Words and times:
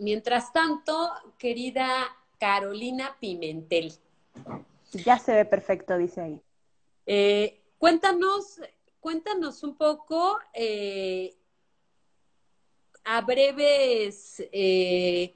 Mientras 0.00 0.50
tanto, 0.54 1.12
querida 1.36 2.16
Carolina 2.38 3.18
Pimentel. 3.20 3.92
Ya 5.04 5.18
se 5.18 5.34
ve 5.34 5.44
perfecto, 5.44 5.98
dice 5.98 6.22
ahí. 6.22 6.40
Eh, 7.04 7.60
cuéntanos, 7.76 8.62
cuéntanos 8.98 9.62
un 9.62 9.76
poco 9.76 10.38
eh, 10.54 11.36
a 13.04 13.20
breves, 13.20 14.42
eh, 14.52 15.34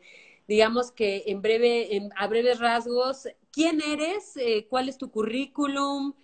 digamos 0.48 0.90
que 0.90 1.24
en 1.26 1.42
breve, 1.42 2.08
a 2.16 2.26
breves 2.26 2.58
rasgos, 2.58 3.28
quién 3.52 3.82
eres, 3.82 4.32
cuál 4.70 4.88
es 4.88 4.96
tu 4.96 5.10
currículum, 5.10 6.14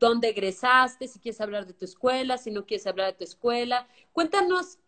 dónde 0.00 0.30
egresaste, 0.30 1.06
si 1.06 1.20
quieres 1.20 1.40
hablar 1.40 1.64
de 1.64 1.74
tu 1.74 1.84
escuela, 1.84 2.38
si 2.38 2.50
no 2.50 2.66
quieres 2.66 2.88
hablar 2.88 3.12
de 3.12 3.18
tu 3.18 3.24
escuela. 3.24 3.86
Cuéntanos 4.12 4.80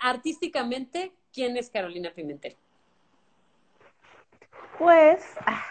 artísticamente 0.00 1.12
quién 1.32 1.56
es 1.56 1.70
Carolina 1.70 2.12
Pimentel. 2.14 2.56
Pues 4.78 5.22
ah, 5.46 5.64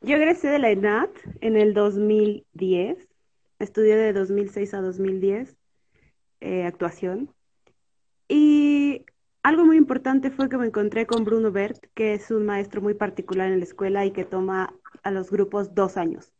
yo 0.00 0.16
egresé 0.16 0.48
de 0.48 0.58
la 0.58 0.70
ENAT 0.70 1.10
en 1.40 1.56
el 1.56 1.74
2010, 1.74 3.08
estudié 3.58 3.96
de 3.96 4.12
2006 4.12 4.74
a 4.74 4.80
2010 4.80 5.56
eh, 6.40 6.64
actuación 6.64 7.32
y 8.28 9.04
algo 9.44 9.64
muy 9.64 9.76
importante 9.76 10.30
fue 10.30 10.48
que 10.48 10.56
me 10.56 10.66
encontré 10.66 11.06
con 11.06 11.24
Bruno 11.24 11.52
Bert, 11.52 11.86
que 11.94 12.14
es 12.14 12.30
un 12.30 12.46
maestro 12.46 12.80
muy 12.80 12.94
particular 12.94 13.50
en 13.50 13.58
la 13.58 13.64
escuela 13.64 14.04
y 14.04 14.12
que 14.12 14.24
toma 14.24 14.74
a 15.02 15.10
los 15.10 15.30
grupos 15.30 15.74
dos 15.74 15.96
años. 15.96 16.32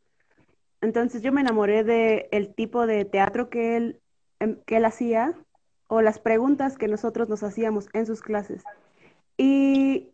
Entonces 0.81 1.23
yo 1.23 1.33
me 1.33 1.41
enamoré 1.41 1.85
del 1.85 2.27
el 2.33 2.55
tipo 2.55 2.87
de 2.87 3.05
teatro 3.05 3.49
que 3.49 3.77
él, 3.77 4.01
em, 4.41 4.57
que 4.67 4.77
él 4.79 4.85
hacía 4.85 5.37
o 5.93 6.01
las 6.01 6.19
preguntas 6.19 6.79
que 6.79 6.89
nosotros 6.89 7.29
nos 7.29 7.43
hacíamos 7.43 7.91
en 7.93 8.07
sus 8.07 8.23
clases. 8.23 8.65
Y 9.37 10.09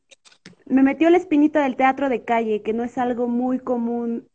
me 0.66 0.82
metió 0.82 1.08
la 1.08 1.18
espinita 1.18 1.62
del 1.62 1.76
teatro 1.76 2.08
de 2.08 2.24
calle, 2.24 2.62
que 2.62 2.72
no 2.72 2.82
es 2.82 2.98
algo 2.98 3.28
muy 3.28 3.60
común 3.60 4.26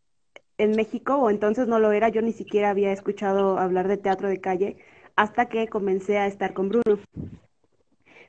en 0.57 0.71
México, 0.71 1.17
o 1.17 1.29
entonces 1.29 1.67
no 1.67 1.79
lo 1.79 1.91
era, 1.91 2.07
yo 2.07 2.21
ni 2.21 2.31
siquiera 2.31 2.69
había 2.69 2.93
escuchado 2.93 3.57
hablar 3.57 3.89
de 3.89 3.97
teatro 3.97 4.29
de 4.29 4.39
calle 4.39 4.77
hasta 5.17 5.49
que 5.49 5.67
comencé 5.67 6.17
a 6.17 6.27
estar 6.27 6.53
con 6.53 6.69
Bruno. 6.69 7.01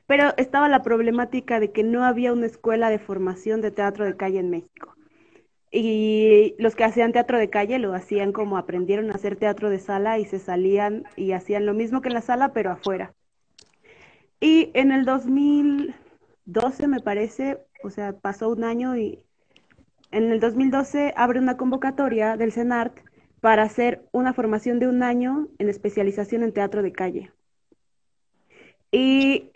Pero 0.07 0.33
estaba 0.35 0.67
la 0.67 0.83
problemática 0.83 1.61
de 1.61 1.71
que 1.71 1.83
no 1.83 2.03
había 2.03 2.33
una 2.33 2.47
escuela 2.47 2.89
de 2.89 2.99
formación 2.99 3.61
de 3.61 3.71
teatro 3.71 4.03
de 4.03 4.17
calle 4.17 4.39
en 4.39 4.49
México. 4.49 4.93
Y 5.77 6.55
los 6.57 6.73
que 6.73 6.85
hacían 6.85 7.11
teatro 7.11 7.37
de 7.37 7.49
calle 7.49 7.79
lo 7.79 7.93
hacían 7.93 8.31
como 8.31 8.57
aprendieron 8.57 9.11
a 9.11 9.15
hacer 9.15 9.35
teatro 9.35 9.69
de 9.69 9.79
sala 9.79 10.19
y 10.19 10.25
se 10.25 10.39
salían 10.39 11.03
y 11.17 11.33
hacían 11.33 11.65
lo 11.65 11.73
mismo 11.73 11.99
que 11.99 12.07
en 12.07 12.13
la 12.13 12.21
sala, 12.21 12.53
pero 12.53 12.71
afuera. 12.71 13.13
Y 14.39 14.71
en 14.73 14.93
el 14.93 15.03
2012, 15.03 16.87
me 16.87 17.01
parece, 17.01 17.57
o 17.83 17.89
sea, 17.89 18.13
pasó 18.13 18.47
un 18.47 18.63
año 18.63 18.95
y 18.95 19.19
en 20.11 20.31
el 20.31 20.39
2012 20.39 21.13
abre 21.17 21.39
una 21.39 21.57
convocatoria 21.57 22.37
del 22.37 22.53
CENART 22.53 22.97
para 23.41 23.63
hacer 23.63 24.07
una 24.13 24.31
formación 24.31 24.79
de 24.79 24.87
un 24.87 25.03
año 25.03 25.49
en 25.59 25.67
especialización 25.67 26.43
en 26.43 26.53
teatro 26.53 26.83
de 26.83 26.93
calle. 26.93 27.33
Y, 28.93 29.51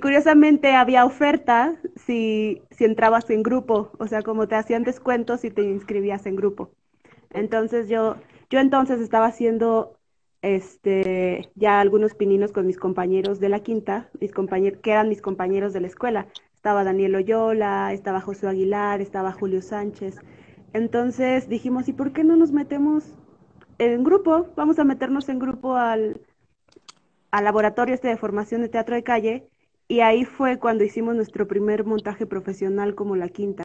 curiosamente 0.00 0.74
había 0.74 1.04
oferta 1.04 1.76
si, 1.96 2.62
si 2.70 2.84
entrabas 2.84 3.28
en 3.30 3.42
grupo, 3.42 3.92
o 3.98 4.06
sea, 4.06 4.22
como 4.22 4.48
te 4.48 4.54
hacían 4.54 4.84
descuentos 4.84 5.40
si 5.40 5.50
te 5.50 5.62
inscribías 5.62 6.26
en 6.26 6.36
grupo. 6.36 6.70
Entonces 7.30 7.88
yo, 7.88 8.16
yo 8.50 8.60
entonces 8.60 9.00
estaba 9.00 9.26
haciendo 9.26 9.98
este, 10.42 11.50
ya 11.54 11.80
algunos 11.80 12.14
pininos 12.14 12.52
con 12.52 12.66
mis 12.66 12.78
compañeros 12.78 13.40
de 13.40 13.48
la 13.48 13.60
quinta, 13.60 14.10
mis 14.20 14.32
compañeros, 14.32 14.80
que 14.82 14.92
eran 14.92 15.08
mis 15.08 15.22
compañeros 15.22 15.72
de 15.72 15.80
la 15.80 15.86
escuela 15.86 16.26
estaba 16.62 16.84
Daniel 16.84 17.16
Oyola, 17.16 17.92
estaba 17.92 18.20
José 18.20 18.46
Aguilar, 18.46 19.00
estaba 19.00 19.32
Julio 19.32 19.60
Sánchez. 19.62 20.20
Entonces 20.72 21.48
dijimos, 21.48 21.88
¿y 21.88 21.92
por 21.92 22.12
qué 22.12 22.22
no 22.22 22.36
nos 22.36 22.52
metemos 22.52 23.16
en 23.78 24.04
grupo? 24.04 24.46
Vamos 24.54 24.78
a 24.78 24.84
meternos 24.84 25.28
en 25.28 25.40
grupo 25.40 25.74
al, 25.74 26.20
al 27.32 27.44
laboratorio 27.44 27.96
este 27.96 28.06
de 28.06 28.16
formación 28.16 28.62
de 28.62 28.68
teatro 28.68 28.94
de 28.94 29.02
calle 29.02 29.48
y 29.92 30.00
ahí 30.00 30.24
fue 30.24 30.58
cuando 30.58 30.84
hicimos 30.84 31.14
nuestro 31.14 31.46
primer 31.46 31.84
montaje 31.84 32.24
profesional 32.24 32.94
como 32.94 33.14
la 33.14 33.28
quinta. 33.28 33.64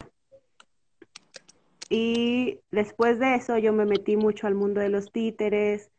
Y 1.90 2.60
después 2.70 3.18
de 3.18 3.36
eso 3.36 3.58
yo 3.58 3.72
me 3.72 3.86
metí 3.86 4.18
mucho 4.18 4.46
al 4.46 4.54
mundo 4.54 4.82
de 4.82 4.90
los 4.90 5.14
títeres, 5.14 5.90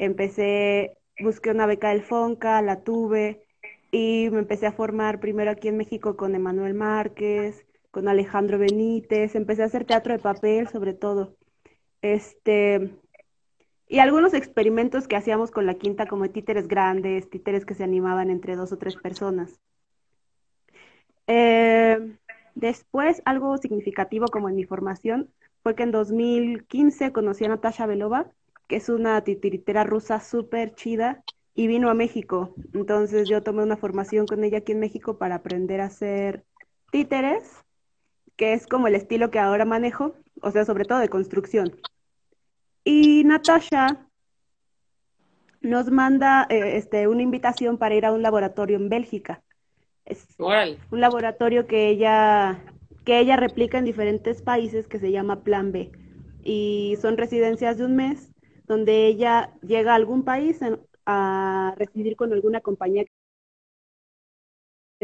empecé, 0.00 0.98
busqué 1.20 1.52
una 1.52 1.66
beca 1.66 1.90
del 1.90 2.02
FONCA, 2.02 2.62
la 2.62 2.80
tuve, 2.82 3.46
y 3.92 4.28
me 4.32 4.40
empecé 4.40 4.66
a 4.66 4.72
formar 4.72 5.20
primero 5.20 5.52
aquí 5.52 5.68
en 5.68 5.76
México 5.76 6.16
con 6.16 6.34
Emanuel 6.34 6.74
Márquez, 6.74 7.64
con 7.92 8.08
Alejandro 8.08 8.58
Benítez, 8.58 9.36
empecé 9.36 9.62
a 9.62 9.66
hacer 9.66 9.84
teatro 9.84 10.14
de 10.14 10.18
papel 10.18 10.66
sobre 10.66 10.94
todo. 10.94 11.36
Este, 12.02 12.90
y 13.86 14.00
algunos 14.00 14.34
experimentos 14.34 15.06
que 15.06 15.14
hacíamos 15.14 15.52
con 15.52 15.64
la 15.64 15.74
quinta 15.74 16.06
como 16.06 16.28
títeres 16.28 16.66
grandes, 16.66 17.30
títeres 17.30 17.64
que 17.64 17.74
se 17.74 17.84
animaban 17.84 18.30
entre 18.30 18.56
dos 18.56 18.72
o 18.72 18.78
tres 18.78 18.96
personas. 18.96 19.60
Eh, 21.26 22.16
después, 22.54 23.22
algo 23.24 23.56
significativo 23.58 24.26
como 24.26 24.48
en 24.48 24.56
mi 24.56 24.64
formación 24.64 25.30
fue 25.62 25.74
que 25.74 25.82
en 25.82 25.92
2015 25.92 27.12
conocí 27.12 27.44
a 27.44 27.48
Natasha 27.48 27.86
Belova, 27.86 28.30
que 28.68 28.76
es 28.76 28.88
una 28.88 29.22
titiritera 29.22 29.84
rusa 29.84 30.20
súper 30.20 30.74
chida 30.74 31.24
y 31.54 31.66
vino 31.66 31.90
a 31.90 31.94
México. 31.94 32.54
Entonces 32.74 33.28
yo 33.28 33.42
tomé 33.42 33.62
una 33.62 33.76
formación 33.76 34.26
con 34.26 34.44
ella 34.44 34.58
aquí 34.58 34.72
en 34.72 34.80
México 34.80 35.18
para 35.18 35.36
aprender 35.36 35.80
a 35.80 35.86
hacer 35.86 36.44
títeres, 36.92 37.64
que 38.36 38.52
es 38.52 38.66
como 38.66 38.86
el 38.86 38.94
estilo 38.94 39.30
que 39.30 39.38
ahora 39.38 39.64
manejo, 39.64 40.14
o 40.42 40.50
sea, 40.50 40.64
sobre 40.64 40.84
todo 40.84 40.98
de 40.98 41.08
construcción. 41.08 41.74
Y 42.84 43.24
Natasha 43.24 44.06
nos 45.60 45.90
manda 45.90 46.46
eh, 46.48 46.76
este, 46.76 47.08
una 47.08 47.22
invitación 47.22 47.78
para 47.78 47.94
ir 47.94 48.06
a 48.06 48.12
un 48.12 48.22
laboratorio 48.22 48.76
en 48.76 48.88
Bélgica. 48.88 49.42
Es 50.06 50.26
un 50.90 51.00
laboratorio 51.00 51.66
que 51.66 51.88
ella, 51.90 52.62
que 53.04 53.18
ella 53.20 53.36
replica 53.36 53.78
en 53.78 53.84
diferentes 53.84 54.40
países 54.40 54.86
que 54.88 54.98
se 54.98 55.10
llama 55.10 55.42
Plan 55.42 55.72
B. 55.72 55.90
Y 56.42 56.96
son 57.02 57.16
residencias 57.16 57.76
de 57.76 57.84
un 57.84 57.96
mes 57.96 58.32
donde 58.66 59.06
ella 59.06 59.52
llega 59.62 59.92
a 59.92 59.96
algún 59.96 60.24
país, 60.24 60.62
en, 60.62 60.80
a 61.04 61.74
residir 61.76 62.16
con 62.16 62.32
alguna 62.32 62.60
compañía 62.60 63.04
que 63.04 63.10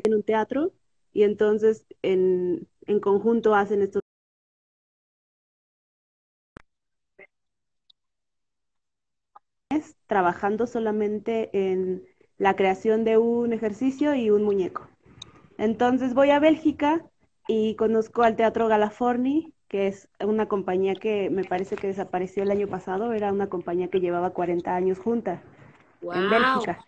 tiene 0.03 0.17
un 0.17 0.23
teatro 0.23 0.73
y 1.13 1.25
entonces 1.25 1.85
en, 2.03 2.69
en 2.87 3.01
conjunto 3.01 3.55
hacen 3.55 3.83
estos 3.83 4.03
trabajando 10.07 10.67
solamente 10.67 11.51
en 11.53 12.05
la 12.39 12.55
creación 12.57 13.05
de 13.05 13.19
un 13.19 13.53
ejercicio 13.53 14.15
y 14.15 14.31
un 14.31 14.43
muñeco. 14.45 14.92
Entonces 15.63 16.13
voy 16.13 16.31
a 16.31 16.41
Bélgica 16.41 17.05
y 17.47 17.77
conozco 17.77 18.25
al 18.25 18.35
Teatro 18.35 18.67
Galaforni, 18.67 19.55
que 19.69 19.87
es 19.87 20.09
una 20.19 20.47
compañía 20.49 20.97
que 20.97 21.31
me 21.31 21.45
parece 21.45 21.77
que 21.77 21.87
desapareció 21.87 22.43
el 22.43 22.51
año 22.51 22.67
pasado, 22.67 23.13
era 23.13 23.33
una 23.33 23.47
compañía 23.47 23.87
que 23.87 24.01
llevaba 24.01 24.31
40 24.31 24.75
años 24.75 24.99
junta 24.99 25.41
en 26.03 26.29
Bélgica. 26.29 26.85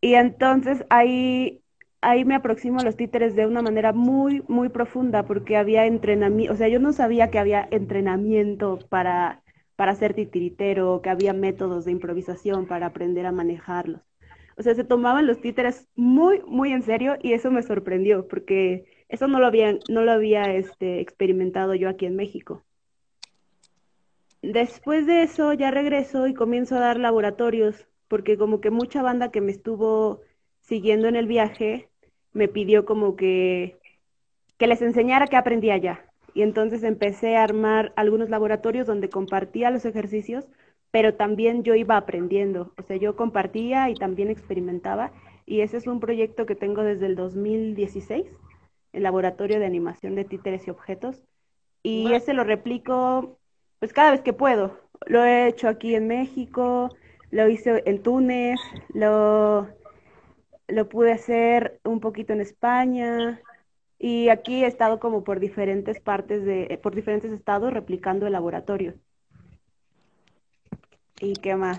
Y 0.00 0.14
entonces 0.14 0.84
ahí, 0.88 1.64
ahí 2.00 2.24
me 2.24 2.36
aproximo 2.36 2.78
a 2.78 2.84
los 2.84 2.94
títeres 2.94 3.34
de 3.34 3.44
una 3.44 3.60
manera 3.60 3.92
muy, 3.92 4.44
muy 4.46 4.68
profunda, 4.68 5.24
porque 5.24 5.56
había 5.56 5.84
entrenamiento, 5.86 6.52
o 6.52 6.56
sea, 6.56 6.68
yo 6.68 6.78
no 6.78 6.92
sabía 6.92 7.32
que 7.32 7.40
había 7.40 7.66
entrenamiento 7.72 8.78
para, 8.88 9.42
para 9.74 9.96
ser 9.96 10.14
titiritero, 10.14 11.02
que 11.02 11.10
había 11.10 11.32
métodos 11.32 11.86
de 11.86 11.90
improvisación 11.90 12.68
para 12.68 12.86
aprender 12.86 13.26
a 13.26 13.32
manejarlos. 13.32 14.11
O 14.62 14.64
sea, 14.64 14.76
se 14.76 14.84
tomaban 14.84 15.26
los 15.26 15.40
títeres 15.40 15.88
muy, 15.96 16.40
muy 16.46 16.70
en 16.70 16.82
serio 16.82 17.16
y 17.20 17.32
eso 17.32 17.50
me 17.50 17.64
sorprendió, 17.64 18.28
porque 18.28 18.84
eso 19.08 19.26
no 19.26 19.40
lo 19.40 19.48
había, 19.48 19.76
no 19.88 20.02
lo 20.02 20.12
había 20.12 20.54
este, 20.54 21.00
experimentado 21.00 21.74
yo 21.74 21.88
aquí 21.88 22.06
en 22.06 22.14
México. 22.14 22.62
Después 24.40 25.04
de 25.08 25.24
eso 25.24 25.52
ya 25.52 25.72
regreso 25.72 26.28
y 26.28 26.34
comienzo 26.34 26.76
a 26.76 26.78
dar 26.78 27.00
laboratorios, 27.00 27.88
porque 28.06 28.38
como 28.38 28.60
que 28.60 28.70
mucha 28.70 29.02
banda 29.02 29.32
que 29.32 29.40
me 29.40 29.50
estuvo 29.50 30.20
siguiendo 30.60 31.08
en 31.08 31.16
el 31.16 31.26
viaje 31.26 31.88
me 32.32 32.46
pidió 32.46 32.84
como 32.84 33.16
que, 33.16 33.80
que 34.58 34.68
les 34.68 34.80
enseñara 34.80 35.26
qué 35.26 35.34
aprendía 35.34 35.74
allá. 35.74 36.06
Y 36.34 36.42
entonces 36.42 36.84
empecé 36.84 37.34
a 37.34 37.42
armar 37.42 37.92
algunos 37.96 38.30
laboratorios 38.30 38.86
donde 38.86 39.10
compartía 39.10 39.72
los 39.72 39.84
ejercicios, 39.84 40.46
pero 40.92 41.14
también 41.14 41.64
yo 41.64 41.74
iba 41.74 41.96
aprendiendo. 41.96 42.72
O 42.78 42.82
sea, 42.82 42.96
yo 42.96 43.16
compartía 43.16 43.90
y 43.90 43.94
también 43.94 44.30
experimentaba. 44.30 45.10
Y 45.46 45.62
ese 45.62 45.78
es 45.78 45.88
un 45.88 45.98
proyecto 45.98 46.46
que 46.46 46.54
tengo 46.54 46.84
desde 46.84 47.06
el 47.06 47.16
2016, 47.16 48.26
el 48.92 49.02
Laboratorio 49.02 49.58
de 49.58 49.66
Animación 49.66 50.14
de 50.14 50.24
Títeres 50.24 50.68
y 50.68 50.70
Objetos. 50.70 51.24
Y 51.82 52.12
ese 52.12 52.34
lo 52.34 52.44
replico 52.44 53.38
pues 53.80 53.92
cada 53.92 54.12
vez 54.12 54.20
que 54.20 54.32
puedo. 54.32 54.78
Lo 55.06 55.24
he 55.24 55.48
hecho 55.48 55.68
aquí 55.68 55.96
en 55.96 56.06
México, 56.06 56.90
lo 57.30 57.48
hice 57.48 57.82
en 57.86 58.02
Túnez, 58.02 58.60
lo, 58.94 59.66
lo 60.68 60.88
pude 60.88 61.12
hacer 61.12 61.80
un 61.84 62.00
poquito 62.00 62.32
en 62.32 62.42
España 62.42 63.40
y 63.98 64.28
aquí 64.28 64.64
he 64.64 64.66
estado 64.68 65.00
como 65.00 65.24
por 65.24 65.40
diferentes 65.40 66.00
partes 66.00 66.44
de, 66.44 66.78
por 66.82 66.94
diferentes 66.94 67.32
estados 67.32 67.72
replicando 67.72 68.26
el 68.26 68.32
laboratorio. 68.34 68.94
¿Y 71.22 71.34
qué 71.34 71.54
más? 71.54 71.78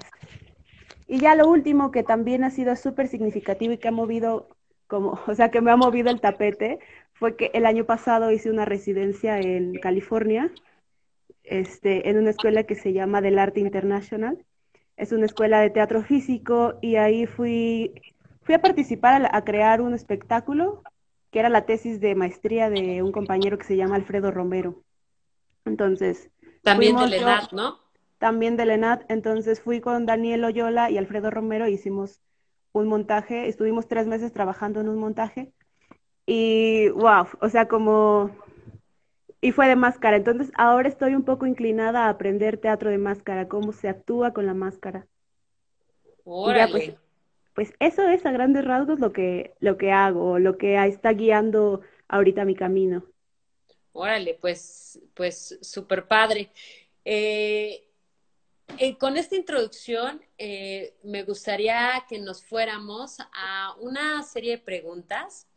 Y 1.05 1.19
ya 1.19 1.35
lo 1.35 1.49
último 1.49 1.91
que 1.91 2.01
también 2.01 2.45
ha 2.45 2.49
sido 2.49 2.75
súper 2.77 3.09
significativo 3.09 3.73
y 3.73 3.77
que 3.77 3.89
ha 3.89 3.91
movido 3.91 4.47
como, 4.87 5.19
o 5.27 5.35
sea, 5.35 5.51
que 5.51 5.61
me 5.61 5.69
ha 5.69 5.75
movido 5.75 6.09
el 6.09 6.21
tapete, 6.21 6.79
fue 7.11 7.35
que 7.35 7.51
el 7.53 7.65
año 7.65 7.85
pasado 7.85 8.31
hice 8.31 8.49
una 8.49 8.65
residencia 8.65 9.39
en 9.39 9.75
California, 9.75 10.49
este, 11.43 12.09
en 12.09 12.17
una 12.17 12.29
escuela 12.29 12.63
que 12.63 12.75
se 12.75 12.93
llama 12.93 13.21
Del 13.21 13.37
Arte 13.37 13.59
International. 13.59 14.43
Es 14.95 15.11
una 15.11 15.25
escuela 15.25 15.59
de 15.59 15.69
teatro 15.69 16.03
físico 16.03 16.75
y 16.81 16.95
ahí 16.95 17.25
fui, 17.25 17.91
fui 18.43 18.55
a 18.55 18.61
participar 18.61 19.29
a, 19.29 19.43
crear 19.43 19.81
un 19.81 19.93
espectáculo 19.93 20.83
que 21.31 21.39
era 21.39 21.49
la 21.49 21.65
tesis 21.65 21.99
de 21.99 22.15
maestría 22.15 22.69
de 22.69 23.01
un 23.01 23.11
compañero 23.11 23.57
que 23.57 23.65
se 23.65 23.75
llama 23.75 23.95
Alfredo 23.95 24.31
Romero. 24.31 24.83
Entonces. 25.65 26.29
También 26.61 26.95
de 26.95 27.07
Lenat, 27.07 27.51
¿no? 27.51 27.82
También 28.23 28.55
de 28.55 28.65
Lenat. 28.65 29.03
Entonces 29.09 29.59
fui 29.59 29.81
con 29.81 30.05
Daniel 30.05 30.45
Oyola 30.45 30.89
y 30.89 30.97
Alfredo 30.97 31.29
Romero, 31.29 31.67
hicimos 31.67 32.21
un 32.71 32.87
montaje, 32.87 33.49
estuvimos 33.49 33.89
tres 33.89 34.07
meses 34.07 34.31
trabajando 34.31 34.79
en 34.79 34.87
un 34.87 34.97
montaje 34.97 35.51
y 36.25 36.87
wow, 36.91 37.27
o 37.41 37.49
sea, 37.49 37.67
como... 37.67 38.31
Y 39.41 39.51
fue 39.51 39.67
de 39.67 39.75
máscara. 39.75 40.15
Entonces 40.15 40.53
ahora 40.55 40.87
estoy 40.87 41.15
un 41.15 41.25
poco 41.25 41.45
inclinada 41.45 42.05
a 42.05 42.09
aprender 42.11 42.57
teatro 42.57 42.89
de 42.89 42.97
máscara, 42.97 43.49
cómo 43.49 43.73
se 43.73 43.89
actúa 43.89 44.31
con 44.31 44.45
la 44.45 44.53
máscara. 44.53 45.05
Órale. 46.23 46.71
pues, 46.71 46.93
pues, 47.53 47.73
eso 47.81 48.07
es 48.07 48.25
a 48.25 48.31
grandes 48.31 48.63
rasgos 48.63 49.01
lo 49.01 49.11
que, 49.11 49.53
lo 49.59 49.75
que 49.75 49.91
hago, 49.91 50.39
lo 50.39 50.57
que 50.57 50.81
está 50.85 51.11
guiando 51.11 51.81
ahorita 52.07 52.45
mi 52.45 52.55
camino. 52.55 53.03
Órale, 53.91 54.37
pues, 54.39 55.01
pues 55.13 55.59
súper 55.61 56.07
padre. 56.07 56.51
Eh, 57.03 57.83
eh, 58.77 58.97
con 58.97 59.17
esta 59.17 59.35
introducción, 59.35 60.21
eh, 60.37 60.95
me 61.03 61.23
gustaría 61.23 62.05
que 62.07 62.19
nos 62.19 62.43
fuéramos 62.43 63.17
a 63.19 63.75
una 63.79 64.23
serie 64.23 64.51
de 64.51 64.57
preguntas 64.59 65.47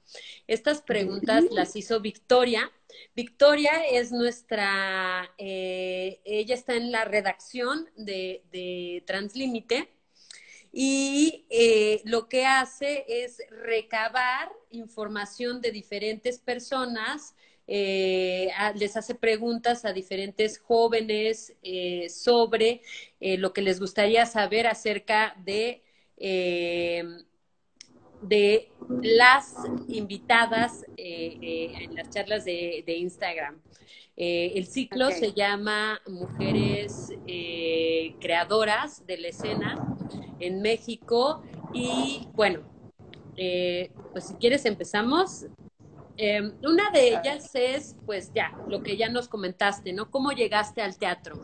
estas 0.46 0.82
preguntas 0.82 1.44
las 1.50 1.76
hizo 1.76 2.00
Victoria. 2.00 2.70
Victoria 3.14 3.84
es 3.90 4.12
nuestra, 4.12 5.30
eh, 5.38 6.20
ella 6.24 6.54
está 6.54 6.74
en 6.74 6.92
la 6.92 7.04
redacción 7.04 7.90
de, 7.96 8.44
de 8.52 9.02
Translímite 9.06 9.88
y 10.72 11.46
eh, 11.50 12.02
lo 12.04 12.28
que 12.28 12.46
hace 12.46 13.04
es 13.08 13.42
recabar 13.50 14.52
información 14.70 15.60
de 15.60 15.72
diferentes 15.72 16.38
personas, 16.38 17.34
eh, 17.68 18.50
les 18.76 18.96
hace 18.96 19.14
preguntas 19.14 19.84
a 19.84 19.92
diferentes 19.92 20.58
jóvenes 20.58 21.54
sobre 22.08 22.82
lo 23.20 23.52
que 23.52 23.62
les 23.62 23.80
gustaría 23.80 24.26
saber 24.26 24.66
acerca 24.66 25.36
de 25.44 25.82
de 28.22 28.72
las 29.02 29.54
invitadas 29.88 30.84
eh, 30.96 31.38
eh, 31.40 31.72
en 31.82 31.94
las 31.94 32.10
charlas 32.10 32.44
de, 32.44 32.84
Instagram. 32.86 33.60
Eh, 34.16 34.52
el 34.54 34.66
ciclo 34.66 35.10
se 35.10 35.32
llama 35.32 36.00
Mujeres 36.06 37.12
Creadoras 38.20 39.06
de 39.06 39.18
la 39.18 39.28
Escena 39.28 39.96
en 40.40 40.62
México 40.62 41.42
y 41.74 42.26
bueno, 42.32 42.60
pues 44.12 44.28
si 44.28 44.34
quieres 44.34 44.64
empezamos. 44.64 45.46
Una 46.62 46.90
de 46.90 47.08
ellas 47.08 47.50
es, 47.54 47.96
pues 48.06 48.32
ya, 48.34 48.56
lo 48.68 48.82
que 48.82 48.96
ya 48.96 49.08
nos 49.08 49.28
comentaste, 49.28 49.92
¿no? 49.92 50.10
¿Cómo 50.10 50.32
llegaste 50.32 50.82
al 50.82 50.98
teatro? 50.98 51.40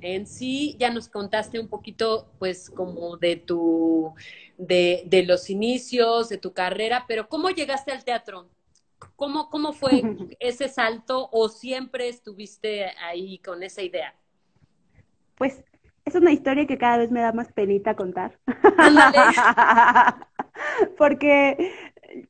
En 0.00 0.26
sí, 0.26 0.76
ya 0.78 0.90
nos 0.90 1.08
contaste 1.08 1.58
un 1.58 1.68
poquito, 1.68 2.28
pues, 2.38 2.70
como 2.70 3.16
de 3.16 3.36
tu 3.36 4.14
de, 4.58 5.24
los 5.26 5.50
inicios, 5.50 6.28
de 6.28 6.38
tu 6.38 6.52
carrera, 6.52 7.04
pero 7.06 7.28
¿cómo 7.28 7.50
llegaste 7.50 7.92
al 7.92 8.04
teatro? 8.04 8.48
¿Cómo, 9.16 9.50
¿Cómo 9.50 9.72
fue 9.72 9.90
ese 10.40 10.68
salto 10.68 11.28
o 11.32 11.48
siempre 11.48 12.08
estuviste 12.08 12.86
ahí 13.02 13.38
con 13.38 13.62
esa 13.62 13.82
idea? 13.82 14.14
Pues 15.36 15.62
es 16.04 16.14
una 16.14 16.32
historia 16.32 16.66
que 16.66 16.78
cada 16.78 16.98
vez 16.98 17.10
me 17.10 17.20
da 17.20 17.32
más 17.32 17.52
penita 17.52 17.94
contar. 17.94 18.38
Porque 20.96 21.72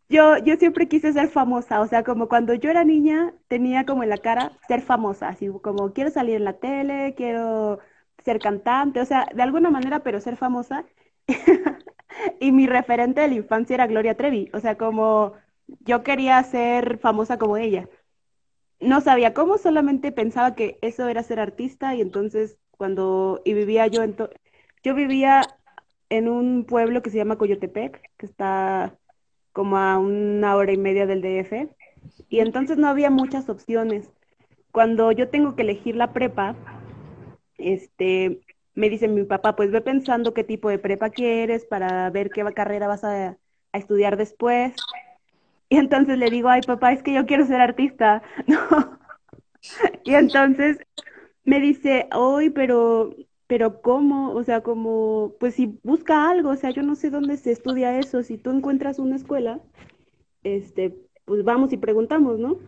yo, 0.09 0.39
yo 0.39 0.57
siempre 0.57 0.89
quise 0.89 1.13
ser 1.13 1.29
famosa, 1.29 1.81
o 1.81 1.87
sea, 1.87 2.05
como 2.05 2.29
cuando 2.29 2.55
yo 2.55 2.71
era 2.71 2.85
niña 2.85 3.35
tenía 3.49 3.85
como 3.87 4.03
en 4.03 4.11
la 4.11 4.19
cara 4.19 4.53
ser 4.69 4.83
famosa, 4.83 5.29
así 5.29 5.49
como 5.63 5.93
quiero 5.93 6.11
salir 6.11 6.37
en 6.37 6.45
la 6.45 6.59
tele, 6.59 7.15
quiero 7.17 7.79
ser 8.25 8.39
cantante, 8.41 9.01
o 9.01 9.05
sea, 9.05 9.29
de 9.35 9.43
alguna 9.43 9.71
manera, 9.71 10.01
pero 10.01 10.21
ser 10.21 10.37
famosa. 10.37 10.85
y 12.41 12.53
mi 12.53 12.67
referente 12.67 13.21
de 13.21 13.29
la 13.29 13.35
infancia 13.35 13.75
era 13.75 13.87
Gloria 13.87 14.17
Trevi, 14.17 14.51
o 14.53 14.61
sea, 14.61 14.77
como 14.77 15.35
yo 15.81 16.03
quería 16.03 16.43
ser 16.43 16.99
famosa 16.99 17.39
como 17.39 17.57
ella. 17.57 17.89
No 18.81 19.01
sabía 19.01 19.35
cómo, 19.35 19.59
solamente 19.59 20.13
pensaba 20.13 20.55
que 20.55 20.79
eso 20.83 21.09
era 21.09 21.23
ser 21.23 21.41
artista 21.41 21.95
y 21.95 22.01
entonces 22.03 22.59
cuando, 22.73 23.41
y 23.45 23.55
vivía 23.55 23.87
yo, 23.87 24.03
en 24.03 24.17
yo 24.83 24.95
vivía 24.95 25.43
en 26.11 26.29
un 26.29 26.65
pueblo 26.65 27.03
que 27.03 27.11
se 27.11 27.17
llama 27.19 27.39
Coyotepec, 27.39 28.13
que 28.17 28.27
está 28.27 28.99
como 29.57 29.79
a 29.79 29.99
una 29.99 30.55
hora 30.55 30.71
y 30.71 30.77
media 30.77 31.07
del 31.07 31.23
DF, 31.23 31.71
y 32.29 32.41
entonces 32.41 32.77
no 32.77 32.89
había 32.89 33.09
muchas 33.09 33.49
opciones. 33.49 34.13
Cuando 34.71 35.13
yo 35.13 35.31
tengo 35.31 35.57
que 35.57 35.63
elegir 35.63 35.97
la 35.97 36.13
prepa, 36.13 36.55
este, 37.57 38.43
me 38.75 38.91
dice 38.91 39.09
mi 39.09 39.25
papá, 39.25 39.57
pues 39.57 39.71
ve 39.71 39.81
pensando 39.81 40.35
qué 40.35 40.45
tipo 40.45 40.69
de 40.69 40.79
prepa 40.79 41.09
quieres 41.09 41.65
para 41.65 42.11
ver 42.11 42.29
qué 42.29 42.45
carrera 42.53 42.87
vas 42.87 43.03
a, 43.03 43.39
estudiar 43.73 44.19
después. 44.19 44.75
Y 45.71 45.79
entonces 45.79 46.19
le 46.19 46.29
digo, 46.29 46.51
ay 46.51 46.61
papá, 46.61 46.93
es 46.93 47.03
que 47.03 47.15
yo 47.15 47.25
quiero 47.25 47.47
ser 47.47 47.63
artista. 47.63 48.23
y 50.05 50.17
entonces 50.17 50.77
me 51.45 51.61
dice, 51.61 52.09
hoy, 52.13 52.51
pero, 52.51 53.15
pero 53.47 53.81
¿cómo? 53.81 54.33
O 54.33 54.43
sea, 54.45 54.63
como, 54.63 55.35
pues 55.41 55.55
si 55.55 55.79
busca 55.83 56.31
algo, 56.31 56.51
o 56.51 56.57
sea, 56.57 56.71
yo 56.71 56.83
no 56.83 56.97
sé 56.97 57.11
dónde 57.11 57.37
se 57.37 57.53
estudia 57.53 57.99
eso. 57.99 58.23
Si 58.23 58.39
tú 58.39 58.51
encuentras 58.51 58.99
una 58.99 59.17
escuela, 59.17 59.61
este, 60.43 60.95
pues 61.25 61.45
vamos 61.45 61.73
y 61.73 61.77
preguntamos, 61.77 62.39
¿no? 62.39 62.59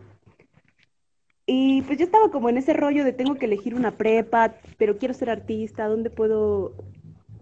Y 1.51 1.81
pues 1.81 1.97
yo 1.97 2.05
estaba 2.05 2.29
como 2.29 2.49
en 2.49 2.57
ese 2.57 2.73
rollo 2.73 3.03
de 3.03 3.11
tengo 3.11 3.33
que 3.35 3.45
elegir 3.45 3.73
una 3.73 3.97
prepa, 3.97 4.55
pero 4.77 4.99
quiero 4.99 5.15
ser 5.15 5.31
artista, 5.31 5.87
¿dónde 5.87 6.11
puedo? 6.11 6.75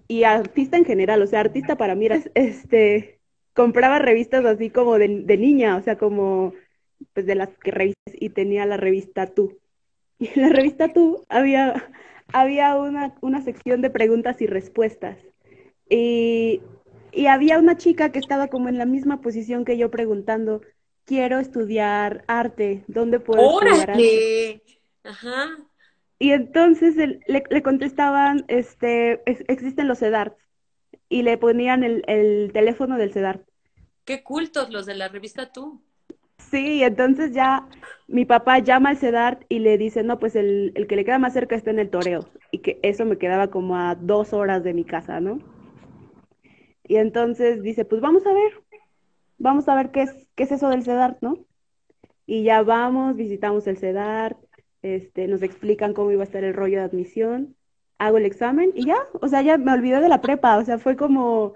Y 0.07 0.23
artista 0.23 0.77
en 0.77 0.85
general, 0.85 1.21
o 1.21 1.27
sea, 1.27 1.41
artista 1.41 1.75
para 1.75 1.93
mí 1.93 2.05
era, 2.05 2.15
este, 2.33 3.19
compraba 3.53 3.99
revistas 3.99 4.45
así 4.45 4.69
como 4.69 4.97
de, 4.97 5.09
niña, 5.37 5.75
o 5.75 5.81
sea, 5.81 5.97
como, 5.97 6.53
pues 7.13 7.25
de 7.25 7.35
las 7.35 7.49
que 7.57 7.71
revistas, 7.71 8.13
y 8.17 8.29
tenía 8.29 8.65
la 8.65 8.77
revista 8.77 9.27
Tú. 9.27 9.59
Y 10.19 10.39
la 10.39 10.49
revista 10.49 10.93
Tú 10.93 11.25
había, 11.27 11.91
había 12.33 12.75
una, 12.75 13.15
una 13.21 13.41
sección 13.41 13.81
de 13.81 13.89
preguntas 13.89 14.41
y 14.41 14.47
respuestas. 14.47 15.17
Y, 15.89 16.61
y 17.11 17.27
había 17.27 17.59
una 17.59 17.77
chica 17.77 18.11
que 18.11 18.19
estaba 18.19 18.47
como 18.47 18.69
en 18.69 18.77
la 18.77 18.85
misma 18.85 19.21
posición 19.21 19.65
que 19.65 19.77
yo 19.77 19.89
preguntando, 19.89 20.61
quiero 21.05 21.39
estudiar 21.39 22.23
arte, 22.27 22.83
¿dónde 22.87 23.19
puedo 23.19 23.59
estudiar 23.63 23.91
arte? 23.91 24.61
Ajá. 25.03 25.57
Y 26.19 26.31
entonces 26.31 26.95
le, 26.97 27.63
contestaban, 27.63 28.43
este, 28.47 29.21
existen 29.25 29.87
los 29.87 29.99
CEDART, 29.99 30.37
y 31.09 31.23
le 31.23 31.37
ponían 31.37 31.83
el, 31.83 32.51
teléfono 32.53 32.97
del 32.97 33.13
CEDART. 33.13 33.47
Qué 34.03 34.23
cultos 34.23 34.69
los 34.69 34.85
de 34.85 34.95
la 34.95 35.07
revista 35.07 35.51
Tú. 35.51 35.81
Sí, 36.49 36.83
entonces 36.83 37.33
ya 37.33 37.67
mi 38.07 38.25
papá 38.25 38.59
llama 38.59 38.89
al 38.89 38.97
CEDART 38.97 39.43
y 39.49 39.59
le 39.59 39.77
dice, 39.77 40.03
no, 40.03 40.19
pues 40.19 40.35
el, 40.35 40.71
el, 40.75 40.87
que 40.87 40.95
le 40.95 41.05
queda 41.05 41.19
más 41.19 41.33
cerca 41.33 41.55
está 41.55 41.71
en 41.71 41.79
el 41.79 41.89
toreo. 41.89 42.21
Y 42.51 42.59
que 42.59 42.79
eso 42.83 43.05
me 43.05 43.17
quedaba 43.17 43.47
como 43.47 43.75
a 43.77 43.95
dos 43.95 44.33
horas 44.33 44.63
de 44.63 44.73
mi 44.73 44.85
casa, 44.85 45.19
¿no? 45.19 45.39
Y 46.83 46.95
entonces 46.95 47.61
dice, 47.61 47.83
pues 47.83 48.01
vamos 48.01 48.25
a 48.25 48.33
ver 48.33 48.53
vamos 49.37 49.67
a 49.69 49.75
ver 49.75 49.91
qué 49.91 50.03
es, 50.03 50.29
qué 50.35 50.43
es 50.43 50.51
eso 50.51 50.69
del 50.69 50.83
CEDART, 50.83 51.21
¿no? 51.21 51.37
Y 52.25 52.43
ya 52.43 52.61
vamos, 52.61 53.15
visitamos 53.15 53.67
el 53.67 53.77
CEDART, 53.77 54.37
este, 54.81 55.27
nos 55.27 55.41
explican 55.41 55.93
cómo 55.93 56.11
iba 56.11 56.21
a 56.21 56.25
estar 56.25 56.43
el 56.43 56.53
rollo 56.53 56.79
de 56.79 56.85
admisión, 56.85 57.55
hago 57.97 58.17
el 58.17 58.25
examen 58.25 58.71
y 58.75 58.85
ya, 58.85 58.97
o 59.21 59.27
sea, 59.27 59.41
ya 59.41 59.57
me 59.57 59.71
olvidé 59.71 60.01
de 60.01 60.09
la 60.09 60.21
prepa, 60.21 60.57
o 60.57 60.65
sea, 60.65 60.77
fue 60.77 60.95
como, 60.95 61.53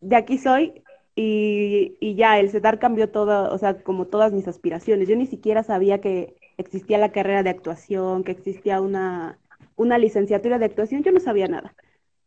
de 0.00 0.16
aquí 0.16 0.38
soy 0.38 0.82
y, 1.14 1.96
y 2.00 2.14
ya, 2.14 2.38
el 2.38 2.50
CEDART 2.50 2.80
cambió 2.80 3.10
todo, 3.10 3.52
o 3.52 3.58
sea, 3.58 3.82
como 3.82 4.06
todas 4.06 4.32
mis 4.32 4.48
aspiraciones. 4.48 5.08
Yo 5.08 5.16
ni 5.16 5.26
siquiera 5.26 5.62
sabía 5.62 6.00
que 6.00 6.34
existía 6.56 6.98
la 6.98 7.12
carrera 7.12 7.42
de 7.42 7.50
actuación, 7.50 8.24
que 8.24 8.32
existía 8.32 8.80
una, 8.80 9.38
una 9.76 9.98
licenciatura 9.98 10.58
de 10.58 10.66
actuación, 10.66 11.02
yo 11.02 11.12
no 11.12 11.20
sabía 11.20 11.48
nada. 11.48 11.74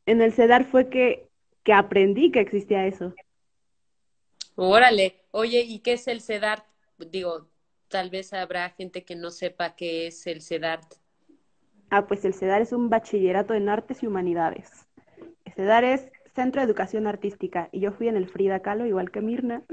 En 0.05 0.21
el 0.21 0.33
CEDAR 0.33 0.65
fue 0.65 0.89
que, 0.89 1.27
que 1.63 1.73
aprendí 1.73 2.31
que 2.31 2.41
existía 2.41 2.85
eso. 2.85 3.13
Órale, 4.55 5.15
oye, 5.31 5.61
¿y 5.61 5.79
qué 5.79 5.93
es 5.93 6.07
el 6.07 6.21
CEDART? 6.21 6.63
Digo, 7.11 7.47
tal 7.87 8.09
vez 8.09 8.33
habrá 8.33 8.69
gente 8.69 9.03
que 9.03 9.15
no 9.15 9.31
sepa 9.31 9.75
qué 9.75 10.07
es 10.07 10.27
el 10.27 10.41
CEDART. 10.41 10.85
Ah, 11.89 12.07
pues 12.07 12.23
el 12.25 12.33
CEDAR 12.33 12.61
es 12.61 12.71
un 12.71 12.89
bachillerato 12.89 13.53
en 13.53 13.69
artes 13.69 14.03
y 14.03 14.07
humanidades. 14.07 14.69
El 15.43 15.53
CEDAR 15.53 15.83
es 15.83 16.11
Centro 16.35 16.61
de 16.61 16.65
Educación 16.65 17.07
Artística 17.07 17.69
y 17.71 17.79
yo 17.79 17.91
fui 17.93 18.07
en 18.07 18.17
el 18.17 18.27
Frida 18.27 18.61
Kahlo, 18.61 18.85
igual 18.85 19.09
que 19.09 19.21
Mirna. 19.21 19.63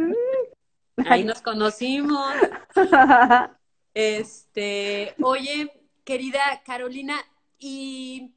Ahí 1.07 1.25
nos 1.25 1.43
conocimos. 1.43 2.33
Este, 3.95 5.15
oye, 5.21 5.71
querida 6.03 6.63
Carolina, 6.65 7.17
¿y 7.59 8.33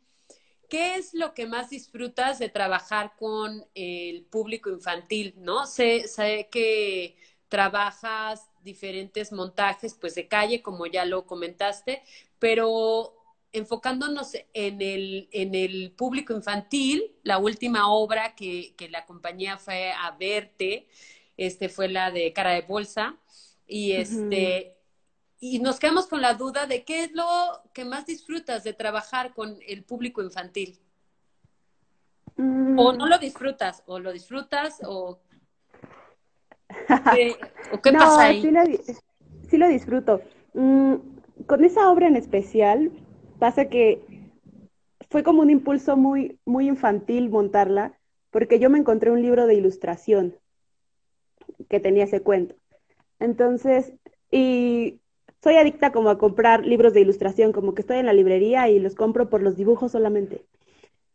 qué 0.67 0.95
es 0.95 1.13
lo 1.13 1.33
que 1.33 1.47
más 1.47 1.69
disfrutas 1.69 2.39
de 2.39 2.49
trabajar 2.49 3.13
con 3.17 3.65
el 3.73 4.25
público 4.25 4.69
infantil? 4.69 5.33
¿No? 5.37 5.65
Sé, 5.65 6.09
sé 6.09 6.49
que 6.51 7.15
trabajas 7.47 8.49
diferentes 8.63 9.31
montajes, 9.31 9.93
pues 9.93 10.15
de 10.15 10.27
calle, 10.27 10.61
como 10.61 10.87
ya 10.87 11.05
lo 11.05 11.25
comentaste, 11.25 12.03
pero 12.37 13.15
enfocándonos 13.55 14.35
en 14.53 14.81
el, 14.81 15.29
en 15.31 15.55
el 15.55 15.91
público 15.91 16.33
infantil, 16.33 17.15
la 17.23 17.37
última 17.37 17.89
obra 17.89 18.35
que, 18.35 18.75
que 18.75 18.89
la 18.89 19.05
compañía 19.05 19.57
fue 19.57 19.91
a 19.91 20.11
verte, 20.11 20.87
este 21.37 21.69
fue 21.69 21.87
la 21.87 22.11
de 22.11 22.33
Cara 22.33 22.51
de 22.51 22.61
Bolsa, 22.61 23.17
y 23.67 23.93
este, 23.93 24.77
y 25.39 25.59
nos 25.59 25.79
quedamos 25.79 26.07
con 26.07 26.21
la 26.21 26.33
duda 26.33 26.65
de 26.65 26.83
qué 26.83 27.05
es 27.05 27.13
lo 27.13 27.25
que 27.73 27.85
más 27.85 28.05
disfrutas 28.05 28.63
de 28.63 28.73
trabajar 28.73 29.33
con 29.33 29.57
el 29.67 29.83
público 29.83 30.21
infantil. 30.21 30.79
O 32.37 32.91
no 32.91 33.07
lo 33.07 33.17
disfrutas, 33.17 33.83
o 33.85 33.99
lo 33.99 34.11
disfrutas, 34.11 34.81
o 34.83 35.19
qué, 37.13 37.37
o 37.71 37.81
qué 37.81 37.93
pasa 37.93 38.23
ahí. 38.23 38.41
Sí 38.41 38.51
lo, 38.51 38.61
sí 39.49 39.57
lo 39.57 39.67
disfruto. 39.69 40.21
Mm, 40.53 40.95
con 41.47 41.63
esa 41.63 41.89
obra 41.89 42.07
en 42.07 42.17
especial, 42.17 42.91
pasa 43.39 43.65
que 43.65 44.01
fue 45.09 45.23
como 45.23 45.41
un 45.41 45.49
impulso 45.49 45.97
muy, 45.97 46.39
muy 46.45 46.67
infantil 46.67 47.29
montarla, 47.29 47.97
porque 48.31 48.59
yo 48.59 48.69
me 48.69 48.79
encontré 48.79 49.11
un 49.11 49.21
libro 49.21 49.47
de 49.47 49.55
ilustración 49.55 50.35
que 51.69 51.79
tenía 51.79 52.05
ese 52.05 52.21
cuento. 52.21 52.55
Entonces, 53.19 53.93
y 54.31 54.99
soy 55.41 55.55
adicta 55.55 55.91
como 55.91 56.09
a 56.09 56.17
comprar 56.17 56.65
libros 56.65 56.93
de 56.93 57.01
ilustración, 57.01 57.51
como 57.51 57.73
que 57.73 57.81
estoy 57.81 57.97
en 57.97 58.07
la 58.07 58.13
librería 58.13 58.67
y 58.69 58.79
los 58.79 58.95
compro 58.95 59.29
por 59.29 59.41
los 59.41 59.55
dibujos 59.55 59.91
solamente. 59.91 60.45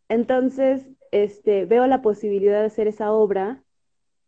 Entonces, 0.09 0.87
este, 1.11 1.67
veo 1.67 1.87
la 1.87 2.03
posibilidad 2.03 2.61
de 2.61 2.67
hacer 2.67 2.87
esa 2.87 3.13
obra 3.13 3.63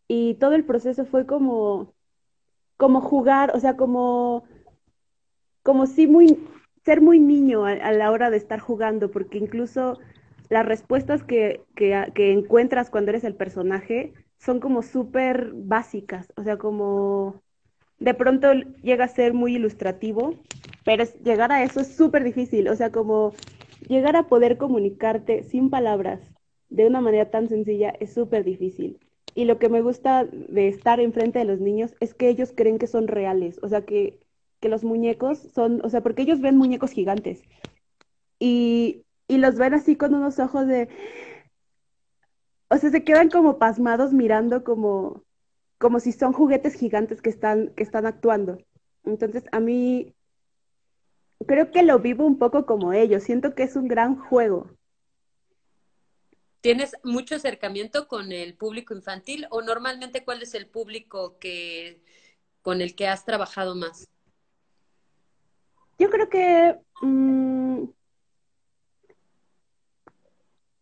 y 0.08 0.34
todo 0.34 0.54
el 0.54 0.64
proceso 0.64 1.04
fue 1.04 1.26
como, 1.26 1.94
como 2.76 3.00
jugar, 3.00 3.52
o 3.54 3.60
sea, 3.60 3.76
como, 3.76 4.44
como 5.62 5.86
si 5.86 6.06
muy, 6.06 6.38
ser 6.84 7.00
muy 7.00 7.20
niño 7.20 7.64
a, 7.64 7.92
la 7.92 8.10
hora 8.10 8.30
de 8.30 8.36
estar 8.36 8.60
jugando, 8.60 9.10
porque 9.10 9.38
incluso 9.38 9.98
las 10.48 10.66
respuestas 10.66 11.22
que, 11.22 11.62
encuentras 12.16 12.90
cuando 12.90 13.10
eres 13.10 13.24
el 13.24 13.34
personaje 13.34 14.12
son 14.38 14.60
como 14.60 14.82
súper 14.82 15.52
básicas, 15.54 16.32
o 16.36 16.42
sea, 16.42 16.56
como 16.58 17.40
de 17.98 18.14
pronto 18.14 18.52
llega 18.82 19.04
a 19.04 19.08
ser 19.08 19.32
muy 19.32 19.54
ilustrativo, 19.54 20.34
pero 20.84 21.04
llegar 21.22 21.52
a 21.52 21.62
eso 21.62 21.80
es 21.80 21.94
súper 21.94 22.24
difícil, 22.24 22.68
o 22.68 22.74
sea, 22.74 22.90
como 22.90 23.32
llegar 23.88 24.16
a 24.16 24.24
poder 24.24 24.56
comunicarte 24.56 25.44
sin 25.44 25.70
palabras 25.70 26.20
de 26.68 26.86
una 26.86 27.00
manera 27.00 27.30
tan 27.30 27.48
sencilla 27.48 27.94
es 28.00 28.12
súper 28.12 28.44
difícil. 28.44 28.98
Y 29.34 29.44
lo 29.44 29.58
que 29.58 29.68
me 29.68 29.80
gusta 29.80 30.24
de 30.24 30.68
estar 30.68 31.00
enfrente 31.00 31.38
de 31.38 31.44
los 31.44 31.60
niños 31.60 31.94
es 32.00 32.12
que 32.12 32.28
ellos 32.28 32.52
creen 32.54 32.78
que 32.78 32.86
son 32.86 33.08
reales, 33.08 33.58
o 33.62 33.68
sea, 33.68 33.82
que, 33.82 34.18
que 34.62 34.68
los 34.68 34.84
muñecos 34.84 35.40
son, 35.54 35.84
o 35.84 35.90
sea, 35.90 36.00
porque 36.02 36.22
ellos 36.22 36.40
ven 36.40 36.56
muñecos 36.56 36.92
gigantes 36.92 37.42
y, 38.38 39.04
y 39.26 39.38
los 39.38 39.56
ven 39.56 39.74
así 39.74 39.96
con 39.96 40.14
unos 40.14 40.38
ojos 40.38 40.68
de, 40.68 40.88
o 42.70 42.78
sea, 42.78 42.90
se 42.90 43.02
quedan 43.02 43.28
como 43.28 43.58
pasmados 43.58 44.12
mirando 44.12 44.62
como, 44.62 45.24
como 45.78 45.98
si 45.98 46.12
son 46.12 46.32
juguetes 46.32 46.74
gigantes 46.74 47.20
que 47.20 47.28
están, 47.28 47.74
que 47.74 47.82
están 47.82 48.06
actuando. 48.06 48.58
Entonces, 49.04 49.42
a 49.50 49.58
mí 49.58 50.14
creo 51.44 51.72
que 51.72 51.82
lo 51.82 51.98
vivo 51.98 52.24
un 52.24 52.38
poco 52.38 52.64
como 52.64 52.92
ellos. 52.92 53.24
Siento 53.24 53.56
que 53.56 53.64
es 53.64 53.74
un 53.74 53.88
gran 53.88 54.16
juego. 54.16 54.70
¿Tienes 56.60 56.94
mucho 57.02 57.34
acercamiento 57.34 58.06
con 58.06 58.30
el 58.30 58.54
público 58.54 58.94
infantil 58.94 59.48
o 59.50 59.60
normalmente 59.60 60.24
cuál 60.24 60.40
es 60.40 60.54
el 60.54 60.68
público 60.68 61.36
que 61.40 62.00
con 62.62 62.80
el 62.80 62.94
que 62.94 63.08
has 63.08 63.24
trabajado 63.24 63.74
más? 63.74 64.11
Yo 66.02 66.10
creo 66.10 66.28
que 66.28 66.80
mm, 67.00 67.84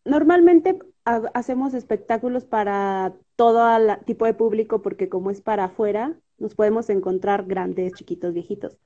normalmente 0.06 0.78
hacemos 1.04 1.74
espectáculos 1.74 2.46
para 2.46 3.12
todo 3.36 3.68
tipo 4.06 4.24
de 4.24 4.32
público 4.32 4.80
porque 4.80 5.10
como 5.10 5.30
es 5.30 5.42
para 5.42 5.64
afuera, 5.64 6.18
nos 6.38 6.54
podemos 6.54 6.88
encontrar 6.88 7.44
grandes, 7.44 7.92
chiquitos, 7.92 8.32
viejitos. 8.32 8.78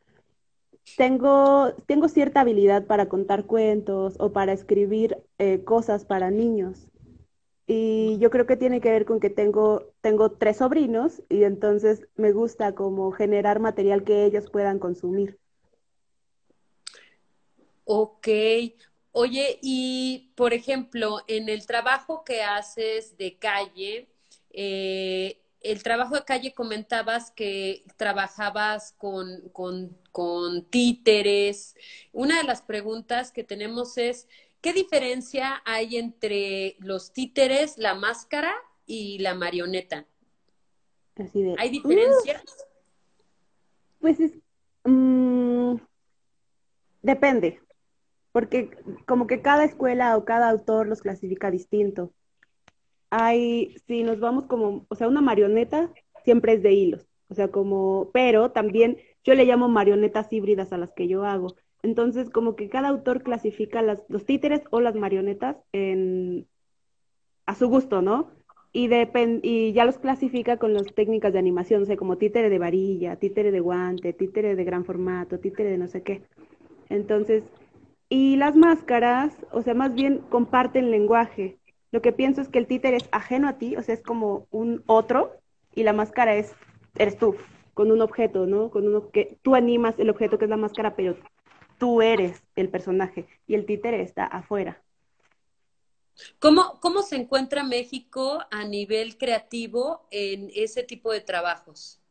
Tengo, 0.97 1.73
tengo 1.87 2.09
cierta 2.09 2.41
habilidad 2.41 2.85
para 2.89 3.09
contar 3.09 3.45
cuentos 3.47 4.17
o 4.19 4.33
para 4.33 4.53
escribir 4.53 5.17
eh, 5.39 5.63
cosas 5.63 6.05
para 6.05 6.33
niños. 6.33 6.89
Y 7.69 8.19
yo 8.19 8.31
creo 8.31 8.47
que 8.47 8.57
tiene 8.57 8.81
que 8.81 8.91
ver 8.91 9.05
con 9.05 9.21
que 9.21 9.31
tengo, 9.31 9.93
tengo 10.01 10.33
tres 10.33 10.57
sobrinos 10.57 11.23
y 11.29 11.45
entonces 11.45 12.09
me 12.17 12.33
gusta 12.33 12.75
como 12.75 13.13
generar 13.13 13.61
material 13.61 14.03
que 14.03 14.25
ellos 14.25 14.51
puedan 14.51 14.81
consumir. 14.81 15.39
Ok, 17.85 18.29
Oye, 19.17 19.61
y 19.63 20.33
por 20.35 20.53
ejemplo, 20.55 21.21
en 21.29 21.49
el 21.49 21.67
trabajo 21.67 22.25
que 22.25 22.43
haces 22.43 23.17
de 23.17 23.39
calle, 23.39 24.09
eh, 24.51 25.41
el 25.61 25.85
trabajo 25.85 26.17
de 26.17 26.25
calle 26.25 26.53
comentabas 26.53 27.31
que 27.31 27.85
trabajabas 27.97 28.93
con, 28.99 29.49
con, 29.53 29.97
con, 30.11 30.65
títeres. 30.65 31.77
Una 32.11 32.39
de 32.39 32.43
las 32.43 32.61
preguntas 32.61 33.31
que 33.31 33.45
tenemos 33.45 33.99
es, 33.99 34.27
¿qué 34.61 34.73
diferencia 34.73 35.63
hay 35.65 35.97
entre 35.97 36.75
los 36.81 37.13
títeres, 37.13 37.79
la 37.79 37.95
máscara 37.95 38.53
y 38.85 39.21
la 39.21 39.35
marioneta? 39.35 40.07
¿Hay 41.57 41.71
diferencias? 41.71 42.43
pues 44.01 44.19
es, 44.19 44.33
mm, 44.83 45.77
depende 47.01 47.64
porque 48.35 48.69
como 49.07 49.29
que 49.29 49.43
cada 49.43 49.63
escuela 49.63 50.17
o 50.17 50.25
cada 50.25 50.51
autor 50.51 50.89
los 50.89 51.03
clasifica 51.03 51.53
distinto. 51.53 52.13
Hay, 53.09 53.77
si 53.87 54.03
nos 54.03 54.19
vamos 54.19 54.47
como, 54.47 54.87
o 54.89 54.95
sea, 54.97 55.07
una 55.07 55.21
marioneta 55.21 55.93
siempre 56.25 56.55
es 56.55 56.63
de 56.65 56.73
hilos, 56.73 57.07
o 57.29 57.35
sea, 57.35 57.53
como, 57.53 58.11
pero 58.13 58.51
también 58.51 58.99
yo 59.23 59.35
le 59.35 59.45
llamo 59.45 59.69
marionetas 59.69 60.33
híbridas 60.33 60.73
a 60.73 60.79
las 60.79 60.93
que 60.95 61.07
yo 61.07 61.25
hago. 61.25 61.55
Entonces, 61.85 62.29
como 62.29 62.57
que 62.57 62.69
cada 62.69 62.89
autor 62.89 63.23
clasifica 63.23 63.83
las, 63.83 64.03
los 64.09 64.25
títeres 64.25 64.63
o 64.73 64.81
las 64.81 64.97
marionetas 64.97 65.59
en, 65.71 66.49
a 67.47 67.55
su 67.55 67.69
gusto, 67.69 68.03
¿no? 68.03 68.33
Y, 68.73 68.91
y 69.43 69.73
ya 69.75 69.85
los 69.85 69.99
clasifica 69.99 70.57
con 70.57 70.75
las 70.75 70.93
técnicas 70.93 71.33
de 71.33 71.39
animación, 71.39 71.85
o 71.85 71.87
sea, 71.87 71.97
como 71.97 72.19
títere 72.19 72.51
de 72.51 72.59
varilla, 72.59 73.15
títere 73.15 73.53
de 73.53 73.61
guante, 73.61 74.13
títere 74.13 74.57
de 74.57 74.65
gran 74.65 74.85
formato, 74.85 75.39
títere 75.39 75.71
de 75.71 75.79
no 75.79 75.87
sé 75.87 76.03
qué. 76.03 76.23
Entonces, 76.89 77.45
y 78.09 78.37
las 78.37 78.57
máscaras, 78.57 79.35
o 79.51 79.63
sea, 79.63 79.75
más 79.75 79.95
bien 79.95 80.19
comparten 80.31 80.91
lenguaje. 80.91 81.59
Lo 81.91 82.03
que 82.03 82.13
pienso 82.13 82.41
es 82.41 82.49
que 82.49 82.59
el 82.59 82.67
títer 82.67 82.95
es 82.95 83.09
ajeno 83.13 83.49
a 83.49 83.59
ti, 83.59 83.77
o 83.77 83.83
sea, 83.83 83.95
es 83.95 84.03
como 84.03 84.47
un 84.51 84.83
otro, 84.87 85.33
y 85.75 85.83
la 85.83 85.93
máscara 85.93 86.35
es, 86.35 86.53
eres 86.97 87.19
tú, 87.19 87.37
con 87.73 87.91
un 87.91 88.01
objeto, 88.01 88.47
¿no? 88.47 88.71
Con 88.71 88.87
uno 88.87 89.11
que 89.11 89.39
tú 89.43 89.55
animas 89.55 89.99
el 89.99 90.11
objeto 90.11 90.39
que 90.39 90.45
es 90.45 90.51
la 90.51 90.57
máscara, 90.57 90.97
pero 90.97 91.17
tú 91.79 92.03
eres 92.03 92.43
el 92.57 92.69
personaje, 92.69 93.27
y 93.47 93.55
el 93.55 93.67
títere 93.67 94.03
está 94.03 94.25
afuera. 94.25 94.83
¿Cómo, 96.39 96.79
¿Cómo 96.81 97.03
se 97.03 97.17
encuentra 97.17 97.65
México 97.65 98.45
a 98.51 98.65
nivel 98.65 99.19
creativo 99.19 100.07
en 100.11 100.51
ese 100.55 100.85
tipo 100.85 101.11
de 101.11 101.21
trabajos? 101.21 102.04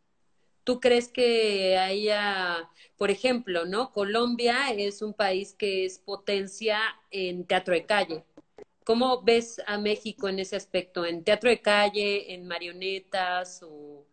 ¿Tú 0.63 0.79
crees 0.79 1.10
que 1.10 1.77
haya, 1.77 2.70
por 2.98 3.12
ejemplo, 3.12 3.65
¿no? 3.65 3.91
Colombia 3.91 4.72
es 4.72 5.01
un 5.01 5.13
país 5.13 5.53
que 5.53 5.86
es 5.86 6.00
potencia 6.00 6.79
en 7.12 7.46
teatro 7.46 7.74
de 7.74 7.86
calle. 7.86 8.24
¿Cómo 8.86 9.22
ves 9.22 9.62
a 9.67 9.77
México 9.77 10.27
en 10.27 10.39
ese 10.39 10.55
aspecto? 10.55 11.05
¿En 11.05 11.24
teatro 11.24 11.50
de 11.50 11.62
calle, 11.62 12.34
en 12.34 12.48
marionetas 12.48 13.62
o 13.63 14.05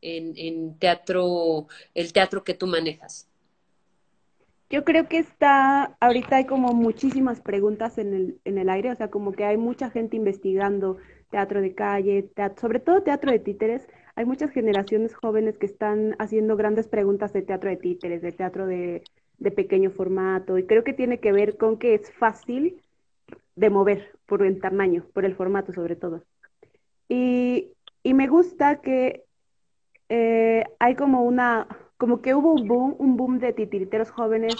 en, 0.00 0.78
teatro, 0.78 1.68
el 1.94 2.12
teatro 2.12 2.42
que 2.42 2.54
tú 2.54 2.66
manejas? 2.66 3.28
Yo 4.70 4.84
creo 4.84 5.06
que 5.06 5.18
está, 5.18 5.96
ahorita 6.00 6.36
hay 6.36 6.46
como 6.46 6.72
muchísimas 6.72 7.40
preguntas 7.40 7.98
en 7.98 8.14
el, 8.14 8.40
en 8.44 8.58
el 8.58 8.70
aire, 8.70 8.90
o 8.90 8.96
sea, 8.96 9.10
como 9.10 9.32
que 9.32 9.44
hay 9.44 9.56
mucha 9.56 9.90
gente 9.90 10.16
investigando 10.16 10.96
teatro 11.30 11.60
de 11.60 11.74
calle, 11.74 12.30
sobre 12.60 12.80
todo 12.80 13.02
teatro 13.02 13.30
de 13.30 13.38
títeres, 13.38 13.86
hay 14.14 14.24
muchas 14.24 14.50
generaciones 14.50 15.14
jóvenes 15.14 15.58
que 15.58 15.66
están 15.66 16.14
haciendo 16.18 16.56
grandes 16.56 16.88
preguntas 16.88 17.32
de 17.32 17.42
teatro 17.42 17.70
de 17.70 17.76
títeres, 17.76 18.22
de 18.22 18.32
teatro 18.32 18.66
de, 18.66 19.02
pequeño 19.56 19.90
formato, 19.90 20.58
y 20.58 20.66
creo 20.66 20.84
que 20.84 20.92
tiene 20.92 21.18
que 21.18 21.32
ver 21.32 21.56
con 21.56 21.78
que 21.78 21.94
es 21.94 22.12
fácil 22.12 22.80
de 23.56 23.70
mover 23.70 24.12
por 24.26 24.42
el 24.42 24.60
tamaño, 24.60 25.04
por 25.12 25.24
el 25.24 25.34
formato 25.34 25.72
sobre 25.72 25.96
todo. 25.96 26.22
Y, 27.08 27.72
y 28.02 28.14
me 28.14 28.28
gusta 28.28 28.80
que 28.80 29.24
eh, 30.08 30.64
hay 30.78 30.94
como 30.94 31.24
una, 31.24 31.66
como 31.96 32.20
que 32.20 32.34
hubo 32.34 32.52
un 32.52 32.68
boom, 32.68 32.96
un 32.98 33.16
boom 33.16 33.38
de 33.38 33.52
titiriteros 33.52 34.10
jóvenes, 34.10 34.54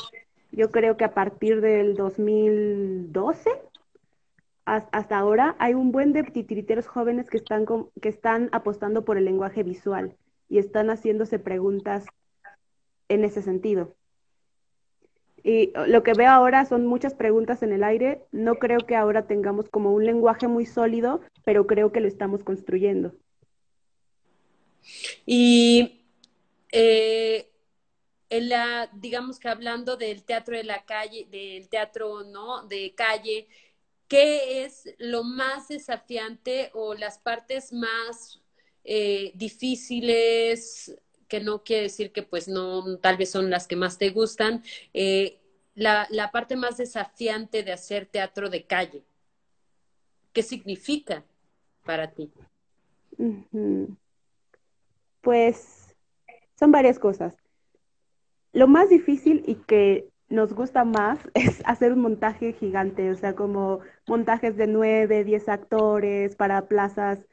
yo 0.50 0.70
creo 0.70 0.96
que 0.96 1.04
a 1.04 1.14
partir 1.14 1.60
del 1.60 1.94
2012 1.94 3.50
hasta 4.64 5.18
ahora 5.18 5.56
hay 5.58 5.74
un 5.74 5.92
buen 5.92 6.12
de 6.12 6.22
titiriteros 6.22 6.86
jóvenes 6.86 7.28
que 7.28 7.38
están, 7.38 7.66
que 8.00 8.08
están 8.08 8.48
apostando 8.52 9.04
por 9.04 9.18
el 9.18 9.24
lenguaje 9.24 9.62
visual 9.62 10.16
y 10.48 10.58
están 10.58 10.88
haciéndose 10.88 11.38
preguntas 11.38 12.06
en 13.08 13.24
ese 13.24 13.42
sentido. 13.42 13.96
Y 15.44 15.72
lo 15.88 16.02
que 16.04 16.14
veo 16.14 16.30
ahora 16.30 16.64
son 16.64 16.86
muchas 16.86 17.14
preguntas 17.14 17.62
en 17.62 17.72
el 17.72 17.82
aire. 17.82 18.22
No 18.30 18.56
creo 18.56 18.78
que 18.80 18.94
ahora 18.94 19.26
tengamos 19.26 19.68
como 19.68 19.92
un 19.92 20.04
lenguaje 20.04 20.46
muy 20.46 20.66
sólido, 20.66 21.20
pero 21.44 21.66
creo 21.66 21.90
que 21.90 22.00
lo 22.00 22.06
estamos 22.06 22.44
construyendo. 22.44 23.12
Y 25.26 26.04
eh, 26.70 27.50
la, 28.30 28.88
digamos 28.94 29.38
que 29.38 29.48
hablando 29.48 29.96
del 29.96 30.22
teatro 30.22 30.56
de 30.56 30.64
la 30.64 30.84
calle, 30.84 31.26
del 31.30 31.68
teatro, 31.68 32.22
¿no? 32.24 32.66
De 32.66 32.94
calle, 32.94 33.48
¿qué 34.12 34.62
es 34.66 34.94
lo 34.98 35.24
más 35.24 35.68
desafiante 35.68 36.70
o 36.74 36.92
las 36.92 37.16
partes 37.16 37.72
más 37.72 38.42
eh, 38.84 39.32
difíciles 39.34 40.94
que 41.28 41.40
no 41.40 41.62
quiere 41.62 41.84
decir 41.84 42.12
que 42.12 42.22
pues 42.22 42.46
no, 42.46 42.98
tal 42.98 43.16
vez 43.16 43.30
son 43.30 43.48
las 43.48 43.66
que 43.66 43.74
más 43.74 43.96
te 43.96 44.10
gustan, 44.10 44.62
eh, 44.92 45.40
la, 45.74 46.06
la, 46.10 46.30
parte 46.30 46.56
más 46.56 46.76
desafiante 46.76 47.62
de 47.62 47.72
hacer 47.72 48.04
teatro 48.04 48.50
de 48.50 48.66
calle. 48.66 49.02
¿Qué 50.34 50.42
significa 50.42 51.24
para 51.82 52.12
ti? 52.12 52.30
Pues 55.22 55.96
son 56.60 56.70
varias 56.70 56.98
cosas. 56.98 57.34
Lo 58.52 58.68
más 58.68 58.90
difícil 58.90 59.42
y 59.46 59.54
que 59.54 60.11
nos 60.32 60.54
gusta 60.54 60.84
más 60.84 61.18
es 61.34 61.62
hacer 61.66 61.92
un 61.92 62.00
montaje 62.00 62.52
gigante, 62.54 63.10
o 63.10 63.16
sea, 63.16 63.34
como 63.34 63.80
montajes 64.08 64.56
de 64.56 64.66
nueve, 64.66 65.24
diez 65.24 65.48
actores 65.48 66.34
para 66.36 66.66
plazas, 66.66 67.26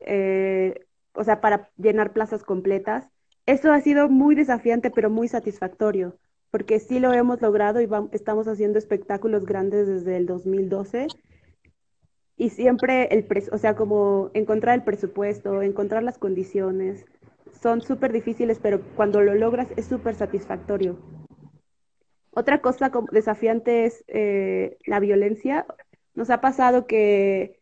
eh, 0.00 0.86
o 1.12 1.24
sea, 1.24 1.40
para 1.40 1.70
llenar 1.76 2.12
plazas 2.12 2.44
completas. 2.44 3.08
Eso 3.46 3.72
ha 3.72 3.80
sido 3.80 4.08
muy 4.08 4.34
desafiante, 4.34 4.90
pero 4.90 5.10
muy 5.10 5.28
satisfactorio, 5.28 6.16
porque 6.50 6.80
sí 6.80 6.98
lo 6.98 7.12
hemos 7.12 7.40
logrado 7.42 7.80
y 7.80 7.88
estamos 8.12 8.48
haciendo 8.48 8.78
espectáculos 8.78 9.44
grandes 9.44 9.86
desde 9.86 10.16
el 10.16 10.26
2012. 10.26 11.06
Y 12.38 12.50
siempre 12.50 13.06
el 13.12 13.24
precio, 13.24 13.52
o 13.54 13.58
sea, 13.58 13.76
como 13.76 14.30
encontrar 14.34 14.74
el 14.74 14.84
presupuesto, 14.84 15.62
encontrar 15.62 16.02
las 16.02 16.18
condiciones, 16.18 17.06
son 17.62 17.80
súper 17.82 18.12
difíciles, 18.12 18.58
pero 18.60 18.80
cuando 18.94 19.22
lo 19.22 19.34
logras 19.34 19.68
es 19.76 19.86
súper 19.86 20.14
satisfactorio. 20.14 20.98
Otra 22.38 22.60
cosa 22.60 22.92
desafiante 23.12 23.86
es 23.86 24.04
eh, 24.08 24.76
la 24.84 25.00
violencia. 25.00 25.64
Nos 26.14 26.28
ha 26.28 26.42
pasado 26.42 26.86
que, 26.86 27.58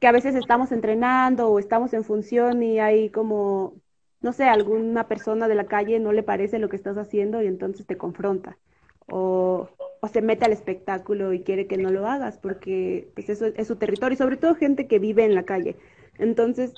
que 0.00 0.08
a 0.08 0.12
veces 0.12 0.34
estamos 0.34 0.72
entrenando 0.72 1.48
o 1.48 1.58
estamos 1.60 1.92
en 1.94 2.02
función 2.02 2.64
y 2.64 2.80
hay 2.80 3.10
como 3.10 3.74
no 4.20 4.32
sé, 4.32 4.44
alguna 4.44 5.08
persona 5.08 5.48
de 5.48 5.54
la 5.54 5.66
calle 5.66 5.98
no 5.98 6.12
le 6.12 6.22
parece 6.22 6.58
lo 6.58 6.68
que 6.68 6.76
estás 6.76 6.98
haciendo 6.98 7.42
y 7.42 7.46
entonces 7.46 7.86
te 7.86 7.96
confronta. 7.96 8.58
O, 9.06 9.68
se 10.12 10.22
mete 10.22 10.44
al 10.44 10.52
espectáculo 10.52 11.32
y 11.32 11.42
quiere 11.42 11.66
que 11.66 11.76
no 11.76 11.90
lo 11.90 12.06
hagas 12.06 12.38
porque 12.38 13.08
pues 13.14 13.28
eso 13.28 13.46
es 13.46 13.66
su 13.66 13.76
territorio, 13.76 14.14
y 14.14 14.16
sobre 14.16 14.36
todo 14.36 14.54
gente 14.54 14.86
que 14.86 14.98
vive 14.98 15.24
en 15.24 15.34
la 15.34 15.44
calle. 15.44 15.76
Entonces, 16.18 16.74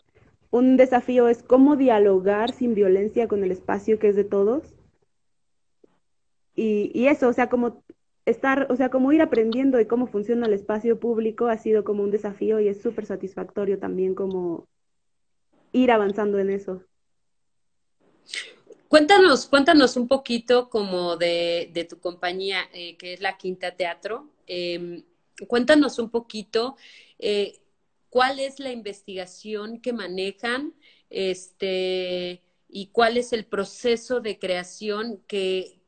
un 0.51 0.77
desafío 0.77 1.29
es 1.29 1.43
cómo 1.43 1.77
dialogar 1.77 2.53
sin 2.53 2.75
violencia 2.75 3.29
con 3.29 3.43
el 3.43 3.51
espacio 3.51 3.99
que 3.99 4.09
es 4.09 4.17
de 4.17 4.25
todos. 4.25 4.75
Y, 6.55 7.07
eso, 7.07 7.29
o 7.29 7.33
sea, 7.33 7.49
como 7.49 7.83
estar, 8.27 8.67
o 8.71 8.77
sea, 8.77 8.91
como 8.91 9.13
ir 9.13 9.23
aprendiendo 9.23 9.79
de 9.79 9.87
cómo 9.87 10.07
funciona 10.07 10.47
el 10.47 10.53
espacio 10.53 11.01
público 11.01 11.47
ha 11.47 11.59
sido 11.59 11.83
como 11.85 12.03
un 12.03 12.11
desafío 12.11 12.61
y 12.61 12.69
es 12.69 12.81
súper 12.81 13.07
satisfactorio 13.07 13.79
también 13.79 14.15
como 14.15 14.69
ir 15.73 15.91
avanzando 15.91 16.39
en 16.39 16.51
eso. 16.51 16.85
Cuéntanos, 18.89 19.47
cuéntanos 19.47 19.97
un 19.97 20.07
poquito 20.07 20.69
como 20.69 21.17
de, 21.17 21.87
tu 21.89 21.99
compañía, 21.99 22.69
eh, 22.75 22.97
que 22.99 23.15
es 23.15 23.23
la 23.23 23.39
Quinta 23.39 23.75
Teatro. 23.75 24.29
Em, 24.47 25.03
cuéntanos 25.49 25.99
un 25.99 26.11
poquito 26.11 26.77
eh, 27.19 27.59
cuál 28.11 28.39
es 28.39 28.61
la 28.61 28.71
investigación 28.71 29.81
que 29.81 29.95
manejan 29.95 30.75
este, 31.09 32.43
y 32.75 32.87
cuál 32.87 33.19
es 33.19 33.35
el 33.35 33.45
proceso 33.45 34.21
de 34.21 34.39
creación 34.39 35.21
que, 35.27 35.79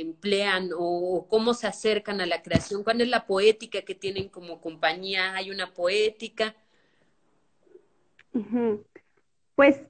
emplean 0.00 0.70
o, 0.78 1.26
cómo 1.28 1.52
se 1.52 1.66
acercan 1.66 2.20
a 2.20 2.26
la 2.26 2.42
creación, 2.42 2.84
cuál 2.84 3.00
es 3.00 3.08
la 3.08 3.26
poética 3.26 3.82
que 3.82 3.96
tienen 3.96 4.28
como 4.28 4.60
compañía, 4.60 5.34
hay 5.34 5.50
una 5.50 5.74
poética. 5.74 6.54
Pues 9.56 9.80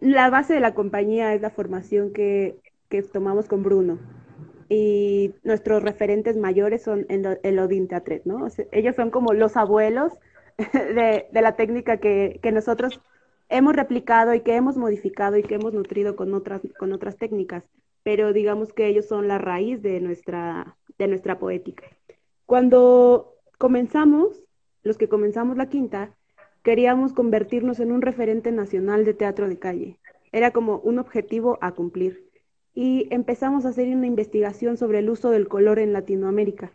la 0.00 0.30
base 0.30 0.54
de 0.54 0.60
la 0.60 0.74
compañía 0.74 1.34
es 1.34 1.42
la 1.42 1.50
formación 1.50 2.14
que, 2.14 2.58
tomamos 3.12 3.46
con 3.46 3.62
Bruno. 3.62 3.98
Y 4.70 5.34
nuestros 5.42 5.82
referentes 5.82 6.38
mayores 6.38 6.82
son 6.82 7.04
el, 7.10 7.58
Odin 7.58 7.86
Teatret, 7.86 8.24
¿no? 8.24 8.46
ellos 8.72 8.96
son 8.96 9.10
como 9.10 9.34
los 9.34 9.58
abuelos 9.58 10.14
de, 10.72 11.28
la 11.32 11.54
técnica 11.54 11.98
que, 11.98 12.40
nosotros 12.50 13.02
hemos 13.48 13.74
replicado 13.74 14.34
y 14.34 14.40
que 14.40 14.54
hemos 14.54 14.76
modificado 14.76 15.36
y 15.36 15.42
que 15.42 15.56
hemos 15.56 15.72
nutrido 15.72 16.16
con 16.16 16.34
otras, 16.34 16.60
con 16.78 16.92
otras 16.92 17.16
técnicas. 17.16 17.64
Pero 18.02 18.32
digamos 18.32 18.72
que 18.72 18.86
ellos 18.86 19.06
son 19.06 19.28
la 19.28 19.38
raíz 19.38 19.80
de 19.82 20.00
nuestra, 20.00 20.76
de 20.98 21.08
nuestra 21.08 21.38
poética. 21.38 21.84
Cuando 22.46 23.34
comenzamos, 23.58 24.42
los 24.82 24.98
que 24.98 25.08
comenzamos 25.08 25.56
la 25.56 25.68
quinta, 25.68 26.14
queríamos 26.62 27.12
convertirnos 27.12 27.80
en 27.80 27.92
un 27.92 28.02
referente 28.02 28.52
nacional 28.52 29.04
de 29.04 29.14
teatro 29.14 29.48
de 29.48 29.58
calle. 29.58 29.98
Era 30.32 30.50
como 30.50 30.78
un 30.78 30.98
objetivo 30.98 31.58
a 31.60 31.72
cumplir. 31.72 32.28
Y 32.74 33.06
empezamos 33.10 33.64
a 33.64 33.68
hacer 33.68 33.88
una 33.94 34.06
investigación 34.06 34.76
sobre 34.76 34.98
el 34.98 35.08
uso 35.08 35.30
del 35.30 35.46
color 35.46 35.78
en 35.78 35.92
Latinoamérica, 35.92 36.72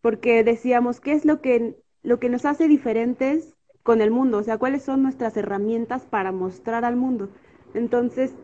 porque 0.00 0.44
decíamos, 0.44 1.00
¿qué 1.00 1.12
es 1.12 1.24
lo 1.24 1.40
que, 1.40 1.74
lo 2.04 2.20
que 2.20 2.28
nos 2.28 2.44
hace 2.44 2.68
diferentes 2.68 3.56
con 3.82 4.00
el 4.00 4.10
mundo? 4.10 4.38
O 4.38 4.42
sea, 4.42 4.58
¿cuáles 4.58 4.82
son 4.82 5.02
nuestras 5.02 5.36
herramientas 5.36 6.04
para 6.04 6.32
mostrar 6.32 6.84
al 6.84 6.96
mundo? 6.96 7.28
Entonces, 7.74 8.34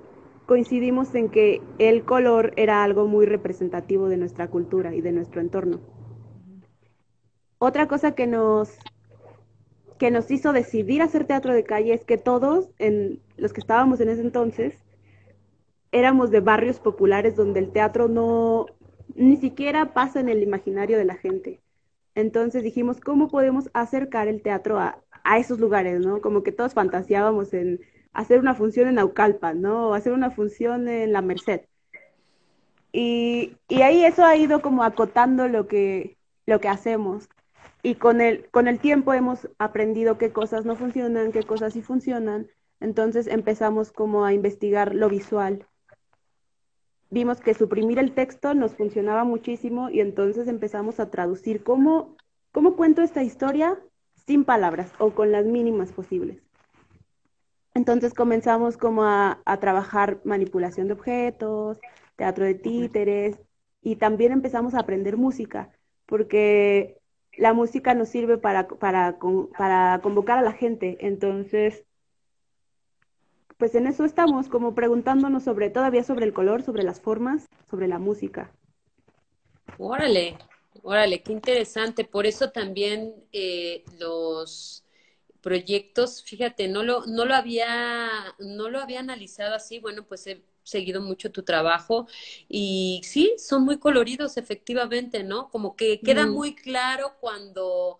coincidimos 0.47 1.15
en 1.15 1.29
que 1.29 1.61
el 1.79 2.05
color 2.05 2.53
era 2.57 2.83
algo 2.83 3.07
muy 3.07 3.27
representativo 3.27 4.09
de 4.09 4.17
nuestra 4.17 4.49
cultura 4.49 4.95
y 4.95 5.01
de 5.01 5.13
nuestro 5.13 5.41
entorno. 5.41 5.81
Otra 7.59 7.89
cosa 7.89 8.13
que 8.13 8.27
nos 8.27 8.79
que 9.99 10.11
nos 10.11 10.31
hizo 10.31 10.53
decidir 10.53 11.03
hacer 11.03 11.27
teatro 11.27 11.53
de 11.53 11.65
calle 11.65 11.93
es 11.93 12.05
que 12.05 12.17
todos, 12.17 12.71
en, 12.79 13.21
los 13.37 13.53
que 13.53 13.61
estábamos 13.61 14.01
en 14.01 14.09
ese 14.09 14.23
entonces, 14.23 14.79
éramos 15.93 16.31
de 16.31 16.41
barrios 16.41 16.79
populares 16.79 17.37
donde 17.37 17.61
el 17.61 17.73
teatro 17.73 18.09
no, 18.09 18.67
ni 19.15 19.37
siquiera 19.37 19.93
pasa 19.93 20.21
en 20.21 20.29
el 20.29 20.43
imaginario 20.43 20.99
de 20.99 21.05
la 21.05 21.17
gente. 21.17 21.61
Entonces 22.15 22.63
dijimos, 22.63 23.01
¿cómo 23.01 23.29
podemos 23.29 23.71
acercar 23.75 24.29
el 24.29 24.43
teatro 24.43 24.79
a, 24.79 25.03
a 25.29 25.39
esos 25.39 25.61
lugares, 25.61 26.01
no? 26.01 26.23
Como 26.23 26.43
que 26.43 26.53
todos 26.53 26.73
fantaseábamos 26.73 27.53
en 27.53 27.81
hacer 28.15 28.41
una 28.41 28.55
función 28.55 28.89
en 28.89 28.95
Naucalpan, 28.95 29.61
¿no? 29.61 29.93
Hacer 29.93 30.15
una 30.15 30.31
función 30.31 30.89
en 30.89 31.13
La 31.13 31.21
Merced. 31.21 31.61
Y, 32.93 33.55
y 33.69 33.83
ahí 33.83 34.05
eso 34.07 34.25
ha 34.25 34.37
ido 34.37 34.63
como 34.63 34.83
acotando 34.85 35.47
lo 35.47 35.69
que, 35.69 36.17
lo 36.47 36.61
que 36.61 36.69
hacemos 36.69 37.29
y 37.83 37.97
con 37.97 38.23
el, 38.23 38.49
con 38.51 38.69
el 38.69 38.79
tiempo 38.79 39.13
hemos 39.13 39.51
aprendido 39.59 40.17
qué 40.17 40.33
cosas 40.33 40.65
no 40.65 40.77
funcionan, 40.77 41.31
qué 41.31 41.43
cosas 41.43 41.75
sí 41.75 41.83
funcionan, 41.83 42.49
entonces 42.81 43.27
empezamos 43.27 43.93
como 43.93 44.25
a 44.25 44.33
investigar 44.33 44.95
lo 44.95 45.11
visual. 45.11 45.67
Vimos 47.11 47.41
que 47.41 47.53
suprimir 47.53 47.99
el 47.99 48.15
texto 48.15 48.55
nos 48.55 48.75
funcionaba 48.75 49.25
muchísimo 49.25 49.91
y 49.91 50.01
entonces 50.01 50.49
empezamos 50.49 51.01
a 51.01 51.11
traducir 51.11 51.63
cómo, 51.63 52.17
cómo 52.51 52.77
cuento 52.77 53.03
esta 53.03 53.23
historia 53.23 53.79
sin 54.29 54.45
palabras 54.45 54.93
o 54.99 55.11
con 55.11 55.33
las 55.33 55.47
mínimas 55.47 55.91
posibles. 55.91 56.39
Entonces 57.75 58.13
comenzamos 58.13 58.77
como 58.77 59.05
a, 59.05 59.41
a 59.45 59.57
trabajar 59.59 60.21
manipulación 60.25 60.87
de 60.87 60.93
objetos, 60.93 61.79
teatro 62.17 62.45
de 62.45 62.55
títeres 62.55 63.41
y 63.83 63.97
también 63.97 64.33
empezamos 64.33 64.75
a 64.75 64.81
aprender 64.81 65.17
música, 65.17 65.71
porque 66.05 66.99
la 67.39 67.55
música 67.55 67.95
nos 67.95 68.11
sirve 68.11 68.37
para, 68.37 68.69
para, 68.69 69.19
para 69.57 70.01
convocar 70.03 70.39
a 70.39 70.43
la 70.43 70.53
gente. 70.53 70.99
Entonces, 71.01 71.85
pues 73.57 73.75
en 73.75 73.87
eso 73.87 74.05
estamos, 74.05 74.49
como 74.49 74.75
preguntándonos 74.75 75.45
sobre, 75.45 75.71
todavía 75.71 76.05
sobre 76.05 76.27
el 76.27 76.35
color, 76.35 76.63
sobre 76.63 76.83
las 76.83 77.01
formas, 77.01 77.49
sobre 77.71 77.89
la 77.89 77.99
música. 77.99 78.53
Órale, 79.79 80.37
órale, 80.83 81.23
qué 81.23 81.33
interesante. 81.33 82.05
Por 82.05 82.27
eso 82.27 82.51
también 82.51 83.15
eh, 83.33 83.85
los 83.99 84.85
proyectos, 85.41 86.23
fíjate, 86.25 86.69
no 86.69 86.83
lo, 86.83 87.07
no 87.07 87.25
lo 87.25 87.35
había, 87.35 88.11
no 88.39 88.69
lo 88.71 88.81
había 88.81 89.01
analizado 89.01 89.55
así, 89.55 89.79
bueno, 89.79 90.07
pues 90.07 90.27
he 90.27 90.43
seguido 90.63 91.01
mucho 91.01 91.33
tu 91.33 91.43
trabajo 91.45 92.07
y 92.49 93.01
sí, 93.05 93.35
son 93.39 93.65
muy 93.65 93.79
coloridos 93.79 94.37
efectivamente, 94.37 95.23
¿no? 95.25 95.51
Como 95.51 95.77
que 95.77 96.03
queda 96.03 96.27
muy 96.27 96.55
claro 96.55 97.17
cuando 97.21 97.99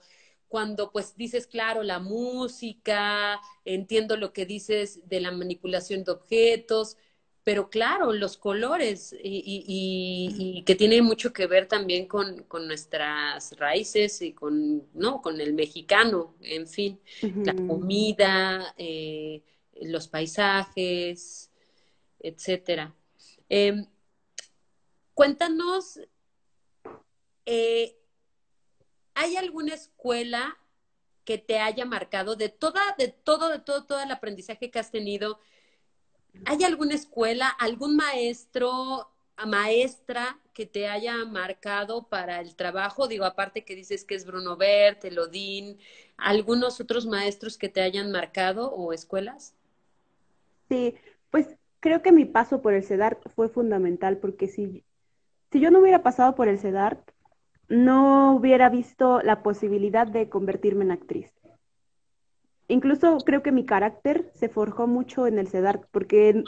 cuando 0.49 0.93
pues 0.93 1.15
dices, 1.17 1.47
claro, 1.47 1.83
la 1.83 1.99
música, 1.99 3.41
entiendo 3.65 4.17
lo 4.17 4.33
que 4.33 4.47
dices 4.47 5.07
de 5.09 5.21
la 5.21 5.31
manipulación 5.31 6.05
de 6.05 6.13
objetos, 6.13 6.97
pero 7.49 7.71
claro, 7.71 8.13
los 8.13 8.37
colores 8.37 9.17
y, 9.25 10.63
que 10.67 10.75
tiene 10.75 11.01
mucho 11.01 11.33
que 11.33 11.47
ver 11.47 11.67
también 11.67 12.07
con, 12.07 12.47
nuestras 12.67 13.57
raíces 13.57 14.21
y 14.21 14.35
con, 14.35 14.87
¿no? 14.93 15.23
con 15.23 15.41
el 15.41 15.55
mexicano, 15.55 16.35
en 16.43 16.67
fin, 16.67 17.01
la 17.23 17.55
comida, 17.55 18.75
eh, 18.77 19.43
los 19.81 20.09
paisajes, 20.09 21.51
etcétera. 22.21 22.95
Em, 23.49 23.87
cuéntanos, 25.15 26.01
eh, 27.47 27.97
¿hay 29.15 29.37
alguna 29.37 29.73
escuela 29.73 30.59
que 31.25 31.39
te 31.39 31.61
haya 31.61 31.87
marcado 31.87 32.37
de 32.37 32.51
toda, 32.51 32.83
de 32.99 33.09
todo, 33.09 33.49
de 33.49 33.61
todo, 33.61 33.87
todo 33.87 34.03
el 34.03 34.11
aprendizaje 34.11 34.71
que 34.71 34.79
has 34.79 34.91
tenido? 34.91 35.41
¿Hay 36.45 36.65
alguna 36.65 36.95
escuela, 36.95 37.49
algún 37.49 37.97
maestro, 37.97 39.11
maestra 39.47 40.39
que 40.53 40.67
te 40.67 40.89
haya 40.89 41.25
marcado 41.25 42.09
para 42.09 42.41
el 42.41 42.57
trabajo? 42.57 43.07
Digo, 43.07 43.25
aparte 43.25 43.65
que 43.65 43.75
dices 43.75 44.05
que 44.05 44.15
es 44.15 44.25
Bruno 44.25 44.57
Bert, 44.57 45.05
Elodín, 45.05 45.79
¿algunos 46.17 46.81
otros 46.81 47.07
maestros 47.07 47.59
que 47.59 47.69
te 47.69 47.81
hayan 47.81 48.11
marcado 48.11 48.73
o 48.73 48.93
escuelas? 48.93 49.55
Sí, 50.69 50.95
pues 51.31 51.57
creo 51.81 52.03
que 52.03 52.13
mi 52.13 52.25
paso 52.25 52.61
por 52.61 52.75
el 52.75 52.85
CEDART 52.85 53.29
fue 53.35 53.49
fundamental 53.49 54.19
porque 54.19 54.49
si, 54.49 54.85
si 55.53 55.61
yo 55.61 55.71
no 55.71 55.81
hubiera 55.81 56.03
pasado 56.03 56.35
por 56.35 56.49
el 56.49 56.59
CEDART, 56.59 57.01
no 57.69 58.35
hubiera 58.35 58.69
visto 58.69 59.21
la 59.23 59.43
posibilidad 59.43 60.07
de 60.07 60.29
convertirme 60.29 60.85
en 60.85 60.91
actriz. 60.91 61.33
Incluso 62.69 63.17
creo 63.25 63.43
que 63.43 63.51
mi 63.51 63.65
carácter 63.65 64.31
se 64.35 64.51
forjó 64.51 64.87
mucho 64.87 65.27
en 65.27 65.39
el 65.39 65.49
CEDART, 65.49 65.87
porque 65.91 66.45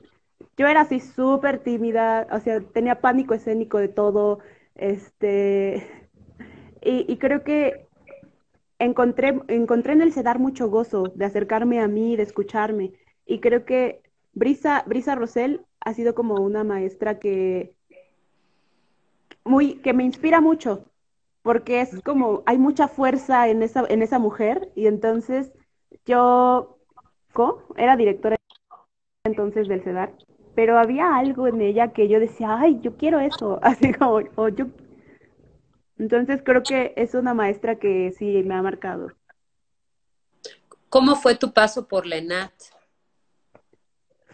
yo 0.56 0.66
era 0.66 0.82
así 0.82 1.00
súper 1.00 1.60
tímida, 1.60 2.26
o 2.30 2.40
sea, 2.40 2.60
tenía 2.60 3.00
pánico 3.00 3.32
escénico 3.32 3.78
de 3.78 3.88
todo, 3.88 4.40
este, 4.74 6.10
y, 6.82 7.16
creo 7.16 7.42
que 7.42 7.86
encontré, 8.78 9.40
encontré 9.48 9.94
en 9.94 10.02
el 10.02 10.12
CEDAR 10.12 10.38
mucho 10.38 10.68
gozo 10.68 11.04
de 11.14 11.24
acercarme 11.24 11.80
a 11.80 11.88
mí, 11.88 12.16
de 12.16 12.22
escucharme, 12.22 12.92
y 13.24 13.40
creo 13.40 13.64
que 13.64 14.02
Brisa, 14.34 14.84
Brisa 14.86 15.14
Rosell 15.14 15.64
ha 15.80 15.94
sido 15.94 16.14
como 16.14 16.34
una 16.34 16.64
maestra 16.64 17.18
que, 17.18 17.74
muy, 19.42 19.76
que 19.76 19.94
me 19.94 20.04
inspira 20.04 20.42
mucho, 20.42 20.84
porque 21.40 21.80
es 21.80 22.02
como, 22.02 22.42
hay 22.44 22.58
mucha 22.58 22.88
fuerza 22.88 23.48
en 23.48 23.62
esa, 23.62 23.86
en 23.88 24.02
esa 24.02 24.18
mujer, 24.18 24.70
y 24.74 24.86
entonces 24.86 25.52
yo 26.06 26.78
era 27.76 27.96
directora 27.96 28.36
entonces 29.24 29.68
del 29.68 29.82
CEDAR, 29.82 30.14
pero 30.54 30.78
había 30.78 31.16
algo 31.16 31.46
en 31.46 31.60
ella 31.60 31.92
que 31.92 32.08
yo 32.08 32.20
decía, 32.20 32.58
ay, 32.58 32.80
yo 32.80 32.96
quiero 32.96 33.20
eso, 33.20 33.58
así 33.62 33.92
como, 33.92 34.20
yo... 34.48 34.66
Entonces 35.98 36.40
creo 36.42 36.62
que 36.62 36.94
es 36.96 37.14
una 37.14 37.34
maestra 37.34 37.76
que 37.76 38.12
sí 38.12 38.42
me 38.42 38.54
ha 38.54 38.62
marcado. 38.62 39.08
¿Cómo 40.88 41.14
fue 41.14 41.34
tu 41.34 41.52
paso 41.52 41.86
por 41.86 42.06
la 42.06 42.16
ENAT? 42.16 42.52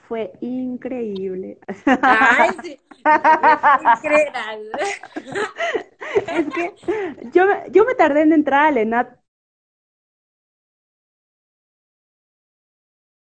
Fue 0.07 0.33
increíble. 0.41 1.59
Ay, 2.01 2.51
sí. 2.63 2.79
es 6.29 6.47
que 6.55 6.75
yo, 7.33 7.45
yo 7.73 7.85
me 7.85 7.97
tardé 7.97 8.23
en 8.23 8.33
entrar 8.33 8.67
a 8.67 8.71
la 8.71 8.81
ENAT 8.81 9.19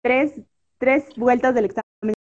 tres, 0.02 0.34
vueltas 1.18 1.54
del 1.56 1.66
examen. 1.66 2.16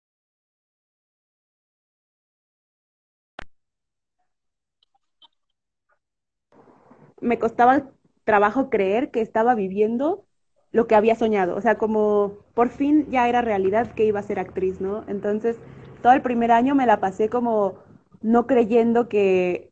Me 7.21 7.39
costaba 7.39 7.91
trabajo 8.23 8.69
creer 8.69 9.11
que 9.11 9.21
estaba 9.21 9.55
viviendo 9.55 10.25
lo 10.71 10.87
que 10.87 10.95
había 10.95 11.15
soñado, 11.15 11.55
o 11.55 11.61
sea, 11.61 11.77
como 11.77 12.33
por 12.53 12.69
fin 12.69 13.07
ya 13.09 13.29
era 13.29 13.41
realidad 13.41 13.93
que 13.93 14.05
iba 14.05 14.19
a 14.19 14.23
ser 14.23 14.39
actriz, 14.39 14.81
¿no? 14.81 15.05
Entonces, 15.07 15.57
todo 16.01 16.13
el 16.13 16.21
primer 16.21 16.51
año 16.51 16.75
me 16.75 16.85
la 16.85 16.99
pasé 16.99 17.29
como 17.29 17.77
no 18.21 18.45
creyendo 18.47 19.07
que, 19.07 19.71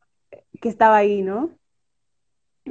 que 0.62 0.70
estaba 0.70 0.98
ahí, 0.98 1.22
¿no? 1.22 1.52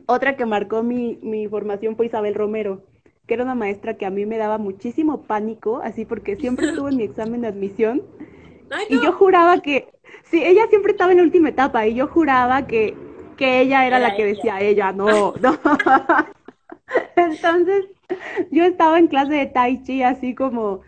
Otra 0.07 0.37
que 0.37 0.47
marcó 0.47 0.83
mi, 0.83 1.19
mi 1.23 1.49
formación 1.49 1.97
fue 1.97 2.07
Isabel 2.07 2.35
Romero 2.35 2.83
que 3.27 3.35
era 3.35 3.45
una 3.45 3.55
maestra 3.55 3.95
que 3.95 4.07
a 4.07 4.11
mí 4.11 4.27
me 4.27 4.39
daba 4.39 4.59
muchísimo 4.59 5.23
pánico, 5.23 5.81
así 5.83 6.05
porque 6.05 6.37
siempre 6.37 6.69
estuvo 6.69 6.89
en 6.89 6.97
mi 6.97 7.05
examen 7.05 7.43
de 7.43 7.49
admisión. 7.49 8.03
Y 8.89 8.95
yo 9.03 9.13
juraba 9.13 9.61
que, 9.61 9.93
sí, 10.25 10.43
ella 10.43 10.67
siempre 10.71 10.93
estaba 10.93 11.13
en 11.13 11.19
la 11.19 11.25
última 11.25 11.51
etapa 11.51 11.87
y 11.87 11.95
yo 11.95 12.09
juraba 12.09 12.67
que, 12.67 12.97
que 13.37 13.61
ella 13.61 13.87
era, 13.87 13.99
la 13.99 14.17
que 14.17 14.25
decía 14.25 14.63
ella, 14.63 14.93
no, 14.93 15.35
no. 15.43 15.59
Entonces, 17.17 17.85
yo 18.51 18.65
estaba 18.65 18.99
en 18.99 19.09
clase 19.09 19.35
de 19.35 19.45
Tai 19.45 19.83
Chi 19.83 20.03
así 20.03 20.35
como 20.35 20.81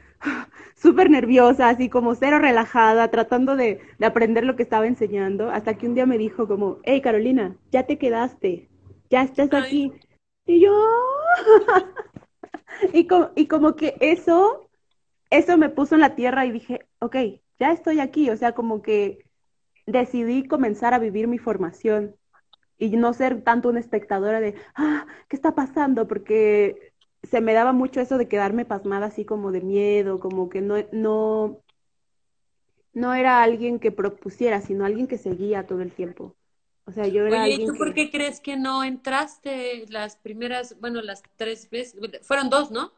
súper 0.74 1.10
nerviosa, 1.10 1.68
así 1.68 1.90
como 1.90 2.14
cero 2.14 2.38
relajada, 2.38 3.10
tratando 3.10 3.54
de, 3.54 3.80
de, 3.98 4.06
aprender 4.06 4.44
lo 4.44 4.56
que 4.56 4.62
estaba 4.62 4.86
enseñando, 4.86 5.50
hasta 5.50 5.74
que 5.74 5.86
un 5.86 5.94
día 5.94 6.06
me 6.06 6.16
dijo 6.16 6.48
como, 6.48 6.78
hey 6.84 7.02
Carolina, 7.02 7.54
ya 7.70 7.82
te 7.82 7.98
quedaste, 7.98 8.68
ya 9.10 9.22
estás 9.22 9.52
aquí. 9.52 9.92
Y 10.46 10.60
yo, 10.60 10.72
y, 12.92 13.06
y 13.36 13.46
como 13.46 13.76
que 13.76 13.96
eso, 14.00 14.68
eso 15.30 15.56
me 15.58 15.68
puso 15.68 15.94
en 15.94 16.00
la 16.02 16.14
tierra 16.14 16.46
y 16.46 16.52
dije, 16.52 16.86
ok, 17.00 17.16
ya 17.58 17.72
estoy 17.72 18.00
aquí, 18.00 18.30
o 18.30 18.36
sea, 18.36 18.52
como 18.52 18.82
que 18.82 19.24
decidí 19.86 20.46
comenzar 20.46 20.94
a 20.94 20.98
vivir 20.98 21.28
mi 21.28 21.38
formación 21.38 22.16
y 22.78 22.90
no 22.96 23.12
ser 23.12 23.42
tanto 23.42 23.68
una 23.68 23.80
espectadora 23.80 24.40
de, 24.40 24.54
ah, 24.74 25.06
¿qué 25.28 25.36
está 25.36 25.54
pasando? 25.54 26.08
Porque 26.08 26.92
se 27.22 27.40
me 27.40 27.54
daba 27.54 27.72
mucho 27.72 28.00
eso 28.00 28.18
de 28.18 28.28
quedarme 28.28 28.64
pasmada 28.64 29.06
así 29.06 29.24
como 29.24 29.52
de 29.52 29.60
miedo, 29.60 30.20
como 30.20 30.48
que 30.48 30.60
no, 30.60 30.76
no, 30.92 31.62
no 32.92 33.14
era 33.14 33.42
alguien 33.42 33.78
que 33.78 33.92
propusiera, 33.92 34.60
sino 34.60 34.84
alguien 34.84 35.06
que 35.06 35.18
seguía 35.18 35.66
todo 35.66 35.80
el 35.82 35.92
tiempo. 35.92 36.36
O 36.86 36.92
sea, 36.92 37.06
yo 37.06 37.26
era 37.26 37.44
Oye, 37.44 37.54
¿y 37.54 37.66
tú 37.66 37.74
por 37.76 37.94
qué 37.94 38.10
crees 38.10 38.40
que 38.40 38.56
no 38.56 38.84
entraste 38.84 39.86
las 39.88 40.16
primeras, 40.16 40.78
bueno, 40.80 41.00
las 41.00 41.22
tres 41.36 41.70
veces? 41.70 41.96
Fueron 42.22 42.50
dos, 42.50 42.70
¿no? 42.70 42.92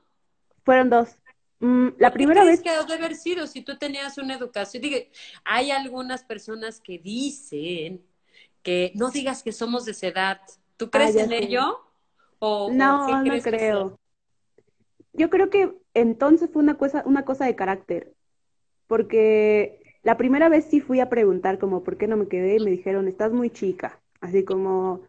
Fueron 0.64 0.90
dos. 0.90 1.16
Mm, 1.60 1.90
la 1.98 2.12
primera 2.12 2.44
vez 2.44 2.60
que 2.60 2.70
de 2.70 2.94
haber 2.94 3.14
sido 3.14 3.46
si 3.46 3.62
tú 3.62 3.78
tenías 3.78 4.18
una 4.18 4.34
educación. 4.34 4.82
Dije, 4.82 5.10
hay 5.44 5.70
algunas 5.70 6.24
personas 6.24 6.80
que 6.80 6.98
dicen 6.98 8.04
que 8.62 8.92
no 8.94 9.10
digas 9.10 9.42
que 9.42 9.52
somos 9.52 9.84
de 9.84 9.92
esa 9.92 10.08
edad. 10.08 10.40
¿Tú 10.76 10.86
ah, 10.86 10.90
crees 10.90 11.16
en 11.16 11.32
ello? 11.32 11.80
¿O, 12.40 12.70
no, 12.72 13.22
no 13.22 13.40
creo. 13.40 13.98
Yo 15.12 15.30
creo 15.30 15.48
que 15.48 15.72
entonces 15.94 16.50
fue 16.52 16.62
una 16.62 16.76
cosa, 16.76 17.02
una 17.06 17.24
cosa 17.24 17.46
de 17.46 17.56
carácter, 17.56 18.12
porque 18.86 19.85
la 20.06 20.16
primera 20.16 20.48
vez 20.48 20.66
sí 20.66 20.80
fui 20.80 21.00
a 21.00 21.08
preguntar 21.08 21.58
como 21.58 21.82
por 21.82 21.96
qué 21.96 22.06
no 22.06 22.16
me 22.16 22.28
quedé 22.28 22.58
y 22.58 22.64
me 22.64 22.70
dijeron, 22.70 23.08
estás 23.08 23.32
muy 23.32 23.50
chica, 23.50 23.98
así 24.20 24.44
como 24.44 25.00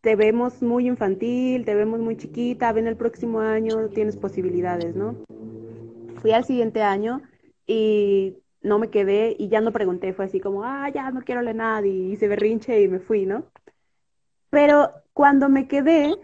te 0.00 0.16
vemos 0.16 0.64
muy 0.64 0.88
infantil, 0.88 1.64
te 1.64 1.76
vemos 1.76 2.00
muy 2.00 2.16
chiquita, 2.16 2.72
ven 2.72 2.88
el 2.88 2.96
próximo 2.96 3.38
año, 3.38 3.88
tienes 3.90 4.16
posibilidades, 4.16 4.96
¿no? 4.96 5.14
Fui 6.20 6.32
al 6.32 6.44
siguiente 6.44 6.82
año 6.82 7.22
y 7.68 8.38
no 8.62 8.80
me 8.80 8.90
quedé 8.90 9.36
y 9.38 9.46
ya 9.46 9.60
no 9.60 9.70
pregunté, 9.70 10.12
fue 10.12 10.24
así 10.24 10.40
como, 10.40 10.64
ah, 10.64 10.90
ya 10.92 11.08
no 11.12 11.22
quiero 11.22 11.40
leer 11.40 11.54
nada 11.54 11.86
y 11.86 12.10
hice 12.10 12.26
berrinche 12.26 12.82
y 12.82 12.88
me 12.88 12.98
fui, 12.98 13.26
¿no? 13.26 13.44
Pero 14.50 14.90
cuando 15.12 15.48
me 15.48 15.68
quedé, 15.68 16.16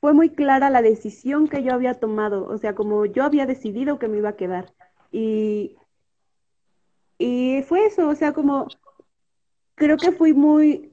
fue 0.00 0.12
muy 0.12 0.30
clara 0.30 0.70
la 0.70 0.82
decisión 0.82 1.48
que 1.48 1.64
yo 1.64 1.72
había 1.72 1.94
tomado, 1.94 2.46
o 2.46 2.58
sea, 2.58 2.76
como 2.76 3.06
yo 3.06 3.24
había 3.24 3.44
decidido 3.44 3.98
que 3.98 4.06
me 4.06 4.18
iba 4.18 4.28
a 4.28 4.36
quedar. 4.36 4.72
Y 5.10 5.76
y 7.18 7.62
fue 7.62 7.86
eso, 7.86 8.08
o 8.08 8.14
sea, 8.14 8.32
como 8.32 8.68
creo 9.74 9.96
que 9.96 10.12
fui 10.12 10.32
muy, 10.32 10.90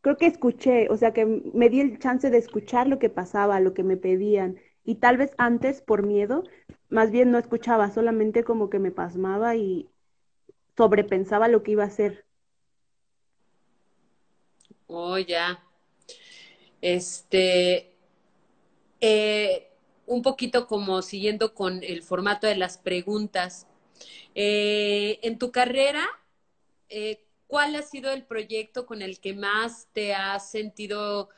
creo 0.00 0.16
que 0.16 0.26
escuché, 0.26 0.88
o 0.90 0.96
sea, 0.96 1.12
que 1.12 1.26
me 1.26 1.68
di 1.68 1.80
el 1.80 1.98
chance 1.98 2.30
de 2.30 2.38
escuchar 2.38 2.88
lo 2.88 2.98
que 2.98 3.10
pasaba, 3.10 3.60
lo 3.60 3.74
que 3.74 3.82
me 3.82 3.96
pedían. 3.96 4.58
Y 4.84 4.96
tal 4.96 5.16
vez 5.16 5.32
antes, 5.36 5.82
por 5.82 6.06
miedo, 6.06 6.44
más 6.88 7.10
bien 7.10 7.30
no 7.30 7.38
escuchaba, 7.38 7.90
solamente 7.90 8.44
como 8.44 8.70
que 8.70 8.78
me 8.78 8.90
pasmaba 8.90 9.56
y 9.56 9.88
sobrepensaba 10.76 11.48
lo 11.48 11.62
que 11.62 11.72
iba 11.72 11.84
a 11.84 11.88
hacer. 11.88 12.24
Oh, 14.86 15.18
ya. 15.18 15.62
Este, 16.80 17.92
eh, 19.00 19.68
un 20.06 20.22
poquito 20.22 20.66
como 20.66 21.02
siguiendo 21.02 21.54
con 21.54 21.82
el 21.82 22.02
formato 22.02 22.46
de 22.46 22.56
las 22.56 22.78
preguntas. 22.78 23.66
Eh, 24.34 25.18
en 25.22 25.38
tu 25.38 25.50
carrera, 25.50 26.04
eh, 26.88 27.24
¿cuál 27.46 27.74
ha 27.76 27.82
sido 27.82 28.12
el 28.12 28.24
proyecto 28.24 28.86
con 28.86 29.02
el 29.02 29.20
que 29.20 29.34
más 29.34 29.88
te 29.92 30.14
has 30.14 30.50
sentido, 30.50 31.28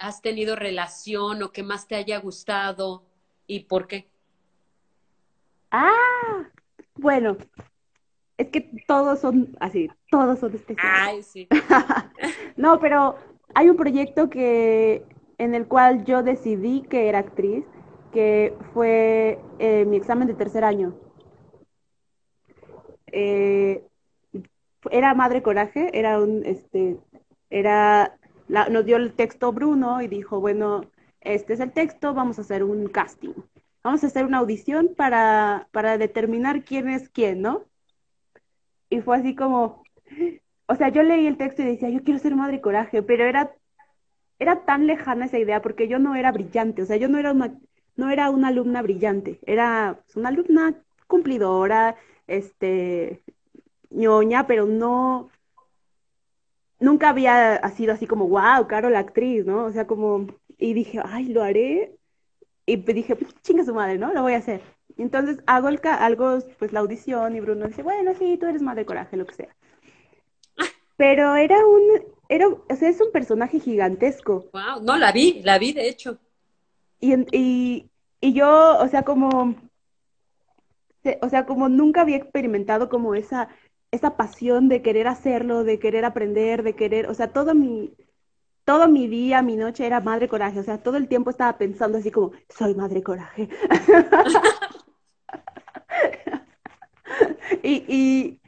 has 0.00 0.22
tenido 0.22 0.54
relación 0.54 1.42
o 1.42 1.50
que 1.50 1.64
más 1.64 1.88
te 1.88 1.96
haya 1.96 2.18
gustado 2.18 3.02
y 3.46 3.60
por 3.60 3.88
qué? 3.88 4.08
Ah, 5.70 6.48
bueno, 6.94 7.36
es 8.38 8.48
que 8.48 8.70
todos 8.86 9.18
son 9.18 9.56
así, 9.60 9.90
todos 10.10 10.38
son 10.38 10.54
especiales. 10.54 11.00
Ay, 11.02 11.22
sí. 11.22 11.48
no, 12.56 12.78
pero 12.80 13.16
hay 13.54 13.68
un 13.68 13.76
proyecto 13.76 14.30
que 14.30 15.02
en 15.38 15.54
el 15.54 15.66
cual 15.66 16.04
yo 16.04 16.22
decidí 16.22 16.82
que 16.82 17.08
era 17.08 17.18
actriz, 17.18 17.64
que 18.12 18.54
fue 18.72 19.38
eh, 19.58 19.84
mi 19.84 19.96
examen 19.96 20.28
de 20.28 20.34
tercer 20.34 20.64
año. 20.64 20.94
Eh, 23.12 23.82
era 24.90 25.14
Madre 25.14 25.42
Coraje, 25.42 25.90
era 25.92 26.20
un, 26.20 26.44
este, 26.44 26.98
era, 27.50 28.16
nos 28.48 28.84
dio 28.84 28.96
el 28.96 29.12
texto 29.14 29.52
Bruno 29.52 30.00
y 30.02 30.08
dijo, 30.08 30.40
bueno, 30.40 30.82
este 31.20 31.54
es 31.54 31.60
el 31.60 31.72
texto, 31.72 32.14
vamos 32.14 32.38
a 32.38 32.42
hacer 32.42 32.62
un 32.64 32.88
casting, 32.88 33.34
vamos 33.82 34.04
a 34.04 34.06
hacer 34.06 34.24
una 34.24 34.38
audición 34.38 34.94
para, 34.96 35.68
para 35.72 35.98
determinar 35.98 36.64
quién 36.64 36.88
es 36.88 37.08
quién, 37.10 37.42
¿no? 37.42 37.66
y 38.90 39.00
fue 39.00 39.16
así 39.18 39.34
como, 39.34 39.82
o 40.66 40.74
sea, 40.76 40.88
yo 40.90 41.02
leí 41.02 41.26
el 41.26 41.36
texto 41.36 41.62
y 41.62 41.66
decía, 41.66 41.90
yo 41.90 42.02
quiero 42.02 42.20
ser 42.20 42.34
madre 42.36 42.60
coraje, 42.60 43.02
pero 43.02 43.24
era, 43.24 43.54
era 44.38 44.64
tan 44.64 44.86
lejana 44.86 45.26
esa 45.26 45.38
idea 45.38 45.62
porque 45.62 45.88
yo 45.88 45.98
no 45.98 46.14
era 46.14 46.32
brillante, 46.32 46.82
o 46.82 46.86
sea, 46.86 46.96
yo 46.96 47.08
no 47.08 47.18
era 47.18 47.32
una, 47.32 47.54
no 47.96 48.10
era 48.10 48.30
una 48.30 48.48
alumna 48.48 48.82
brillante, 48.82 49.40
era 49.46 50.00
una 50.14 50.28
alumna 50.30 50.82
cumplidora, 51.06 51.96
este, 52.28 53.22
ñoña, 53.90 54.46
pero 54.46 54.66
no, 54.66 55.30
nunca 56.78 57.08
había 57.08 57.60
sido 57.70 57.92
así 57.92 58.06
como, 58.06 58.28
wow, 58.28 58.66
Caro 58.68 58.90
la 58.90 59.00
actriz, 59.00 59.44
¿no? 59.44 59.64
O 59.64 59.72
sea, 59.72 59.86
como, 59.86 60.26
y 60.58 60.74
dije, 60.74 61.00
ay, 61.04 61.26
lo 61.28 61.42
haré, 61.42 61.98
y 62.66 62.76
dije, 62.76 63.16
pues 63.16 63.34
chinga 63.42 63.64
su 63.64 63.74
madre, 63.74 63.98
¿no? 63.98 64.12
Lo 64.12 64.22
voy 64.22 64.34
a 64.34 64.38
hacer. 64.38 64.60
Entonces 64.98 65.38
hago 65.46 65.68
el 65.68 65.80
algo, 65.84 66.38
pues 66.58 66.72
la 66.72 66.80
audición 66.80 67.34
y 67.34 67.40
Bruno 67.40 67.66
dice, 67.66 67.82
bueno, 67.82 68.12
sí, 68.18 68.36
tú 68.38 68.46
eres 68.46 68.62
más 68.62 68.76
de 68.76 68.84
coraje, 68.84 69.16
lo 69.16 69.26
que 69.26 69.34
sea. 69.34 69.56
Pero 70.96 71.36
era 71.36 71.56
un, 71.66 72.04
era, 72.28 72.48
o 72.48 72.76
sea, 72.76 72.88
es 72.88 73.00
un 73.00 73.10
personaje 73.10 73.58
gigantesco. 73.58 74.46
Wow, 74.52 74.82
no, 74.82 74.98
la 74.98 75.12
vi, 75.12 75.40
la 75.42 75.58
vi 75.58 75.72
de 75.72 75.88
hecho. 75.88 76.18
Y, 77.00 77.14
y, 77.32 77.90
y 78.20 78.32
yo, 78.34 78.76
o 78.78 78.88
sea, 78.88 79.02
como, 79.02 79.54
o 81.22 81.28
sea, 81.28 81.46
como 81.46 81.68
nunca 81.68 82.02
había 82.02 82.16
experimentado 82.16 82.88
como 82.88 83.14
esa, 83.14 83.48
esa 83.90 84.16
pasión 84.16 84.68
de 84.68 84.82
querer 84.82 85.08
hacerlo, 85.08 85.64
de 85.64 85.78
querer 85.78 86.04
aprender, 86.04 86.62
de 86.62 86.74
querer, 86.74 87.08
o 87.08 87.14
sea, 87.14 87.32
todo 87.32 87.54
mi, 87.54 87.94
todo 88.64 88.86
mi 88.86 89.08
día, 89.08 89.40
mi 89.40 89.56
noche 89.56 89.86
era 89.86 90.00
madre 90.00 90.28
coraje, 90.28 90.60
o 90.60 90.62
sea, 90.62 90.82
todo 90.82 90.98
el 90.98 91.08
tiempo 91.08 91.30
estaba 91.30 91.56
pensando 91.56 91.98
así 91.98 92.10
como, 92.10 92.32
soy 92.50 92.74
madre 92.74 93.02
coraje. 93.02 93.48
y, 97.62 98.40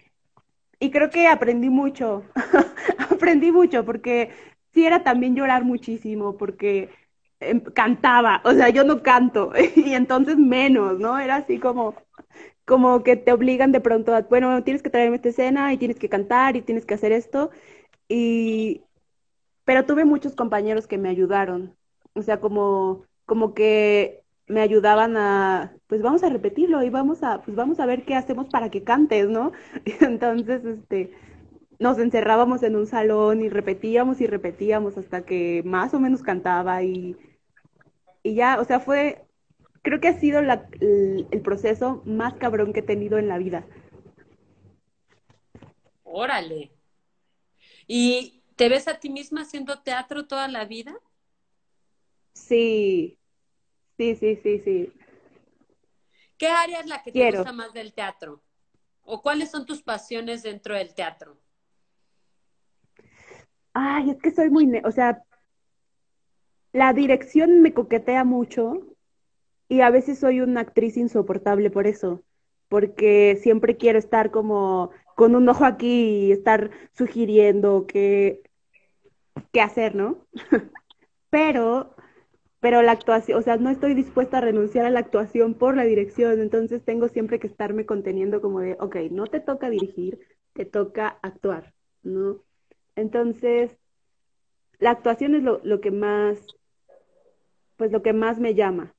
y, 0.79 0.91
creo 0.91 1.11
que 1.11 1.27
aprendí 1.27 1.71
mucho, 1.71 2.25
aprendí 3.11 3.51
mucho 3.51 3.85
porque 3.85 4.31
sí 4.75 4.85
era 4.85 5.03
también 5.03 5.35
llorar 5.35 5.65
muchísimo 5.65 6.37
porque 6.37 6.91
em, 7.41 7.61
cantaba, 7.61 8.43
o 8.45 8.53
sea, 8.53 8.69
yo 8.69 8.85
no 8.85 9.03
canto 9.03 9.53
y 9.77 9.95
entonces 9.95 10.37
menos, 10.37 10.99
¿no? 10.99 11.19
Era 11.19 11.37
así 11.37 11.59
como, 11.59 11.95
como 12.71 13.03
que 13.03 13.17
te 13.17 13.33
obligan 13.33 13.73
de 13.73 13.81
pronto 13.81 14.15
a, 14.15 14.21
bueno, 14.23 14.63
tienes 14.63 14.81
que 14.85 14.91
traerme 14.91 15.17
esta 15.17 15.31
escena 15.31 15.73
y 15.73 15.77
tienes 15.77 15.99
que 15.99 16.09
cantar 16.09 16.55
y 16.57 16.63
tienes 16.63 16.87
que 16.87 16.95
hacer 16.95 17.11
esto 17.11 17.51
y, 18.09 18.83
pero 19.65 19.87
tuve 19.87 20.05
muchos 20.05 20.37
compañeros 20.37 20.87
que 20.87 20.97
me 20.97 21.09
ayudaron, 21.09 21.77
o 22.15 22.23
sea, 22.23 22.41
como, 22.41 23.07
como 23.27 23.55
que 23.55 24.23
me 24.47 24.61
ayudaban 24.61 25.17
a, 25.17 25.77
pues 25.89 26.01
vamos 26.01 26.23
a 26.23 26.29
repetirlo 26.29 26.85
y 26.85 26.91
vamos 26.91 27.25
a, 27.25 27.43
pues 27.43 27.57
vamos 27.57 27.81
a 27.81 27.87
ver 27.87 28.05
qué 28.05 28.15
hacemos 28.15 28.49
para 28.49 28.71
que 28.71 28.85
cantes, 28.85 29.29
¿no? 29.29 29.51
entonces, 30.01 30.65
este, 30.65 31.13
nos 31.81 31.99
encerrábamos 31.99 32.63
en 32.63 32.77
un 32.77 32.87
salón 32.87 33.43
y 33.43 33.49
repetíamos 33.49 34.21
y 34.21 34.29
repetíamos 34.29 34.97
hasta 34.97 35.25
que 35.27 35.63
más 35.65 35.95
o 35.95 36.01
menos 36.01 36.23
cantaba 36.23 36.85
y, 36.85 37.17
y 38.23 38.35
ya, 38.35 38.61
o 38.61 38.65
sea, 38.65 38.81
fue, 38.81 39.27
creo 39.83 40.01
que 40.01 40.09
ha 40.09 40.19
sido 40.19 40.43
la, 40.43 40.69
el, 40.81 41.27
el 41.31 41.41
proceso 41.43 42.03
más 42.05 42.35
cabrón 42.35 42.73
que 42.73 42.81
he 42.81 42.85
tenido 42.85 43.19
en 43.19 43.29
la 43.29 43.39
vida. 43.39 43.67
Órale. 46.05 46.73
¿Y 47.87 48.43
te 48.57 48.69
ves 48.69 48.89
a 48.89 48.99
ti 48.99 49.11
misma 49.11 49.43
haciendo 49.43 49.81
teatro 49.83 50.27
toda 50.27 50.49
la 50.49 50.65
vida? 50.65 50.95
Sí, 52.35 53.21
Sí, 54.01 54.17
sí, 54.17 54.35
sí, 54.43 54.59
sí. 54.61 54.93
¿Qué 56.39 56.47
área 56.47 56.81
es 56.81 56.87
la 56.87 57.03
que 57.03 57.13
te 57.13 57.31
gusta 57.31 57.53
más 57.53 57.75
del 57.75 57.93
teatro? 57.93 58.43
¿O 59.03 59.21
cuáles 59.21 59.51
son 59.51 59.67
tus 59.67 59.83
pasiones 59.83 60.43
dentro 60.43 60.75
del 60.75 60.95
teatro? 60.95 61.39
Ay, 63.75 64.09
es 64.13 64.23
que 64.23 64.31
soy 64.31 64.49
muy, 64.49 64.73
o 64.83 64.91
sea, 64.91 65.23
la 66.73 66.95
dirección 66.95 67.61
me 67.61 67.75
coquetea 67.75 68.25
mucho 68.25 68.90
y 69.71 69.83
a 69.83 69.91
veces 69.91 70.19
soy 70.19 70.41
una 70.41 70.63
actriz 70.63 70.97
insoportable 70.97 71.71
por 71.71 71.87
eso, 71.87 72.25
porque 72.69 73.39
siempre 73.41 73.77
quiero 73.77 73.99
estar 74.01 74.33
como 74.33 74.91
con 75.17 75.37
un 75.37 75.49
ojo 75.49 75.65
aquí 75.65 76.27
y 76.27 76.33
estar 76.33 76.71
sugiriendo 76.93 77.87
qué, 77.87 78.43
qué 79.53 79.61
hacer, 79.61 79.95
¿no? 79.95 80.27
Pero 81.31 81.95
pero 82.61 82.83
la 82.83 82.93
actuación, 82.93 83.39
o 83.39 83.43
sea, 83.43 83.57
no 83.57 83.71
estoy 83.71 83.95
dispuesta 83.95 84.39
a 84.39 84.43
renunciar 84.43 84.85
a 84.85 84.91
la 84.91 85.01
actuación 85.01 85.55
por 85.55 85.77
la 85.77 85.85
dirección, 85.85 86.41
entonces 86.41 86.85
tengo 86.85 87.09
siempre 87.09 87.41
que 87.41 87.47
estarme 87.47 87.87
conteniendo 87.87 88.43
como 88.43 88.61
de, 88.61 88.77
ok, 88.81 88.97
no 89.11 89.27
te 89.27 89.41
toca 89.41 89.71
dirigir, 89.71 90.19
te 90.53 90.67
toca 90.67 91.19
actuar, 91.23 91.73
¿no? 92.03 92.43
Entonces, 92.97 93.79
la 94.79 94.91
actuación 94.91 95.35
es 95.35 95.43
lo, 95.43 95.61
lo 95.65 95.81
que 95.81 95.91
más, 95.91 96.47
pues 97.79 97.93
lo 97.93 98.03
que 98.03 98.13
más 98.13 98.39
me 98.41 98.55
llama, 98.55 98.95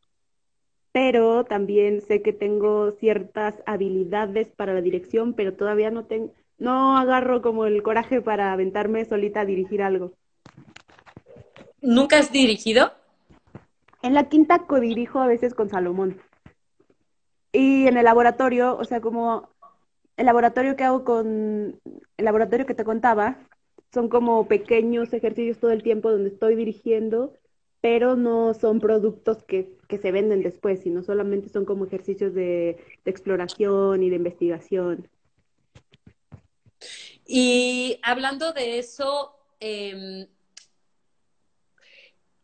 pero 0.91 1.45
también 1.45 2.01
sé 2.01 2.21
que 2.21 2.33
tengo 2.33 2.91
ciertas 2.91 3.55
habilidades 3.65 4.49
para 4.49 4.73
la 4.73 4.81
dirección, 4.81 5.33
pero 5.33 5.53
todavía 5.53 5.89
no 5.89 6.05
tengo, 6.05 6.33
no 6.57 6.97
agarro 6.97 7.41
como 7.41 7.65
el 7.65 7.81
coraje 7.81 8.21
para 8.21 8.51
aventarme 8.51 9.05
solita 9.05 9.41
a 9.41 9.45
dirigir 9.45 9.81
algo. 9.81 10.13
¿Nunca 11.81 12.19
has 12.19 12.31
dirigido? 12.31 12.91
En 14.03 14.13
la 14.13 14.29
quinta 14.29 14.59
codirijo 14.59 15.19
a 15.19 15.27
veces 15.27 15.53
con 15.53 15.69
Salomón. 15.69 16.19
Y 17.51 17.87
en 17.87 17.97
el 17.97 18.05
laboratorio, 18.05 18.77
o 18.77 18.83
sea, 18.83 19.01
como 19.01 19.49
el 20.17 20.25
laboratorio 20.25 20.75
que 20.75 20.83
hago 20.83 21.03
con 21.03 21.79
el 22.17 22.25
laboratorio 22.25 22.65
que 22.65 22.75
te 22.75 22.83
contaba, 22.83 23.37
son 23.93 24.07
como 24.07 24.47
pequeños 24.47 25.13
ejercicios 25.13 25.59
todo 25.59 25.71
el 25.71 25.83
tiempo 25.83 26.11
donde 26.11 26.29
estoy 26.29 26.55
dirigiendo, 26.55 27.33
pero 27.81 28.15
no 28.15 28.53
son 28.53 28.79
productos 28.79 29.43
que, 29.43 29.75
que 29.91 29.99
se 29.99 30.11
venden 30.11 30.41
después, 30.41 30.81
sino 30.81 31.03
solamente 31.03 31.49
son 31.49 31.65
como 31.65 31.85
ejercicios 31.85 32.33
de, 32.33 32.83
de 33.05 33.11
exploración 33.11 34.01
y 34.01 34.09
de 34.09 34.15
investigación. 34.15 35.07
Y 37.27 37.99
hablando 38.01 38.53
de 38.53 38.79
eso, 38.79 39.35
eh, 39.59 40.27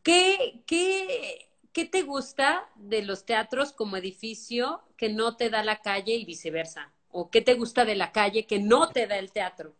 ¿qué, 0.04 0.62
qué 0.68 1.48
¿qué 1.78 1.86
te 1.86 2.02
gusta 2.02 2.68
de 2.76 3.04
los 3.04 3.24
teatros 3.24 3.72
como 3.72 3.98
edificio 3.98 4.82
que 4.98 5.14
no 5.14 5.36
te 5.36 5.52
da 5.52 5.64
la 5.64 5.84
calle 5.84 6.16
y 6.16 6.26
viceversa? 6.26 6.92
¿O 7.12 7.30
qué 7.30 7.42
te 7.42 7.54
gusta 7.54 7.86
de 7.86 7.94
la 7.94 8.12
calle 8.12 8.48
que 8.48 8.58
no 8.58 8.90
te 8.90 9.06
da 9.06 9.20
el 9.20 9.32
teatro? 9.32 9.76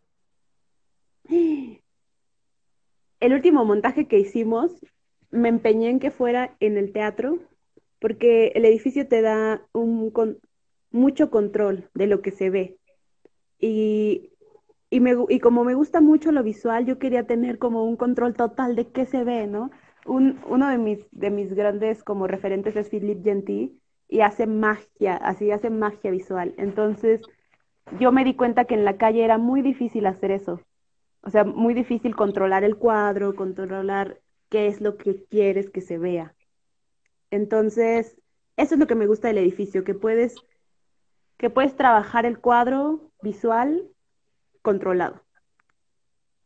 El 1.28 3.32
último 3.32 3.64
montaje 3.64 4.06
que 4.06 4.16
hicimos, 4.16 4.70
me 5.32 5.48
empeñé 5.48 5.90
en 5.90 5.98
que 5.98 6.12
fuera 6.12 6.54
en 6.60 6.78
el 6.78 6.92
teatro, 6.92 7.40
porque 8.00 8.52
el 8.54 8.64
edificio 8.64 9.06
te 9.08 9.22
da 9.22 9.62
un, 9.72 10.10
con, 10.10 10.38
mucho 10.90 11.30
control 11.30 11.88
de 11.94 12.06
lo 12.06 12.22
que 12.22 12.30
se 12.30 12.50
ve. 12.50 12.78
Y, 13.58 14.30
y, 14.90 15.40
como 15.40 15.64
me 15.64 15.74
gusta 15.74 16.00
mucho 16.00 16.32
lo 16.32 16.42
visual, 16.42 16.86
yo 16.86 16.98
quería 16.98 17.26
tener 17.26 17.58
como 17.58 17.84
un 17.84 17.96
control 17.96 18.34
total 18.34 18.76
de 18.76 18.90
qué 18.90 19.06
se 19.06 19.24
ve, 19.24 19.46
¿no? 19.46 19.70
uno 20.06 20.68
de 20.70 20.78
mis, 20.78 21.06
de 21.10 21.28
mis 21.28 21.52
grandes 21.52 22.02
como 22.02 22.26
referentes 22.26 22.74
es 22.76 22.88
Philippe 22.88 23.22
Gentil 23.24 23.78
y 24.08 24.20
hace 24.22 24.46
magia, 24.46 25.16
así 25.16 25.50
hace 25.50 25.68
magia 25.68 26.10
visual. 26.10 26.54
Entonces, 26.56 27.20
yo 28.00 28.10
me 28.10 28.24
di 28.24 28.34
cuenta 28.34 28.64
que 28.64 28.74
en 28.74 28.86
la 28.86 28.96
calle 28.96 29.22
era 29.22 29.36
muy 29.36 29.60
difícil 29.60 30.06
hacer 30.06 30.30
eso. 30.30 30.62
O 31.22 31.30
sea, 31.30 31.44
muy 31.44 31.74
difícil 31.74 32.16
controlar 32.16 32.64
el 32.64 32.76
cuadro, 32.76 33.34
controlar 33.34 34.18
qué 34.48 34.68
es 34.68 34.80
lo 34.80 34.96
que 34.96 35.24
quieres 35.24 35.68
que 35.68 35.82
se 35.82 35.98
vea. 35.98 36.34
Entonces, 37.30 38.16
eso 38.56 38.74
es 38.74 38.80
lo 38.80 38.86
que 38.86 38.94
me 38.94 39.06
gusta 39.06 39.28
del 39.28 39.38
edificio, 39.38 39.84
que 39.84 39.94
puedes, 39.94 40.36
que 41.36 41.50
puedes 41.50 41.76
trabajar 41.76 42.26
el 42.26 42.38
cuadro 42.38 43.12
visual 43.22 43.88
controlado. 44.62 45.22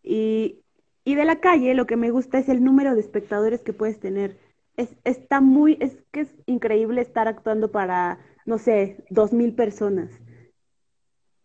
Y, 0.03 0.63
y 1.05 1.15
de 1.15 1.25
la 1.25 1.41
calle 1.41 1.75
lo 1.75 1.87
que 1.87 1.97
me 1.97 2.11
gusta 2.11 2.39
es 2.39 2.49
el 2.49 2.63
número 2.63 2.95
de 2.95 3.01
espectadores 3.01 3.63
que 3.63 3.73
puedes 3.73 3.99
tener. 4.01 4.37
Es, 4.77 4.97
está 5.05 5.41
muy, 5.41 5.79
es 5.81 6.05
que 6.13 6.21
es 6.21 6.35
increíble 6.47 7.01
estar 7.01 7.29
actuando 7.29 7.71
para, 7.71 8.19
no 8.47 8.59
sé, 8.59 9.05
dos 9.11 9.33
mil 9.33 9.55
personas. 9.55 10.11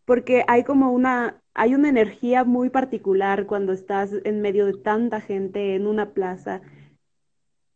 Porque 0.05 0.43
hay 0.47 0.63
como 0.63 0.91
una, 0.91 1.41
hay 1.53 1.75
una 1.75 1.89
energía 1.89 2.43
muy 2.43 2.69
particular 2.69 3.45
cuando 3.45 3.73
estás 3.73 4.11
en 4.23 4.41
medio 4.41 4.65
de 4.65 4.77
tanta 4.77 5.21
gente 5.21 5.75
en 5.75 5.85
una 5.85 6.13
plaza 6.13 6.61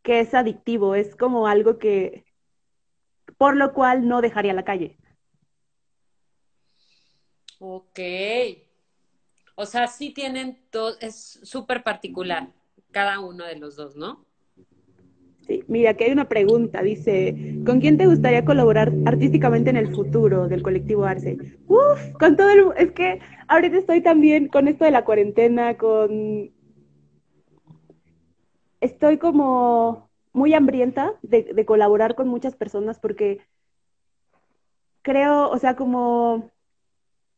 que 0.01 0.19
es 0.19 0.33
adictivo, 0.33 0.95
es 0.95 1.15
como 1.15 1.47
algo 1.47 1.77
que, 1.77 2.25
por 3.37 3.55
lo 3.55 3.73
cual 3.73 4.07
no 4.07 4.21
dejaría 4.21 4.53
la 4.53 4.63
calle. 4.63 4.97
Ok. 7.59 7.99
O 9.55 9.65
sea, 9.65 9.87
sí 9.87 10.11
tienen 10.11 10.59
dos, 10.71 10.97
es 11.01 11.39
súper 11.43 11.83
particular 11.83 12.49
cada 12.91 13.19
uno 13.19 13.45
de 13.45 13.55
los 13.57 13.75
dos, 13.75 13.95
¿no? 13.95 14.25
Sí, 15.47 15.63
mira, 15.67 15.91
aquí 15.91 16.03
hay 16.03 16.11
una 16.11 16.29
pregunta, 16.29 16.81
dice, 16.81 17.59
¿con 17.65 17.79
quién 17.79 17.97
te 17.97 18.05
gustaría 18.05 18.45
colaborar 18.45 18.91
artísticamente 19.05 19.69
en 19.69 19.77
el 19.77 19.93
futuro 19.93 20.47
del 20.47 20.61
colectivo 20.61 21.05
Arce? 21.05 21.37
Uf, 21.67 22.11
con 22.19 22.35
todo 22.35 22.49
el... 22.49 22.65
Es 22.77 22.91
que 22.91 23.19
ahorita 23.47 23.77
estoy 23.77 24.01
también 24.01 24.47
con 24.47 24.67
esto 24.67 24.85
de 24.85 24.91
la 24.91 25.03
cuarentena, 25.03 25.77
con... 25.77 26.51
Estoy 28.81 29.17
como 29.17 30.09
muy 30.33 30.53
hambrienta 30.53 31.13
de, 31.21 31.43
de 31.43 31.65
colaborar 31.65 32.15
con 32.15 32.27
muchas 32.27 32.55
personas 32.55 32.99
porque 32.99 33.39
creo, 35.01 35.49
o 35.49 35.57
sea, 35.57 35.75
como 35.75 36.51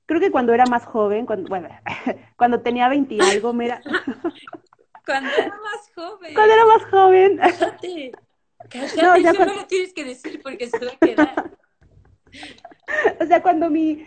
creo 0.06 0.20
que 0.20 0.32
cuando 0.32 0.54
era 0.54 0.66
más 0.66 0.86
joven, 0.86 1.26
cuando, 1.26 1.50
bueno, 1.50 1.70
cuando 2.38 2.62
tenía 2.62 2.90
20 2.90 3.16
y 3.16 3.22
algo, 3.22 3.54
me 3.54 3.66
era... 3.66 3.82
cuando 5.06 5.30
era 5.30 5.50
más 5.50 5.92
joven. 5.96 6.34
Cuando 6.34 6.54
era 6.54 6.66
más 6.66 6.86
joven. 6.86 7.38
Cállate. 7.38 8.12
Cállate, 8.70 9.02
no, 9.02 9.18
ya 9.18 9.34
cuando... 9.34 9.54
no 9.54 9.62
lo 9.62 9.68
tienes 9.68 9.94
que 9.94 10.06
decir 10.06 10.42
porque 10.42 10.68
se 10.68 10.86
va 10.86 10.92
a 10.92 10.98
quedar. 10.98 11.58
o 13.22 13.26
sea, 13.26 13.42
cuando 13.42 13.70
mi... 13.70 14.06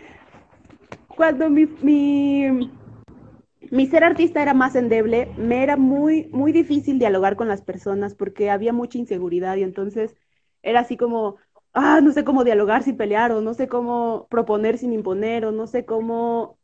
Cuando 1.07 1.49
mi, 1.49 1.65
mi, 1.65 2.71
mi 3.71 3.87
ser 3.87 4.03
artista 4.03 4.41
era 4.41 4.53
más 4.53 4.75
endeble, 4.75 5.31
me 5.37 5.63
era 5.63 5.77
muy, 5.77 6.27
muy 6.31 6.51
difícil 6.51 6.99
dialogar 6.99 7.35
con 7.35 7.47
las 7.47 7.61
personas 7.61 8.15
porque 8.15 8.49
había 8.49 8.73
mucha 8.73 8.97
inseguridad 8.97 9.55
y 9.57 9.63
entonces 9.63 10.15
era 10.61 10.81
así 10.81 10.97
como, 10.97 11.37
ah, 11.73 12.01
no 12.01 12.11
sé 12.11 12.23
cómo 12.23 12.43
dialogar 12.43 12.83
sin 12.83 12.97
pelear, 12.97 13.31
o 13.31 13.41
no 13.41 13.53
sé 13.53 13.67
cómo 13.67 14.27
proponer 14.29 14.77
sin 14.77 14.93
imponer, 14.93 15.45
o 15.45 15.51
no 15.51 15.67
sé 15.67 15.85
cómo, 15.85 16.57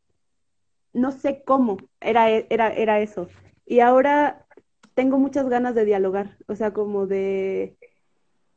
no 0.93 1.11
sé 1.11 1.43
cómo, 1.45 1.77
era, 2.01 2.29
era, 2.29 2.69
era 2.73 2.99
eso. 2.99 3.27
Y 3.65 3.79
ahora 3.79 4.45
tengo 4.93 5.17
muchas 5.17 5.47
ganas 5.49 5.75
de 5.75 5.85
dialogar, 5.85 6.37
o 6.47 6.55
sea, 6.55 6.71
como 6.71 7.07
de, 7.07 7.77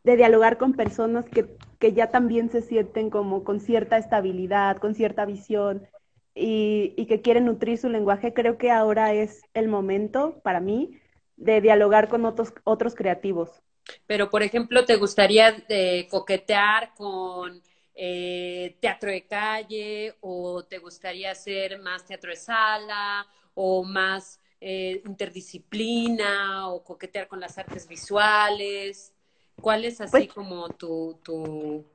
de 0.05 0.17
dialogar 0.17 0.59
con 0.59 0.75
personas 0.75 1.27
que, 1.27 1.57
que 1.79 1.93
ya 1.93 2.11
también 2.11 2.51
se 2.51 2.63
sienten 2.63 3.11
como 3.11 3.45
con 3.45 3.61
cierta 3.61 3.99
estabilidad, 3.99 4.79
con 4.79 4.95
cierta 4.95 5.25
visión, 5.27 5.87
y, 6.37 6.93
y, 6.97 7.07
que 7.07 7.23
quieren 7.23 7.47
nutrir 7.47 7.79
su 7.79 7.89
lenguaje, 7.89 8.35
creo 8.35 8.59
que 8.59 8.71
ahora 8.71 9.15
es 9.15 9.43
el 9.55 9.69
momento 9.69 10.39
para 10.45 10.61
mí 10.61 11.01
de 11.37 11.63
dialogar 11.63 12.09
con 12.09 12.27
otros, 12.27 12.53
otros 12.65 12.95
creativos. 12.95 13.63
Pero, 14.07 14.31
por 14.31 14.43
ejemplo, 14.43 14.85
¿te 14.85 14.97
gustaría 14.97 15.65
eh, 15.69 16.07
coquetear 16.11 16.93
con 16.95 17.63
eh, 17.95 18.77
teatro 18.81 19.11
de 19.11 19.27
calle 19.27 20.17
o 20.21 20.65
te 20.65 20.79
gustaría 20.79 21.31
hacer 21.31 21.81
más 21.81 22.05
teatro 22.05 22.31
de 22.31 22.37
sala 22.37 23.27
o 23.55 23.83
más 23.85 24.41
eh, 24.61 25.03
interdisciplina 25.07 26.69
o 26.69 26.83
coquetear 26.83 27.29
con 27.29 27.41
las 27.41 27.57
artes 27.59 27.89
visuales? 27.89 29.15
¿Cuál 29.61 29.85
es 29.85 30.01
así 30.01 30.11
pues 30.11 30.29
como 30.33 30.69
tu... 30.71 31.19
tu, 31.23 31.87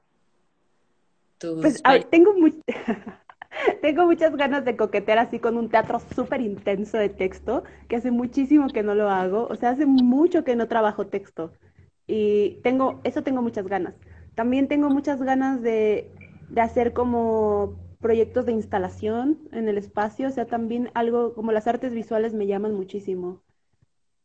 pues, 1.40 1.82
tengo, 2.10 2.34
tengo 3.82 4.06
muchas 4.06 4.36
ganas 4.36 4.66
de 4.66 4.78
coquetear 4.78 5.20
así 5.20 5.40
con 5.40 5.58
un 5.58 5.70
teatro 5.70 6.00
súper 6.16 6.42
intenso 6.42 6.98
de 6.98 7.10
texto, 7.10 7.64
que 7.88 7.98
hace 7.98 8.12
muchísimo 8.12 8.68
que 8.70 8.84
no 8.84 8.96
lo 8.96 9.10
hago, 9.10 9.48
o 9.50 9.56
sea, 9.56 9.72
hace 9.72 9.86
mucho 9.86 10.44
que 10.44 10.56
no 10.56 10.68
trabajo 10.68 11.08
texto. 11.08 11.54
Y 12.08 12.60
tengo, 12.64 13.00
eso 13.04 13.24
tengo 13.24 13.42
muchas 13.42 13.68
ganas. 13.68 13.96
También 14.36 14.68
tengo 14.68 14.90
muchas 14.90 15.22
ganas 15.22 15.62
de, 15.62 16.12
de 16.50 16.62
hacer 16.62 16.94
como 16.94 17.76
proyectos 18.00 18.46
de 18.46 18.54
instalación 18.54 19.38
en 19.52 19.70
el 19.70 19.78
espacio, 19.78 20.28
o 20.28 20.32
sea, 20.32 20.46
también 20.46 20.90
algo 20.94 21.34
como 21.34 21.52
las 21.52 21.68
artes 21.68 21.94
visuales 21.94 22.34
me 22.34 22.48
llaman 22.48 22.74
muchísimo. 22.74 23.42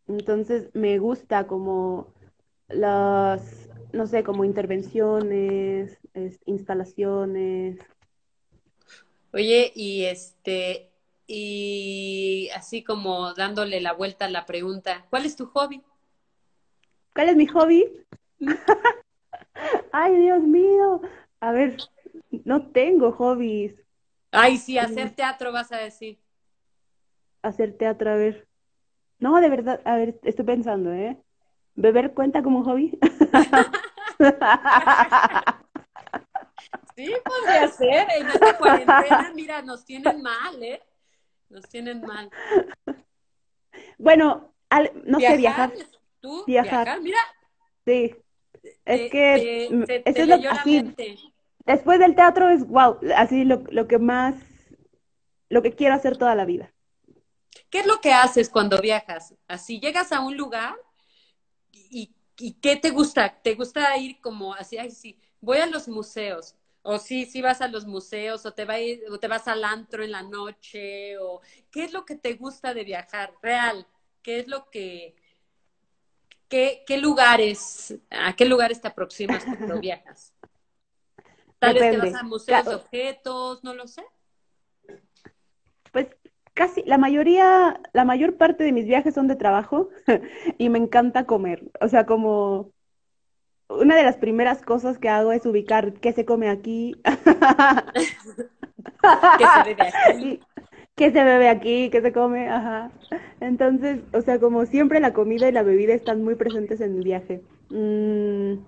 Entonces 0.09 0.71
me 0.75 0.99
gusta 0.99 1.47
como 1.47 2.09
las, 2.69 3.69
no 3.93 4.07
sé, 4.07 4.23
como 4.25 4.45
intervenciones, 4.45 5.99
instalaciones. 6.47 7.79
Oye, 9.37 9.71
y 9.75 10.05
este, 10.05 10.91
y 11.27 12.49
así 12.57 12.83
como 12.83 13.35
dándole 13.35 13.83
la 13.83 13.93
vuelta 13.93 14.25
a 14.25 14.31
la 14.31 14.47
pregunta, 14.47 15.05
¿cuál 15.11 15.27
es 15.27 15.37
tu 15.37 15.45
hobby? 15.45 15.83
¿Cuál 17.15 17.29
es 17.29 17.37
mi 17.37 17.45
hobby? 17.45 17.85
Ay, 19.93 20.17
Dios 20.17 20.43
mío. 20.43 21.03
A 21.41 21.53
ver, 21.53 21.77
no 22.47 22.71
tengo 22.71 23.13
hobbies. 23.13 23.75
Ay, 24.31 24.57
sí, 24.57 24.79
hacer 24.79 25.11
teatro 25.15 25.53
vas 25.53 25.71
a 25.71 25.77
decir. 25.77 26.19
Hacer 27.43 27.77
teatro, 27.77 28.11
a 28.13 28.17
ver. 28.17 28.49
No, 29.19 29.39
de 29.43 29.51
verdad, 29.51 29.83
a 29.85 29.97
ver, 29.97 30.19
estoy 30.23 30.47
pensando, 30.47 30.95
¿eh? 30.95 31.23
¿Beber 31.75 32.15
cuenta 32.15 32.43
como 32.43 32.65
hobby? 32.65 32.99
sí, 36.95 37.13
podría 37.25 37.69
ser. 37.69 38.07
En 38.17 38.29
esta 38.29 38.59
cuarentena, 38.59 39.33
mira, 39.35 39.63
nos 39.63 39.85
tienen 39.85 40.23
mal, 40.23 40.63
¿eh? 40.63 40.83
Nos 41.49 41.69
tienen 41.69 42.01
mal. 42.01 42.31
Bueno, 43.99 44.55
no 45.05 45.21
sé, 45.21 45.37
viajar 45.37 45.73
viajar. 46.47 47.01
Mira. 47.01 47.19
Sí. 47.85 48.15
Es 48.85 49.11
que 49.11 49.67
eso 50.05 50.23
es 50.23 50.29
lo 50.29 50.51
así, 50.51 50.95
Después 51.65 51.99
del 51.99 52.15
teatro 52.15 52.49
es 52.49 52.67
wow, 52.67 52.99
así 53.17 53.45
lo, 53.45 53.63
lo 53.71 53.89
que 53.89 53.99
más, 53.99 54.37
lo 55.49 55.63
que 55.63 55.73
quiero 55.73 55.95
hacer 55.95 56.17
toda 56.17 56.35
la 56.35 56.45
vida. 56.45 56.73
¿Qué 57.71 57.81
es 57.81 57.87
lo 57.87 58.01
que 58.01 58.13
haces 58.13 58.49
cuando 58.49 58.81
viajas? 58.81 59.35
Así 59.49 59.81
llegas 59.81 60.13
a 60.13 60.21
un 60.21 60.37
lugar 60.37 60.77
y, 61.73 62.15
y 62.39 62.53
¿qué 62.55 62.77
te 62.77 62.91
gusta? 62.91 63.41
¿Te 63.43 63.55
gusta 63.55 63.97
ir 63.97 64.21
como 64.21 64.55
así, 64.55 64.79
ay, 64.79 64.91
sí, 64.91 65.19
voy 65.41 65.59
a 65.59 65.67
los 65.67 65.89
museos? 65.89 66.55
O 66.89 67.01
sí, 67.01 67.27
sí 67.27 67.43
vas 67.43 67.61
a 67.63 67.67
los 67.67 67.85
museos, 67.85 68.47
o 68.47 68.55
te, 68.55 68.65
va 68.65 68.77
o 69.11 69.19
te 69.19 69.27
vas 69.27 69.49
al 69.49 69.65
antro 69.65 70.05
en 70.05 70.13
la 70.13 70.23
noche, 70.23 71.19
o 71.19 71.41
qué 71.73 71.83
es 71.83 71.93
lo 71.93 72.05
que 72.05 72.15
te 72.15 72.35
gusta 72.35 72.75
de 72.75 72.85
viajar, 72.85 73.35
real, 73.43 73.89
qué 74.23 74.39
es 74.39 74.47
lo 74.47 74.71
que, 74.71 75.17
¿qué, 76.49 76.85
qué 76.87 76.99
lugares, 76.99 77.99
a 78.09 78.37
qué 78.37 78.45
lugares 78.45 78.81
te 78.81 78.87
aproximas 78.87 79.45
cuando 79.45 79.81
viajas? 79.81 80.33
Tal 81.59 81.75
vez 81.75 81.91
te 81.91 81.97
vas 81.97 82.15
a 82.15 82.23
museos 82.23 82.65
de 82.65 82.75
objetos, 82.77 83.65
no 83.65 83.75
lo 83.75 83.89
sé. 83.89 84.05
Pues 85.91 86.07
casi, 86.55 86.85
la 86.85 86.99
mayoría, 86.99 87.81
la 87.95 88.05
mayor 88.05 88.37
parte 88.37 88.63
de 88.63 88.71
mis 88.71 88.87
viajes 88.87 89.13
son 89.13 89.27
de 89.27 89.35
trabajo 89.35 89.89
y 90.59 90.69
me 90.69 90.79
encanta 90.79 91.27
comer. 91.27 91.65
O 91.81 91.89
sea, 91.89 92.07
como 92.07 92.76
una 93.69 93.97
de 93.97 94.05
las 94.05 94.17
primeras 94.17 94.63
cosas 94.63 94.99
que 94.99 95.09
hago 95.09 95.33
es 95.33 95.47
ubicar 95.47 95.95
qué 95.95 96.13
se 96.13 96.25
come 96.25 96.49
aquí. 96.49 96.95
¿Qué 99.39 99.45
se 99.55 99.63
bebe 99.65 99.89
aquí? 99.89 100.41
qué 100.97 101.13
se 101.13 101.25
bebe 101.25 101.49
aquí, 101.49 101.91
qué 101.91 102.01
se 102.01 102.13
come, 102.13 102.49
ajá. 102.49 102.91
Entonces, 103.41 104.01
o 104.13 104.21
sea, 104.23 104.41
como 104.41 104.65
siempre 104.67 104.99
la 105.01 105.13
comida 105.13 105.49
y 105.49 105.53
la 105.53 105.63
bebida 105.63 105.95
están 105.95 106.25
muy 106.25 106.35
presentes 106.37 106.81
en 106.81 106.95
mi 106.97 107.05
viaje. 107.05 107.43
Mm, 107.71 108.65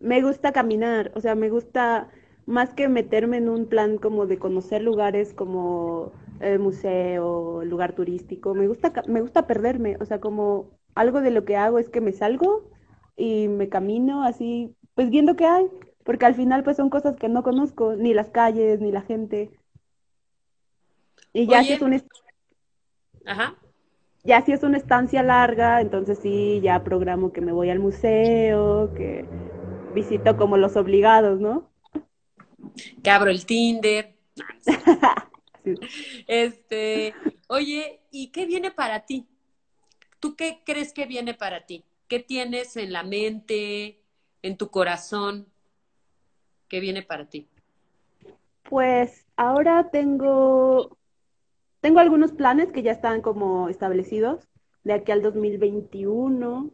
me 0.00 0.22
gusta 0.22 0.52
caminar, 0.52 1.12
o 1.14 1.20
sea, 1.20 1.34
me 1.34 1.48
gusta 1.48 2.10
más 2.46 2.74
que 2.74 2.88
meterme 2.88 3.38
en 3.38 3.48
un 3.48 3.66
plan 3.66 3.96
como 3.96 4.26
de 4.26 4.38
conocer 4.38 4.82
lugares 4.82 5.32
como 5.32 6.12
museo, 6.60 7.64
lugar 7.64 7.94
turístico, 7.94 8.54
me 8.54 8.68
gusta, 8.68 8.92
me 9.08 9.22
gusta 9.22 9.46
perderme, 9.46 9.96
o 10.00 10.04
sea, 10.04 10.20
como 10.20 10.70
algo 10.94 11.22
de 11.22 11.30
lo 11.30 11.44
que 11.46 11.56
hago 11.56 11.78
es 11.78 11.88
que 11.88 12.02
me 12.02 12.12
salgo 12.12 12.68
y 13.16 13.48
me 13.48 13.68
camino 13.68 14.24
así, 14.24 14.74
pues 14.94 15.10
viendo 15.10 15.36
qué 15.36 15.46
hay, 15.46 15.66
porque 16.04 16.26
al 16.26 16.34
final 16.34 16.62
pues 16.64 16.76
son 16.76 16.90
cosas 16.90 17.16
que 17.16 17.28
no 17.28 17.42
conozco, 17.42 17.94
ni 17.96 18.14
las 18.14 18.30
calles, 18.30 18.80
ni 18.80 18.92
la 18.92 19.02
gente. 19.02 19.50
Y 21.32 21.46
ya 21.46 21.62
si 21.64 21.72
es 21.72 21.82
una 21.82 22.00
Ajá. 23.26 23.56
Ya 24.22 24.40
si 24.42 24.52
es 24.52 24.62
una 24.62 24.78
estancia 24.78 25.22
larga, 25.22 25.80
entonces 25.82 26.18
sí, 26.18 26.60
ya 26.62 26.82
programo 26.82 27.32
que 27.32 27.42
me 27.42 27.52
voy 27.52 27.68
al 27.68 27.78
museo, 27.78 28.92
que 28.94 29.26
visito 29.94 30.36
como 30.36 30.56
los 30.56 30.76
obligados, 30.76 31.40
¿no? 31.40 31.70
Que 33.02 33.10
abro 33.10 33.30
el 33.30 33.44
Tinder. 33.44 34.14
Este, 36.26 37.14
oye, 37.46 38.00
¿y 38.10 38.28
qué 38.28 38.44
viene 38.44 38.70
para 38.70 39.06
ti? 39.06 39.26
¿Tú 40.20 40.36
qué 40.36 40.60
crees 40.62 40.92
que 40.92 41.06
viene 41.06 41.32
para 41.32 41.64
ti? 41.64 41.84
¿Qué 42.14 42.20
tienes 42.20 42.76
en 42.76 42.92
la 42.92 43.02
mente, 43.02 44.00
en 44.42 44.56
tu 44.56 44.70
corazón? 44.70 45.48
¿Qué 46.68 46.78
viene 46.78 47.02
para 47.02 47.28
ti? 47.28 47.48
Pues 48.70 49.26
ahora 49.34 49.90
tengo, 49.90 50.96
tengo 51.80 51.98
algunos 51.98 52.30
planes 52.30 52.70
que 52.70 52.84
ya 52.84 52.92
están 52.92 53.20
como 53.20 53.68
establecidos 53.68 54.46
de 54.84 54.92
aquí 54.92 55.10
al 55.10 55.22
2021. 55.22 56.70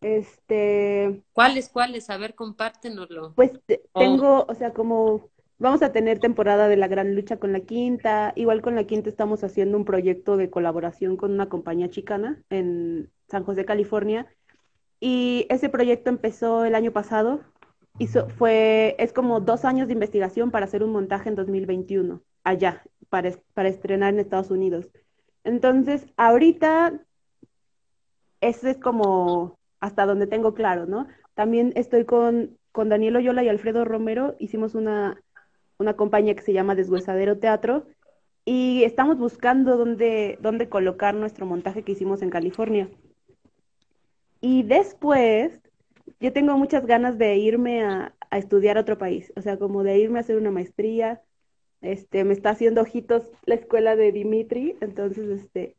Este. 0.00 1.22
¿Cuáles, 1.32 1.68
cuáles? 1.68 2.10
A 2.10 2.16
ver, 2.16 2.34
compártenoslo. 2.34 3.34
Pues 3.36 3.52
tengo, 3.94 4.46
o 4.48 4.54
sea, 4.56 4.72
como 4.72 5.30
vamos 5.58 5.80
a 5.82 5.92
tener 5.92 6.18
temporada 6.18 6.66
de 6.66 6.76
la 6.76 6.88
gran 6.88 7.14
lucha 7.14 7.36
con 7.36 7.52
la 7.52 7.60
quinta. 7.60 8.32
Igual 8.34 8.62
con 8.62 8.74
la 8.74 8.82
quinta 8.82 9.10
estamos 9.10 9.44
haciendo 9.44 9.76
un 9.76 9.84
proyecto 9.84 10.36
de 10.36 10.50
colaboración 10.50 11.16
con 11.16 11.30
una 11.30 11.48
compañía 11.48 11.88
chicana 11.88 12.42
en 12.50 13.12
San 13.28 13.44
José, 13.44 13.64
California. 13.64 14.26
Y 15.00 15.46
ese 15.48 15.68
proyecto 15.68 16.10
empezó 16.10 16.64
el 16.64 16.74
año 16.74 16.92
pasado. 16.92 17.40
Hizo, 17.98 18.28
fue, 18.28 18.96
es 18.98 19.12
como 19.12 19.40
dos 19.40 19.64
años 19.64 19.88
de 19.88 19.94
investigación 19.94 20.50
para 20.50 20.66
hacer 20.66 20.82
un 20.82 20.92
montaje 20.92 21.28
en 21.28 21.34
2021, 21.34 22.22
allá, 22.44 22.84
para, 23.08 23.32
para 23.54 23.68
estrenar 23.68 24.14
en 24.14 24.20
Estados 24.20 24.50
Unidos. 24.50 24.88
Entonces, 25.44 26.06
ahorita, 26.16 27.00
eso 28.40 28.68
es 28.68 28.78
como 28.78 29.58
hasta 29.80 30.06
donde 30.06 30.26
tengo 30.26 30.54
claro, 30.54 30.86
¿no? 30.86 31.06
También 31.34 31.72
estoy 31.76 32.04
con, 32.04 32.58
con 32.72 32.88
Daniel 32.88 33.16
Oyola 33.16 33.42
y 33.42 33.48
Alfredo 33.48 33.84
Romero, 33.84 34.34
hicimos 34.38 34.74
una, 34.74 35.20
una 35.78 35.94
compañía 35.94 36.34
que 36.34 36.42
se 36.42 36.52
llama 36.52 36.74
Deshuesadero 36.74 37.38
Teatro 37.38 37.86
y 38.44 38.82
estamos 38.84 39.18
buscando 39.18 39.76
dónde, 39.76 40.38
dónde 40.40 40.68
colocar 40.68 41.14
nuestro 41.14 41.46
montaje 41.46 41.82
que 41.82 41.92
hicimos 41.92 42.22
en 42.22 42.30
California. 42.30 42.88
Y 44.40 44.62
después, 44.62 45.60
yo 46.20 46.32
tengo 46.32 46.56
muchas 46.56 46.86
ganas 46.86 47.18
de 47.18 47.36
irme 47.36 47.82
a, 47.82 48.14
a, 48.30 48.38
estudiar 48.38 48.78
a 48.78 48.82
otro 48.82 48.98
país, 48.98 49.32
o 49.36 49.42
sea, 49.42 49.58
como 49.58 49.82
de 49.82 49.98
irme 49.98 50.18
a 50.18 50.20
hacer 50.20 50.36
una 50.36 50.50
maestría. 50.50 51.22
Este, 51.80 52.24
me 52.24 52.32
está 52.32 52.50
haciendo 52.50 52.80
ojitos 52.80 53.30
la 53.44 53.54
escuela 53.54 53.94
de 53.94 54.10
Dimitri, 54.10 54.76
entonces, 54.80 55.28
este, 55.28 55.76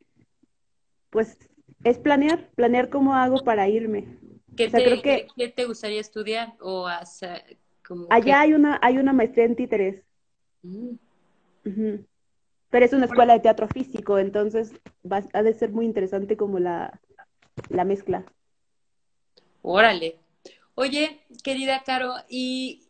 pues 1.09 1.37
es 1.83 1.97
planear, 1.97 2.49
planear 2.55 2.89
cómo 2.89 3.15
hago 3.15 3.43
para 3.43 3.67
irme. 3.67 4.07
¿Qué, 4.55 4.67
o 4.67 4.69
sea, 4.69 4.79
te, 4.79 4.85
creo 4.85 5.01
que, 5.01 5.27
¿qué 5.35 5.49
te 5.49 5.65
gustaría 5.65 5.99
estudiar? 5.99 6.53
O 6.59 6.87
hacer, 6.87 7.57
como 7.85 8.07
allá 8.09 8.23
que... 8.23 8.33
hay 8.33 8.53
una, 8.53 8.79
hay 8.81 8.97
una 8.97 9.13
maestría 9.13 9.45
en 9.45 9.55
títeres. 9.55 10.03
Mm. 10.63 10.89
Uh 11.65 11.69
-huh. 11.69 12.05
Pero 12.69 12.85
es 12.85 12.93
una 12.93 13.05
escuela 13.05 13.33
de 13.33 13.39
teatro 13.39 13.67
físico, 13.67 14.19
entonces 14.19 14.73
va, 15.09 15.23
ha 15.33 15.43
de 15.43 15.53
ser 15.53 15.71
muy 15.71 15.85
interesante 15.85 16.37
como 16.37 16.59
la, 16.59 16.99
la 17.69 17.83
mezcla. 17.83 18.25
Órale. 19.61 20.17
Oye, 20.75 21.21
querida 21.43 21.83
Caro, 21.83 22.13
y 22.29 22.89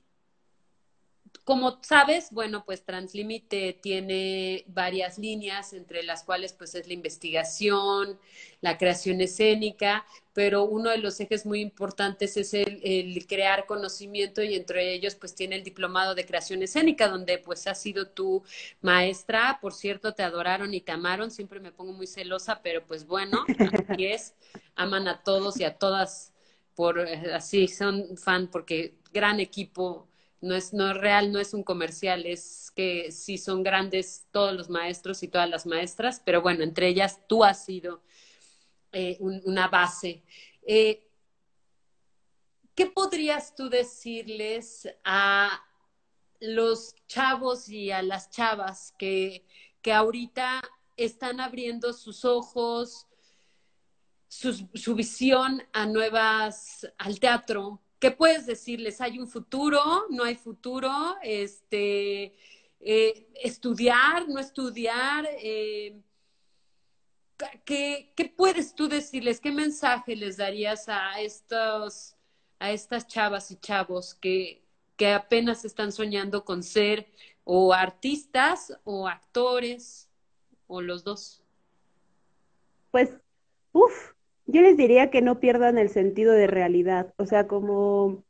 como 1.49 1.79
sabes, 1.81 2.27
bueno, 2.29 2.63
pues 2.63 2.83
Translímite 2.83 3.73
tiene 3.73 4.65
varias 4.67 5.17
líneas, 5.17 5.73
entre 5.73 6.03
las 6.03 6.23
cuales 6.23 6.53
pues 6.53 6.75
es 6.75 6.87
la 6.87 6.93
investigación, 6.93 8.19
la 8.61 8.77
creación 8.77 9.19
escénica, 9.19 10.05
pero 10.33 10.65
uno 10.65 10.91
de 10.91 10.99
los 10.99 11.19
ejes 11.19 11.47
muy 11.47 11.61
importantes 11.61 12.37
es 12.37 12.53
el, 12.53 13.25
crear 13.27 13.65
conocimiento 13.65 14.43
y 14.43 14.53
entre 14.53 14.93
ellos 14.93 15.15
pues 15.15 15.33
tiene 15.33 15.55
el 15.55 15.63
diplomado 15.63 16.13
de 16.13 16.27
creación 16.27 16.61
escénica, 16.61 17.07
donde 17.07 17.39
pues 17.39 17.65
has 17.65 17.81
sido 17.81 18.09
tu 18.09 18.43
maestra, 18.81 19.57
por 19.59 19.73
cierto, 19.73 20.13
te 20.13 20.21
adoraron 20.21 20.75
y 20.75 20.81
te 20.81 20.91
amaron, 20.91 21.31
siempre 21.31 21.59
me 21.59 21.71
pongo 21.71 21.93
muy 21.93 22.05
celosa, 22.05 22.61
pero 22.61 22.85
pues 22.85 23.07
bueno, 23.07 23.43
así 23.89 24.05
es, 24.05 24.35
aman 24.75 25.07
a 25.07 25.23
todos 25.23 25.59
y 25.59 25.63
a 25.63 25.79
todas 25.79 26.28
por 26.79 26.97
así, 27.01 27.67
son 27.67 28.15
fan 28.15 28.47
porque 28.47 28.95
gran 29.11 29.41
equipo 29.41 30.07
no 30.39 30.55
es, 30.55 30.71
no 30.71 30.89
es 30.89 30.95
real, 30.95 31.29
no 31.29 31.37
es 31.37 31.53
un 31.53 31.61
comercial, 31.61 32.25
es 32.25 32.71
que 32.73 33.11
sí 33.11 33.37
son 33.37 33.63
grandes 33.63 34.27
todos 34.31 34.53
los 34.53 34.69
maestros 34.69 35.21
y 35.21 35.27
todas 35.27 35.49
las 35.49 35.65
maestras, 35.65 36.21
pero 36.23 36.41
bueno, 36.41 36.63
entre 36.63 36.87
ellas 36.87 37.19
tú 37.27 37.43
has 37.43 37.65
sido 37.65 38.01
eh, 38.93 39.17
un, 39.19 39.41
una 39.43 39.67
base. 39.67 40.23
Eh, 40.65 41.05
¿Qué 42.73 42.85
podrías 42.85 43.55
tú 43.55 43.69
decirles 43.69 44.87
a 45.03 45.61
los 46.39 46.95
chavos 47.07 47.67
y 47.67 47.91
a 47.91 48.01
las 48.01 48.29
chavas 48.29 48.93
que, 48.97 49.45
que 49.81 49.91
ahorita 49.91 50.61
están 50.95 51.41
abriendo 51.41 51.91
sus 51.91 52.23
ojos, 52.23 53.08
su, 54.39 54.95
visión 54.95 55.61
a 55.73 55.85
nuevas, 55.85 56.87
al 56.97 57.19
teatro, 57.19 57.81
¿Qué 57.99 58.11
puedes 58.11 58.45
decirles? 58.45 59.01
¿Hay 59.01 59.19
un 59.19 59.27
futuro? 59.27 60.05
¿No 60.09 60.23
hay 60.23 60.35
futuro? 60.35 61.17
Este, 61.21 62.33
eh, 62.79 63.27
¿Estudiar? 63.43 64.29
¿No 64.29 64.39
estudiar? 64.39 65.27
Eh, 65.29 65.99
¿qué, 67.65 68.13
¿Qué 68.15 68.25
puedes 68.25 68.73
tú 68.73 68.87
decirles? 68.87 69.41
¿Qué 69.41 69.51
mensaje 69.51 70.15
les 70.15 70.37
darías 70.37 70.87
a, 70.87 71.19
estos, 71.19 72.15
a 72.57 72.71
estas 72.71 73.05
chavas 73.05 73.51
y 73.51 73.57
chavos 73.57 74.13
que, 74.13 74.63
que 74.95 75.11
apenas 75.11 75.65
están 75.65 75.91
soñando 75.91 76.45
con 76.45 76.63
ser 76.63 77.11
o 77.43 77.73
artistas 77.73 78.79
o 78.85 79.09
actores 79.09 80.09
o 80.67 80.79
los 80.79 81.03
dos? 81.03 81.43
Pues, 82.91 83.09
uff, 83.73 84.13
yo 84.51 84.61
les 84.61 84.77
diría 84.77 85.11
que 85.11 85.21
no 85.21 85.39
pierdan 85.39 85.77
el 85.77 85.89
sentido 85.89 86.33
de 86.33 86.47
realidad, 86.47 87.13
o 87.17 87.25
sea, 87.25 87.47
como 87.47 88.23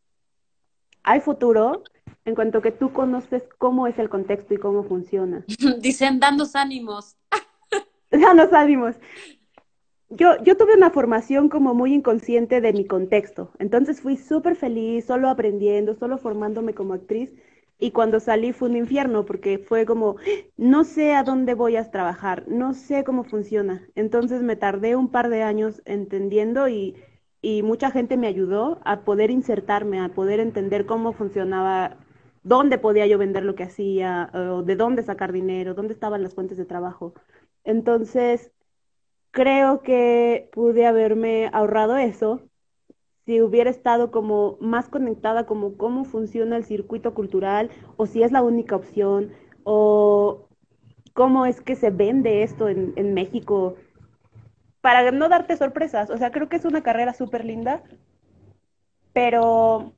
hay 1.04 1.22
futuro 1.22 1.84
en 2.26 2.36
cuanto 2.36 2.62
que 2.62 2.72
tú 2.72 2.92
conoces 2.92 3.44
cómo 3.58 3.88
es 3.88 3.98
el 3.98 4.10
contexto 4.10 4.54
y 4.54 4.58
cómo 4.58 4.84
funciona. 4.84 5.46
Dicen, 5.80 6.20
danos 6.20 6.56
ánimos. 6.56 7.16
danos 8.12 8.52
ánimos. 8.52 8.96
Yo, 10.10 10.44
yo 10.44 10.58
tuve 10.58 10.76
una 10.76 10.90
formación 10.90 11.48
como 11.48 11.74
muy 11.74 11.94
inconsciente 11.94 12.62
de 12.62 12.74
mi 12.74 12.86
contexto, 12.86 13.52
entonces 13.60 14.02
fui 14.02 14.18
súper 14.18 14.56
feliz, 14.56 15.06
solo 15.06 15.30
aprendiendo, 15.30 15.94
solo 15.96 16.18
formándome 16.18 16.74
como 16.74 16.96
actriz, 16.96 17.32
y 17.80 17.92
cuando 17.92 18.20
salí 18.20 18.52
fue 18.54 18.70
un 18.70 18.76
infierno 18.78 19.26
porque 19.26 19.58
fue 19.58 19.86
como, 19.86 20.18
no 20.58 20.84
sé 20.84 21.14
a 21.16 21.24
dónde 21.24 21.54
voy 21.54 21.78
a 21.78 21.90
trabajar, 21.92 22.44
no 22.48 22.74
sé 22.74 23.04
cómo 23.04 23.24
funciona. 23.24 23.88
Entonces 23.96 24.42
me 24.42 24.56
tardé 24.58 24.96
un 24.96 25.10
par 25.12 25.30
de 25.30 25.44
años 25.44 25.82
entendiendo 25.86 26.68
y, 26.68 26.96
y 27.42 27.64
mucha 27.64 27.90
gente 27.92 28.18
me 28.18 28.28
ayudó 28.28 28.82
a 28.86 29.02
poder 29.06 29.32
insertarme, 29.32 30.00
a 30.02 30.10
poder 30.10 30.40
entender 30.42 30.86
cómo 30.86 31.14
funcionaba, 31.14 31.98
dónde 32.44 32.78
podía 32.78 33.08
yo 33.08 33.18
vender 33.18 33.44
lo 33.46 33.56
que 33.56 33.64
hacía, 33.64 34.30
o 34.34 34.62
de 34.64 34.76
dónde 34.76 35.04
sacar 35.04 35.32
dinero, 35.32 35.74
dónde 35.74 35.94
estaban 35.94 36.22
las 36.24 36.36
fuentes 36.36 36.58
de 36.58 36.66
trabajo. 36.66 37.14
Entonces, 37.64 38.52
creo 39.32 39.82
que 39.82 40.50
pude 40.54 40.86
haberme 40.88 41.50
ahorrado 41.54 41.98
eso 41.98 42.49
si 43.30 43.44
hubiera 43.44 43.70
estado 43.70 44.10
como 44.10 44.58
más 44.60 44.90
conectada 44.90 45.46
como 45.46 45.78
cómo 45.78 46.04
funciona 46.04 46.58
el 46.58 46.66
circuito 46.66 47.14
cultural 47.14 47.70
o 47.96 48.08
si 48.08 48.24
es 48.24 48.32
la 48.32 48.42
única 48.42 48.76
opción 48.76 49.34
o 49.64 50.48
cómo 51.14 51.46
es 51.46 51.62
que 51.62 51.76
se 51.76 51.92
vende 51.92 52.42
esto 52.42 52.70
en, 52.70 52.92
en 52.96 53.14
México 53.14 53.76
para 54.82 55.12
no 55.12 55.30
darte 55.30 55.56
sorpresas. 55.58 56.10
O 56.10 56.18
sea, 56.18 56.32
creo 56.32 56.50
que 56.50 56.56
es 56.56 56.66
una 56.66 56.82
carrera 56.82 57.14
súper 57.14 57.46
linda, 57.46 57.84
pero 59.14 59.94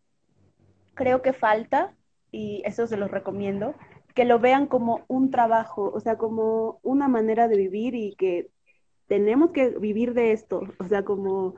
creo 0.93 1.21
que 1.21 1.31
falta, 1.31 1.95
y 2.33 2.61
eso 2.65 2.85
se 2.85 2.97
los 2.97 3.09
recomiendo, 3.09 3.75
que 4.13 4.25
lo 4.25 4.39
vean 4.39 4.67
como 4.67 5.05
un 5.07 5.31
trabajo, 5.31 5.89
o 5.93 6.01
sea, 6.01 6.17
como 6.17 6.81
una 6.83 7.07
manera 7.07 7.47
de 7.47 7.55
vivir 7.55 7.95
y 7.95 8.13
que 8.13 8.49
tenemos 9.07 9.51
que 9.51 9.69
vivir 9.69 10.13
de 10.13 10.33
esto, 10.33 10.63
o 10.79 10.83
sea, 10.89 11.05
como 11.05 11.55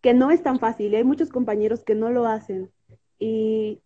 que 0.00 0.14
no 0.14 0.30
es 0.30 0.42
tan 0.42 0.58
fácil. 0.58 0.94
Hay 0.94 1.04
muchos 1.04 1.30
compañeros 1.30 1.84
que 1.84 1.94
no 1.94 2.10
lo 2.10 2.26
hacen. 2.26 2.72
Y, 3.18 3.82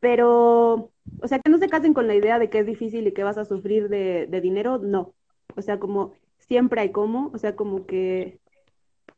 pero, 0.00 0.90
o 1.20 1.28
sea, 1.28 1.38
que 1.38 1.50
no 1.50 1.58
se 1.58 1.68
casen 1.68 1.94
con 1.94 2.06
la 2.06 2.14
idea 2.14 2.38
de 2.38 2.50
que 2.50 2.60
es 2.60 2.66
difícil 2.66 3.06
y 3.06 3.12
que 3.12 3.24
vas 3.24 3.38
a 3.38 3.44
sufrir 3.44 3.88
de, 3.88 4.26
de 4.26 4.40
dinero, 4.40 4.78
no. 4.78 5.14
O 5.56 5.62
sea, 5.62 5.78
como 5.78 6.12
siempre 6.38 6.80
hay 6.80 6.92
cómo, 6.92 7.30
o 7.34 7.38
sea, 7.38 7.56
como 7.56 7.86
que 7.86 8.40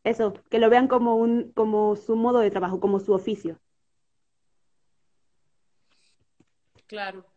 eso, 0.04 0.34
que 0.50 0.58
lo 0.58 0.70
vean 0.70 0.88
como 0.88 1.16
un, 1.16 1.52
como 1.52 1.96
su 1.96 2.16
modo 2.16 2.40
de 2.40 2.50
trabajo, 2.50 2.80
como 2.80 3.00
su 3.00 3.12
oficio. 3.12 3.58
Claro. 6.86 7.33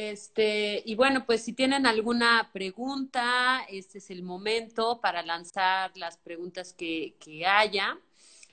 Este, 0.00 0.80
y 0.86 0.94
bueno, 0.94 1.26
pues 1.26 1.42
si 1.42 1.52
tienen 1.52 1.84
alguna 1.84 2.50
pregunta, 2.52 3.64
este 3.68 3.98
es 3.98 4.10
el 4.10 4.22
momento 4.22 5.00
para 5.00 5.24
lanzar 5.24 5.90
las 5.96 6.16
preguntas 6.18 6.72
que, 6.72 7.16
que 7.18 7.44
haya. 7.46 7.98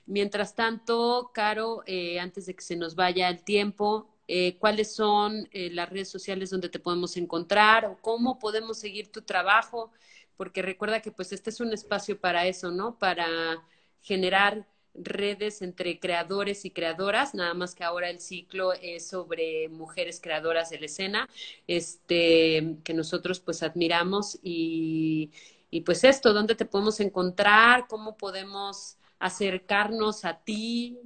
Mientras 0.06 0.56
tanto, 0.56 1.30
Caro, 1.32 1.84
eh, 1.86 2.18
antes 2.18 2.46
de 2.46 2.56
que 2.56 2.62
se 2.62 2.74
nos 2.74 2.96
vaya 2.96 3.28
el 3.28 3.44
tiempo, 3.44 4.08
eh, 4.26 4.56
¿cuáles 4.58 4.92
son 4.92 5.48
eh, 5.52 5.70
las 5.70 5.88
redes 5.88 6.08
sociales 6.08 6.50
donde 6.50 6.68
te 6.68 6.80
podemos 6.80 7.16
encontrar 7.16 7.84
o 7.84 7.96
cómo 8.02 8.40
podemos 8.40 8.80
seguir 8.80 9.12
tu 9.12 9.22
trabajo? 9.22 9.92
Porque 10.36 10.62
recuerda 10.62 11.00
que 11.00 11.12
pues 11.12 11.30
este 11.30 11.50
es 11.50 11.60
un 11.60 11.72
espacio 11.72 12.18
para 12.20 12.44
eso, 12.48 12.72
¿no? 12.72 12.98
Para 12.98 13.62
generar 14.02 14.66
redes 15.02 15.62
entre 15.62 15.98
creadores 15.98 16.64
y 16.64 16.70
creadoras, 16.70 17.34
nada 17.34 17.54
más 17.54 17.74
que 17.74 17.84
ahora 17.84 18.10
el 18.10 18.20
ciclo 18.20 18.72
es 18.72 19.08
sobre 19.08 19.68
mujeres 19.68 20.20
creadoras 20.20 20.70
de 20.70 20.80
la 20.80 20.86
escena, 20.86 21.28
este, 21.66 22.76
que 22.84 22.94
nosotros 22.94 23.40
pues 23.40 23.62
admiramos 23.62 24.38
y, 24.42 25.30
y 25.70 25.82
pues 25.82 26.04
esto, 26.04 26.32
¿dónde 26.32 26.54
te 26.54 26.64
podemos 26.64 27.00
encontrar? 27.00 27.86
¿Cómo 27.88 28.16
podemos 28.16 28.98
acercarnos 29.18 30.24
a 30.24 30.40
ti? 30.40 30.98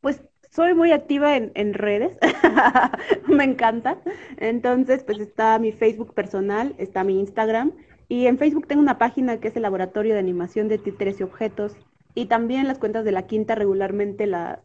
Pues 0.00 0.22
soy 0.50 0.74
muy 0.74 0.92
activa 0.92 1.36
en, 1.36 1.52
en 1.54 1.74
redes, 1.74 2.16
me 3.28 3.44
encanta. 3.44 4.00
Entonces, 4.38 5.04
pues 5.04 5.18
está 5.18 5.58
mi 5.58 5.72
Facebook 5.72 6.14
personal, 6.14 6.74
está 6.78 7.04
mi 7.04 7.18
Instagram 7.20 7.72
y 8.08 8.26
en 8.26 8.38
Facebook 8.38 8.66
tengo 8.66 8.82
una 8.82 8.98
página 8.98 9.40
que 9.40 9.48
es 9.48 9.56
el 9.56 9.62
Laboratorio 9.62 10.14
de 10.14 10.20
Animación 10.20 10.68
de 10.68 10.78
Títeres 10.78 11.20
y 11.20 11.24
Objetos 11.24 11.76
y 12.16 12.26
también 12.26 12.66
las 12.66 12.78
cuentas 12.78 13.04
de 13.04 13.12
la 13.12 13.26
quinta 13.26 13.54
regularmente 13.54 14.26
la, 14.26 14.64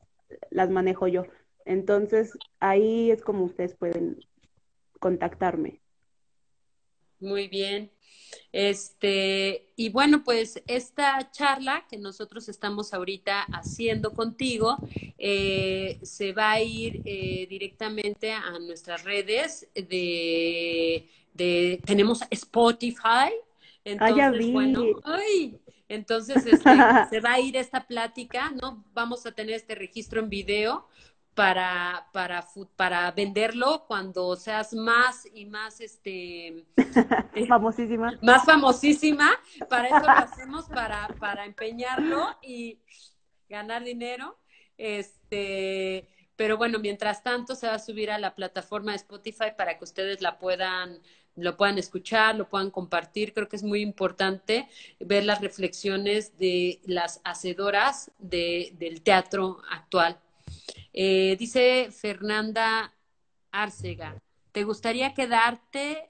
las 0.52 0.70
manejo 0.70 1.08
yo. 1.08 1.26
Entonces, 1.66 2.32
ahí 2.62 3.12
es 3.12 3.22
como 3.22 3.44
ustedes 3.44 3.76
pueden 3.76 4.26
contactarme. 5.02 5.82
Muy 7.20 7.50
bien. 7.50 7.92
Este, 8.54 9.74
y 9.76 9.90
bueno, 9.90 10.24
pues 10.24 10.64
esta 10.66 11.30
charla 11.32 11.86
que 11.90 11.98
nosotros 11.98 12.48
estamos 12.48 12.94
ahorita 12.94 13.42
haciendo 13.52 14.14
contigo 14.14 14.78
eh, 15.18 16.00
se 16.04 16.32
va 16.32 16.52
a 16.52 16.62
ir 16.62 17.02
eh, 17.04 17.48
directamente 17.50 18.32
a 18.32 18.58
nuestras 18.60 19.04
redes 19.04 19.68
de, 19.76 21.10
de 21.34 21.82
tenemos 21.86 22.22
Spotify. 22.30 23.34
Entonces, 23.84 24.16
ah, 24.16 24.18
ya 24.18 24.32
vi. 24.32 24.52
bueno, 24.54 24.84
ay, 25.04 25.60
entonces 25.94 26.46
este, 26.46 26.70
se 27.10 27.20
va 27.20 27.34
a 27.34 27.40
ir 27.40 27.58
esta 27.58 27.86
plática, 27.86 28.52
¿no? 28.52 28.84
Vamos 28.94 29.26
a 29.26 29.32
tener 29.32 29.56
este 29.56 29.76
registro 29.76 30.22
en 30.22 30.30
video 30.30 30.88
para, 31.34 32.08
para, 32.12 32.46
para 32.76 33.12
venderlo 33.12 33.86
cuando 33.88 34.36
seas 34.36 34.74
más 34.74 35.28
y 35.34 35.46
más, 35.46 35.80
este... 35.82 36.66
famosísima. 37.48 38.18
Más 38.22 38.46
famosísima. 38.46 39.32
Para 39.70 39.88
eso 39.88 40.00
lo 40.00 40.12
hacemos, 40.12 40.66
para, 40.66 41.08
para 41.20 41.46
empeñarlo 41.46 42.38
y 42.42 42.80
ganar 43.50 43.84
dinero. 43.84 44.38
Este, 44.78 46.08
pero 46.36 46.58
bueno, 46.58 46.80
mientras 46.80 47.24
tanto 47.24 47.56
se 47.56 47.68
va 47.68 47.76
a 47.76 47.80
subir 47.80 48.12
a 48.12 48.18
la 48.18 48.36
plataforma 48.36 48.92
de 48.92 48.98
Spotify 48.98 49.52
para 49.56 49.78
que 49.78 49.84
ustedes 49.84 50.22
la 50.22 50.40
puedan 50.40 51.02
lo 51.36 51.58
puedan 51.58 51.78
escuchar, 51.78 52.36
lo 52.36 52.50
puedan 52.50 52.72
compartir. 52.72 53.34
Creo 53.34 53.48
que 53.48 53.56
es 53.56 53.64
muy 53.64 53.82
importante 53.82 54.68
ver 55.00 55.26
las 55.26 55.42
reflexiones 55.42 56.38
de 56.38 56.82
las 56.86 57.22
hacedoras 57.24 58.12
de, 58.20 58.74
del 58.78 59.02
teatro 59.02 59.60
actual. 59.70 60.20
Eh, 60.94 61.36
dice 61.40 61.90
Fernanda 61.92 62.94
Arcega, 63.52 64.22
¿te 64.52 64.64
gustaría 64.64 65.14
quedarte 65.14 66.10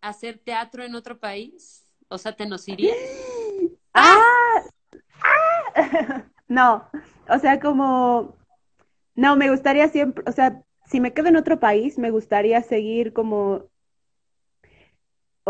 a 0.00 0.08
hacer 0.08 0.38
teatro 0.38 0.84
en 0.84 0.94
otro 0.94 1.18
país? 1.18 1.86
O 2.08 2.18
sea, 2.18 2.32
¿te 2.32 2.46
nos 2.46 2.68
irías? 2.68 2.96
¡Ah! 3.94 4.18
¡Ah! 5.22 6.24
No, 6.50 6.90
o 7.28 7.38
sea, 7.38 7.60
como, 7.60 8.36
no, 9.14 9.36
me 9.36 9.50
gustaría 9.50 9.86
siempre, 9.86 10.24
o 10.26 10.32
sea, 10.32 10.64
si 10.84 11.00
me 11.00 11.12
quedo 11.12 11.28
en 11.28 11.36
otro 11.36 11.60
país, 11.60 11.96
me 11.96 12.10
gustaría 12.10 12.60
seguir 12.60 13.12
como, 13.12 13.70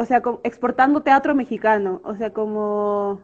o 0.00 0.06
sea, 0.06 0.22
como, 0.22 0.40
exportando 0.44 1.02
teatro 1.02 1.34
mexicano, 1.34 2.00
o 2.04 2.16
sea, 2.16 2.32
como, 2.32 3.20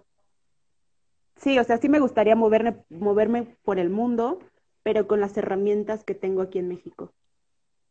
sí, 1.36 1.58
o 1.58 1.64
sea, 1.64 1.78
sí 1.78 1.88
me 1.88 2.00
gustaría 2.00 2.36
moverme, 2.36 2.84
moverme 2.90 3.56
por 3.62 3.78
el 3.78 3.88
mundo, 3.88 4.40
pero 4.82 5.06
con 5.08 5.18
las 5.18 5.34
herramientas 5.38 6.04
que 6.04 6.14
tengo 6.14 6.42
aquí 6.42 6.58
en 6.58 6.68
México. 6.68 7.14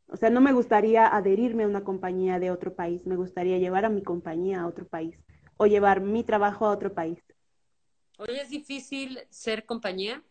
O 0.07 0.17
sea, 0.17 0.29
no 0.29 0.39
me 0.39 0.53
gustaría 0.53 1.07
adherirme 1.07 1.63
a 1.63 1.67
una 1.67 1.83
compañía 1.83 2.37
de 2.37 2.51
otro 2.51 2.75
país, 2.75 3.07
me 3.07 3.15
gustaría 3.15 3.57
llevar 3.57 3.85
a 3.85 3.89
mi 3.89 4.03
compañía 4.03 4.61
a 4.61 4.67
otro 4.67 4.85
país 4.85 5.17
o 5.57 5.65
llevar 5.65 6.01
mi 6.01 6.23
trabajo 6.23 6.67
a 6.67 6.71
otro 6.71 6.93
país. 6.93 7.17
Oye, 8.19 8.39
¿es 8.39 8.49
difícil 8.49 9.19
ser 9.31 9.65
compañía? 9.65 10.21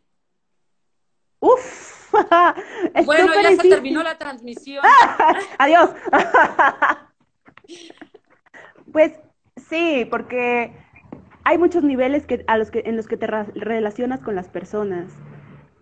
Uf. 1.41 2.13
bueno, 3.05 3.33
ya 3.35 3.57
se 3.57 3.69
terminó 3.69 4.05
la 4.05 4.17
transmisión. 4.17 4.85
Adiós. 5.59 5.91
pues 8.95 9.13
sí, 9.69 10.07
porque 10.11 10.73
hay 11.45 11.59
muchos 11.59 11.85
niveles 11.85 12.27
que, 12.27 12.47
en 12.47 12.97
los 12.97 13.07
que 13.07 13.17
te 13.19 13.27
relacionas 13.27 14.23
con 14.23 14.35
las 14.35 14.49
personas 14.49 15.13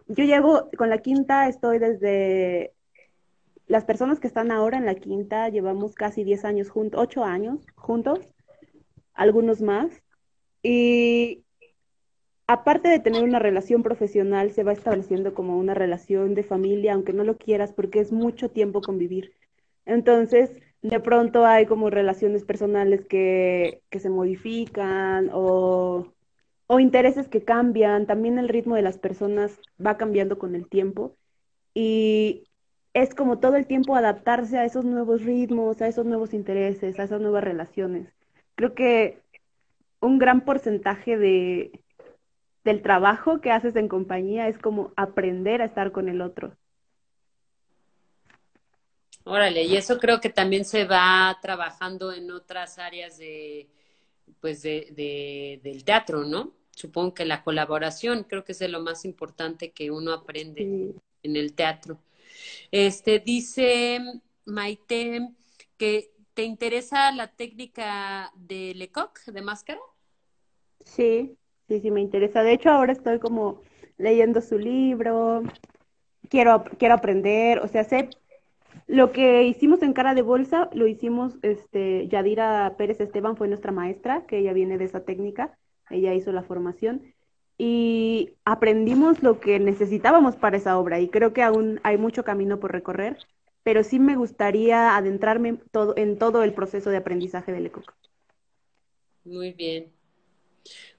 yo 0.09 0.25
llevo, 0.25 0.69
con 0.77 0.91
la 0.91 0.99
quinta 0.99 1.49
estoy 1.49 1.79
desde, 1.79 2.75
las 3.67 3.85
personas 3.85 4.21
que 4.21 4.27
están 4.27 4.51
ahora 4.51 4.77
en 4.77 4.87
la 4.87 4.95
quinta 4.95 5.49
llevamos 5.49 5.95
casi 5.95 6.25
10 6.25 6.45
años 6.45 6.69
juntos, 6.69 7.01
8 7.01 7.25
años 7.25 7.67
juntos, 7.75 8.21
algunos 9.15 9.63
más. 9.63 10.03
Y 10.63 11.45
aparte 12.47 12.89
de 12.89 12.99
tener 12.99 13.25
una 13.25 13.39
relación 13.39 13.83
profesional, 13.83 14.51
se 14.51 14.65
va 14.65 14.73
estableciendo 14.73 15.35
como 15.35 15.59
una 15.59 15.75
relación 15.75 16.35
de 16.35 16.43
familia, 16.43 16.95
aunque 16.95 17.13
no 17.13 17.25
lo 17.25 17.39
quieras, 17.39 17.73
porque 17.73 18.01
es 18.01 18.13
mucho 18.13 18.51
tiempo 18.51 18.83
convivir. 18.83 19.33
Entonces, 19.87 20.51
de 20.83 21.01
pronto 21.01 21.47
hay 21.47 21.67
como 21.67 21.91
relaciones 21.91 22.45
personales 22.45 23.07
que, 23.07 23.83
que 23.91 24.01
se 24.01 24.11
modifican 24.11 25.31
o 25.33 26.13
o 26.73 26.81
intereses 26.81 27.29
que 27.29 27.45
cambian, 27.45 28.07
también 28.07 28.39
el 28.39 28.49
ritmo 28.49 28.77
de 28.77 28.83
las 28.83 28.97
personas 28.99 29.61
va 29.85 29.99
cambiando 29.99 30.39
con 30.39 30.55
el 30.55 30.67
tiempo 30.69 31.17
y 31.75 32.45
es 32.95 33.15
como 33.15 33.41
todo 33.41 33.57
el 33.57 33.67
tiempo 33.67 33.95
adaptarse 33.95 34.57
a 34.59 34.65
esos 34.65 34.87
nuevos 34.87 35.23
ritmos, 35.23 35.83
a 35.83 35.89
esos 35.89 36.07
nuevos 36.07 36.33
intereses, 36.33 36.99
a 36.99 37.03
esas 37.05 37.21
nuevas 37.21 37.45
relaciones. 37.45 38.09
Creo 38.55 38.75
que 38.75 39.21
un 40.01 40.19
gran 40.19 40.47
porcentaje 40.47 41.19
de, 41.19 41.85
del 42.65 42.81
trabajo 42.81 43.43
que 43.43 43.51
haces 43.51 43.77
en 43.77 43.89
compañía 43.89 44.49
es 44.49 44.59
como 44.59 44.93
aprender 44.97 45.61
a 45.61 45.67
estar 45.67 45.93
con 45.93 46.09
el 46.09 46.23
otro. 46.23 46.57
Órale, 49.25 49.65
y 49.65 49.77
eso 49.77 49.99
creo 49.99 50.21
que 50.21 50.31
también 50.31 50.65
se 50.65 50.85
va 50.85 51.39
trabajando 51.41 52.13
en 52.13 52.31
otras 52.31 52.79
áreas 52.79 53.19
de, 53.19 53.69
pues 54.41 54.63
de, 54.63 55.61
del 55.63 55.85
teatro, 55.85 56.25
¿no? 56.25 56.53
supongo 56.75 57.15
que 57.15 57.25
la 57.25 57.43
colaboración 57.43 58.25
creo 58.25 58.45
que 58.45 58.53
es 58.53 58.59
de 58.59 58.69
lo 58.69 58.81
más 58.81 59.05
importante 59.05 59.73
que 59.73 59.91
uno 59.91 60.13
aprende 60.13 60.95
en 61.23 61.37
el 61.37 61.55
teatro. 61.55 61.99
Este 62.71 63.21
dice 63.21 64.01
Maite 64.45 65.29
que 65.77 66.13
te 66.35 66.45
interesa 66.45 67.13
la 67.13 67.29
técnica 67.29 68.33
de 68.35 68.75
Lecoq 68.75 69.21
de 69.27 69.43
máscara. 69.43 69.81
Sí, 70.85 71.37
sí, 71.69 71.81
sí 71.81 71.91
me 71.91 72.01
interesa. 72.01 72.43
De 72.43 72.55
hecho, 72.55 72.71
ahora 72.71 72.93
estoy 72.93 73.19
como 73.19 73.61
leyendo 73.99 74.41
su 74.41 74.59
libro. 74.59 75.43
Quiero 76.29 76.65
quiero 76.79 76.95
aprender, 76.95 77.59
o 77.59 77.69
sea, 77.69 77.85
sé 77.85 78.09
lo 78.87 79.13
que 79.13 79.45
hicimos 79.45 79.83
en 79.83 79.93
Cara 79.93 80.15
de 80.15 80.23
Bolsa, 80.23 80.69
lo 80.73 80.87
hicimos 80.87 81.39
este 81.43 82.09
Yadira 82.09 82.75
Pérez 82.77 83.01
Esteban 83.01 83.37
fue 83.37 83.49
nuestra 83.49 83.73
maestra, 83.73 84.27
que 84.27 84.39
ella 84.39 84.53
viene 84.53 84.79
de 84.79 84.85
esa 84.85 85.05
técnica 85.05 85.57
ella 85.93 86.15
hizo 86.15 86.33
la 86.33 86.43
formación 86.43 87.15
y 87.59 88.31
aprendimos 88.45 89.23
lo 89.23 89.41
que 89.41 89.61
necesitábamos 89.61 90.37
para 90.37 90.57
esa 90.57 90.79
obra 90.79 91.01
y 91.01 91.09
creo 91.09 91.33
que 91.33 91.43
aún 91.43 91.81
hay 91.83 91.99
mucho 91.99 92.25
camino 92.25 92.59
por 92.59 92.73
recorrer, 92.73 93.19
pero 93.63 93.85
sí 93.85 93.99
me 93.99 94.17
gustaría 94.17 94.97
adentrarme 94.97 95.51
en 95.51 95.63
todo, 95.71 95.97
en 95.97 96.19
todo 96.19 96.43
el 96.43 96.55
proceso 96.55 96.91
de 96.91 96.97
aprendizaje 96.97 97.53
del 97.53 97.67
ECOC. 97.67 97.95
Muy 99.25 99.53
bien. 99.53 99.93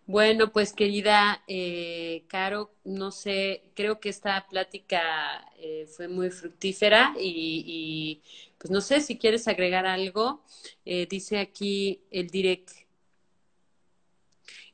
Bueno, 0.06 0.52
pues 0.52 0.74
querida 0.74 1.44
eh, 1.48 2.26
Caro, 2.28 2.72
no 2.84 3.12
sé, 3.12 3.64
creo 3.74 4.00
que 4.02 4.10
esta 4.10 4.46
plática 4.48 5.02
eh, 5.58 5.88
fue 5.88 6.10
muy 6.10 6.30
fructífera 6.30 7.14
y, 7.18 8.22
pues 8.58 8.70
no 8.70 8.82
sé 8.82 9.00
si 9.00 9.18
quieres 9.18 9.48
agregar 9.48 9.86
algo. 9.86 10.44
Eh, 10.86 11.08
dice 11.10 11.40
aquí 11.40 12.02
el 12.12 12.28
direct 12.28 12.72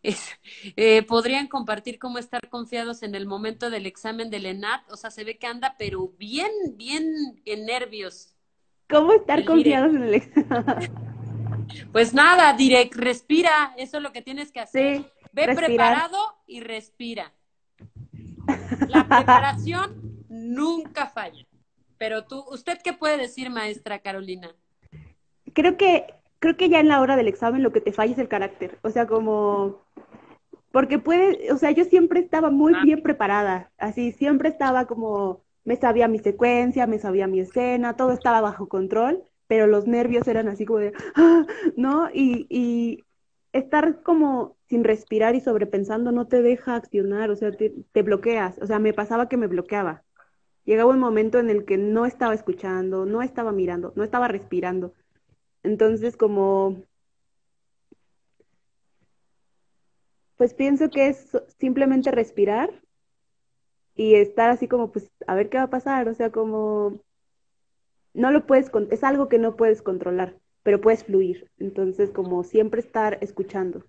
eh, 0.76 1.04
podrían 1.04 1.48
compartir 1.48 2.00
cómo 2.00 2.18
estar 2.18 2.48
confiados 2.50 3.04
en 3.04 3.16
el 3.16 3.26
momento 3.26 3.70
del 3.70 3.86
examen 3.86 4.30
del 4.30 4.46
ENAT. 4.46 4.90
O 4.92 4.98
sea, 4.98 5.12
se 5.12 5.24
ve 5.24 5.38
que 5.38 5.48
anda, 5.48 5.76
pero 5.78 6.14
bien, 6.18 6.52
bien 6.76 7.42
en 7.46 7.66
nervios. 7.66 8.34
¿Cómo 8.90 9.14
estar 9.14 9.44
confiados 9.46 9.94
en 9.94 10.04
el 10.04 10.14
examen? 10.16 10.92
Pues 11.92 12.14
nada, 12.14 12.54
direct, 12.54 12.96
respira, 12.96 13.74
eso 13.78 13.98
es 13.98 14.04
lo 14.04 14.12
que 14.12 14.22
tienes 14.22 14.52
que 14.52 14.60
hacer. 14.60 15.12
Ve 15.32 15.56
preparado 15.56 16.18
y 16.48 16.62
respira. 16.62 17.34
La 18.88 19.08
preparación 19.08 20.26
nunca 20.30 21.08
falla. 21.08 21.46
Pero 21.98 22.26
tú, 22.26 22.44
¿usted 22.50 22.80
qué 22.84 22.94
puede 22.94 23.18
decir, 23.18 23.50
maestra 23.50 24.00
Carolina? 24.00 24.56
Creo 25.54 25.78
que, 25.78 26.14
creo 26.40 26.56
que 26.56 26.70
ya 26.70 26.80
en 26.80 26.88
la 26.88 27.02
hora 27.02 27.16
del 27.16 27.28
examen 27.28 27.64
lo 27.64 27.72
que 27.72 27.82
te 27.82 27.92
falla 27.92 28.14
es 28.14 28.20
el 28.20 28.30
carácter. 28.30 28.80
O 28.82 28.90
sea, 28.90 29.06
como 29.06 29.82
porque 30.72 31.00
puede, 31.00 31.52
o 31.52 31.58
sea, 31.58 31.72
yo 31.72 31.84
siempre 31.86 32.20
estaba 32.20 32.52
muy 32.52 32.74
ah. 32.76 32.82
bien 32.84 33.02
preparada, 33.02 33.72
así, 33.78 34.12
siempre 34.12 34.50
estaba 34.50 34.86
como, 34.86 35.42
me 35.64 35.76
sabía 35.76 36.08
mi 36.08 36.20
secuencia, 36.20 36.86
me 36.86 37.00
sabía 37.00 37.28
mi 37.28 37.40
escena, 37.40 37.96
todo 37.96 38.12
estaba 38.12 38.42
bajo 38.42 38.70
control, 38.70 39.24
pero 39.50 39.68
los 39.68 39.88
nervios 39.88 40.30
eran 40.30 40.50
así 40.50 40.66
como 40.66 40.80
de, 40.80 40.94
¡ah! 41.18 41.46
¿no? 41.78 42.10
Y, 42.14 42.48
y 42.50 43.06
estar 43.54 44.04
como 44.04 44.58
sin 44.70 44.86
respirar 44.86 45.36
y 45.36 45.42
sobrepensando 45.42 46.14
no 46.14 46.28
te 46.28 46.42
deja 46.44 46.76
accionar, 46.78 47.32
o 47.32 47.38
sea, 47.38 47.52
te, 47.52 47.74
te 47.94 48.04
bloqueas, 48.04 48.60
o 48.62 48.68
sea, 48.68 48.80
me 48.80 48.94
pasaba 48.94 49.30
que 49.30 49.38
me 49.38 49.48
bloqueaba 49.48 50.06
llegaba 50.66 50.92
un 50.92 51.00
momento 51.00 51.40
en 51.40 51.50
el 51.50 51.66
que 51.66 51.78
no 51.78 52.06
estaba 52.06 52.34
escuchando, 52.36 53.06
no 53.06 53.22
estaba 53.24 53.52
mirando, 53.52 53.94
no 53.96 54.04
estaba 54.04 54.28
respirando. 54.30 54.94
Entonces, 55.64 56.18
como, 56.18 56.84
pues 60.38 60.56
pienso 60.56 60.90
que 60.90 61.08
es 61.10 61.38
simplemente 61.60 62.10
respirar 62.10 62.82
y 63.96 64.16
estar 64.16 64.50
así 64.50 64.68
como, 64.68 64.92
pues, 64.92 65.12
a 65.28 65.36
ver 65.36 65.50
qué 65.50 65.58
va 65.58 65.64
a 65.64 65.70
pasar, 65.70 66.08
o 66.08 66.14
sea, 66.14 66.32
como, 66.32 67.02
no 68.14 68.32
lo 68.32 68.46
puedes, 68.46 68.72
es 68.92 69.04
algo 69.04 69.30
que 69.30 69.38
no 69.38 69.56
puedes 69.56 69.82
controlar, 69.82 70.38
pero 70.64 70.82
puedes 70.82 71.04
fluir. 71.04 71.50
Entonces, 71.58 72.12
como 72.12 72.44
siempre 72.44 72.82
estar 72.82 73.18
escuchando. 73.22 73.86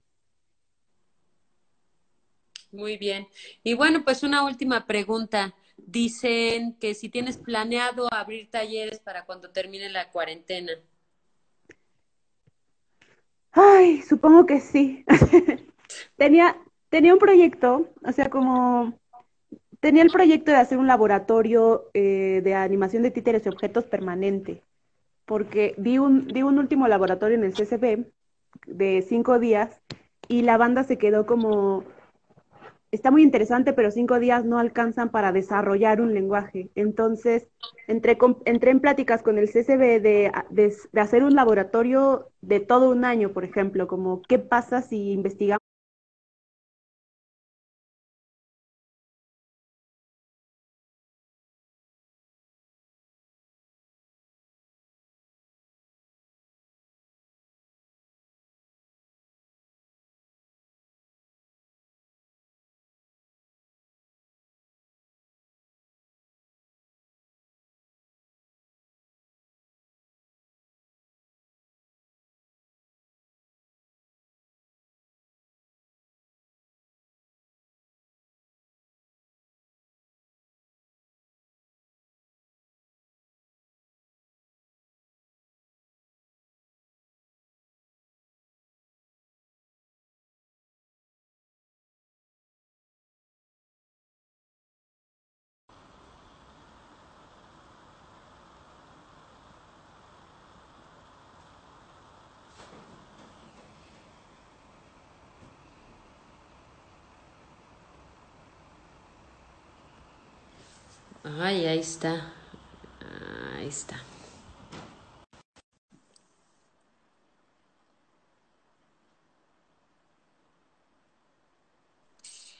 Muy 2.72 2.96
bien. 2.98 3.26
Y 3.64 3.74
bueno, 3.74 4.04
pues 4.04 4.22
una 4.22 4.44
última 4.44 4.86
pregunta. 4.86 5.54
Dicen 5.76 6.76
que 6.78 6.94
si 6.94 7.08
tienes 7.08 7.38
planeado 7.38 8.08
abrir 8.12 8.50
talleres 8.50 9.00
para 9.00 9.24
cuando 9.24 9.50
termine 9.50 9.88
la 9.88 10.10
cuarentena. 10.10 10.72
Ay, 13.52 14.02
supongo 14.02 14.46
que 14.46 14.60
sí. 14.60 15.04
tenía, 16.16 16.56
tenía 16.88 17.14
un 17.14 17.18
proyecto, 17.18 17.88
o 18.04 18.12
sea, 18.12 18.30
como 18.30 18.99
tenía 19.80 20.02
el 20.02 20.10
proyecto 20.10 20.52
de 20.52 20.58
hacer 20.58 20.78
un 20.78 20.86
laboratorio 20.86 21.90
eh, 21.94 22.40
de 22.44 22.54
animación 22.54 23.02
de 23.02 23.10
títeres 23.10 23.44
y 23.46 23.48
objetos 23.48 23.84
permanente, 23.84 24.62
porque 25.24 25.74
vi 25.78 25.98
un, 25.98 26.26
vi 26.26 26.42
un 26.42 26.58
último 26.58 26.86
laboratorio 26.88 27.36
en 27.36 27.44
el 27.44 27.54
CCB 27.54 28.06
de 28.66 29.02
cinco 29.08 29.38
días 29.38 29.80
y 30.28 30.42
la 30.42 30.56
banda 30.56 30.84
se 30.84 30.98
quedó 30.98 31.26
como 31.26 31.84
está 32.90 33.10
muy 33.10 33.22
interesante, 33.22 33.72
pero 33.72 33.90
cinco 33.90 34.18
días 34.18 34.44
no 34.44 34.58
alcanzan 34.58 35.10
para 35.10 35.32
desarrollar 35.32 36.00
un 36.00 36.12
lenguaje. 36.12 36.70
Entonces, 36.74 37.48
entré, 37.86 38.18
en 38.44 38.80
pláticas 38.80 39.22
con 39.22 39.38
el 39.38 39.48
CCB 39.48 40.00
de, 40.00 40.32
de, 40.50 41.00
hacer 41.00 41.22
un 41.22 41.34
laboratorio 41.34 42.30
de 42.40 42.60
todo 42.60 42.90
un 42.90 43.04
año, 43.04 43.32
por 43.32 43.44
ejemplo, 43.44 43.86
como 43.86 44.22
qué 44.22 44.38
pasa 44.38 44.82
si 44.82 45.12
investigamos 45.12 45.60
Ay, 111.22 111.66
ahí 111.66 111.78
está. 111.78 112.32
Ahí 113.56 113.68
está. 113.68 113.96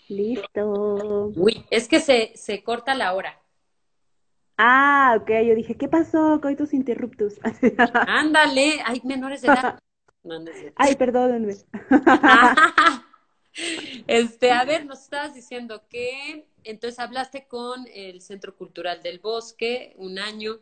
Listo. 0.08 1.32
Uy, 1.36 1.64
es 1.70 1.88
que 1.88 2.00
se, 2.00 2.32
se 2.34 2.62
corta 2.62 2.94
la 2.94 3.14
hora. 3.14 3.40
Ah, 4.58 5.16
ok, 5.18 5.30
yo 5.46 5.54
dije, 5.54 5.76
¿qué 5.76 5.88
pasó? 5.88 6.38
Coitus 6.42 6.74
interruptus. 6.74 7.38
Ándale, 8.06 8.82
hay 8.84 9.00
menores 9.04 9.40
de 9.42 9.48
edad. 9.48 9.78
Ay, 10.76 10.96
perdónenme. 10.96 11.54
Este, 14.06 14.52
a 14.52 14.64
ver, 14.64 14.86
nos 14.86 15.02
estabas 15.02 15.34
diciendo 15.34 15.82
que 15.88 16.46
entonces 16.64 16.98
hablaste 16.98 17.46
con 17.46 17.86
el 17.92 18.20
Centro 18.20 18.54
Cultural 18.56 19.02
del 19.02 19.18
Bosque 19.18 19.94
un 19.96 20.18
año. 20.18 20.58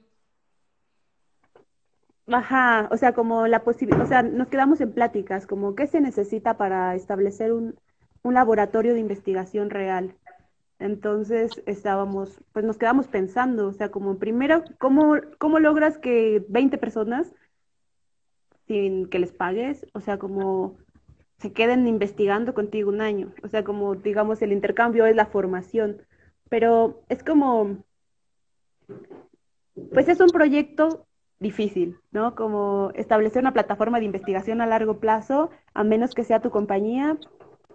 Ajá, 2.26 2.89
o 2.91 2.97
sea, 2.97 3.14
como 3.14 3.47
la 3.47 3.64
posibilidad, 3.64 4.05
o 4.05 4.07
sea, 4.07 4.22
nos 4.22 4.49
quedamos 4.49 4.80
en 4.80 4.93
pláticas, 4.93 5.47
como 5.47 5.74
qué 5.74 5.86
se 5.86 6.01
necesita 6.01 6.59
para 6.59 6.95
establecer 6.95 7.53
un, 7.53 7.78
un 8.22 8.34
laboratorio 8.34 8.95
de 8.95 9.01
investigación 9.01 9.70
real. 9.70 10.14
Entonces 10.78 11.51
estábamos, 11.66 12.39
pues 12.53 12.64
nos 12.64 12.76
quedamos 12.76 13.09
pensando, 13.09 13.66
o 13.66 13.72
sea, 13.72 13.91
como 13.91 14.18
primero, 14.18 14.62
¿cómo, 14.78 15.16
cómo 15.39 15.59
logras 15.59 15.99
que 15.99 16.45
20 16.49 16.78
personas, 16.78 17.34
sin 18.66 19.09
que 19.09 19.18
les 19.18 19.32
pagues, 19.32 19.86
o 19.95 20.01
sea, 20.01 20.18
como 20.18 20.76
se 21.39 21.53
queden 21.53 21.86
investigando 21.86 22.55
contigo 22.55 22.91
un 22.91 23.01
año. 23.01 23.32
O 23.43 23.49
sea, 23.49 23.64
como 23.64 23.95
digamos, 23.95 24.43
el 24.43 24.53
intercambio 24.53 25.07
es 25.07 25.16
la 25.16 25.26
formación. 25.26 26.03
Pero 26.49 27.03
es 27.09 27.22
como, 27.22 27.84
pues 29.93 30.09
es 30.09 30.20
un 30.20 30.30
proyecto 30.30 31.07
difícil, 31.39 31.99
¿no? 32.11 32.34
Como 32.34 32.91
establecer 32.95 33.43
una 33.43 33.53
plataforma 33.53 33.99
de 33.99 34.07
investigación 34.07 34.61
a 34.61 34.66
largo 34.66 34.99
plazo, 34.99 35.51
a 35.74 35.84
menos 35.84 36.14
que 36.14 36.24
sea 36.24 36.41
tu 36.41 36.51
compañía, 36.51 37.16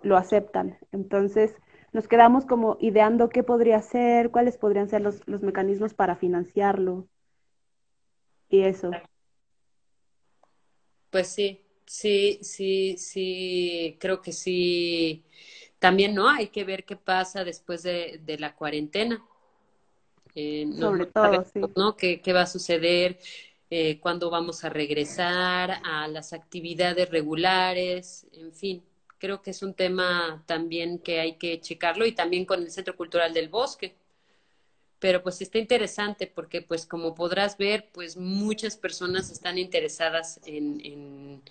lo 0.02 0.18
aceptan. 0.18 0.78
Entonces, 0.92 1.56
nos 1.94 2.08
quedamos 2.08 2.46
como 2.46 2.78
ideando 2.82 3.30
qué 3.30 3.44
podría 3.44 3.82
ser, 3.82 4.32
cuáles 4.32 4.58
podrían 4.58 4.90
ser 4.90 5.02
los, 5.02 5.26
los 5.28 5.44
mecanismos 5.44 5.94
para 5.94 6.16
financiarlo. 6.16 7.08
Y 8.50 8.64
eso. 8.64 8.92
Pues 11.12 11.28
sí, 11.28 11.63
Sí, 11.94 12.40
sí, 12.42 12.96
sí, 12.98 13.98
creo 14.00 14.20
que 14.20 14.32
sí. 14.34 15.24
También, 15.78 16.16
¿no? 16.16 16.28
Hay 16.28 16.48
que 16.48 16.64
ver 16.64 16.86
qué 16.86 16.96
pasa 16.96 17.44
después 17.44 17.84
de, 17.84 18.20
la 18.40 18.56
cuarentena. 18.56 19.24
Eh, 20.34 20.68
Sobre 20.80 21.06
todo, 21.06 21.46
sí. 21.54 21.62
¿no? 21.76 21.96
¿Qué, 21.96 22.20
¿Qué, 22.20 22.34
va 22.34 22.42
a 22.42 22.48
suceder? 22.48 23.20
Eh, 23.70 24.00
¿Cuándo 24.00 24.32
vamos 24.32 24.64
a 24.64 24.70
regresar 24.70 25.82
a 25.84 26.08
las 26.08 26.34
actividades 26.34 27.12
regulares? 27.12 28.26
En 28.34 28.52
fin, 28.54 28.84
creo 29.20 29.44
que 29.44 29.52
es 29.52 29.62
un 29.62 29.76
tema 29.76 30.44
también 30.48 30.98
que 30.98 31.20
hay 31.20 31.36
que 31.36 31.62
checarlo 31.62 32.08
y 32.08 32.14
también 32.14 32.46
con 32.46 32.64
el 32.64 32.72
Centro 32.72 32.98
Cultural 32.98 33.36
del 33.36 33.50
Bosque. 33.50 33.96
Pero 34.98 35.22
pues 35.22 35.40
está 35.44 35.60
interesante 35.60 36.26
porque 36.26 36.64
pues 36.64 36.88
como 36.88 37.14
podrás 37.14 37.56
ver, 37.56 37.92
pues 37.94 38.18
muchas 38.18 38.78
personas 38.78 39.30
están 39.30 39.60
interesadas 39.60 40.40
en 40.48 40.82
en 40.84 41.44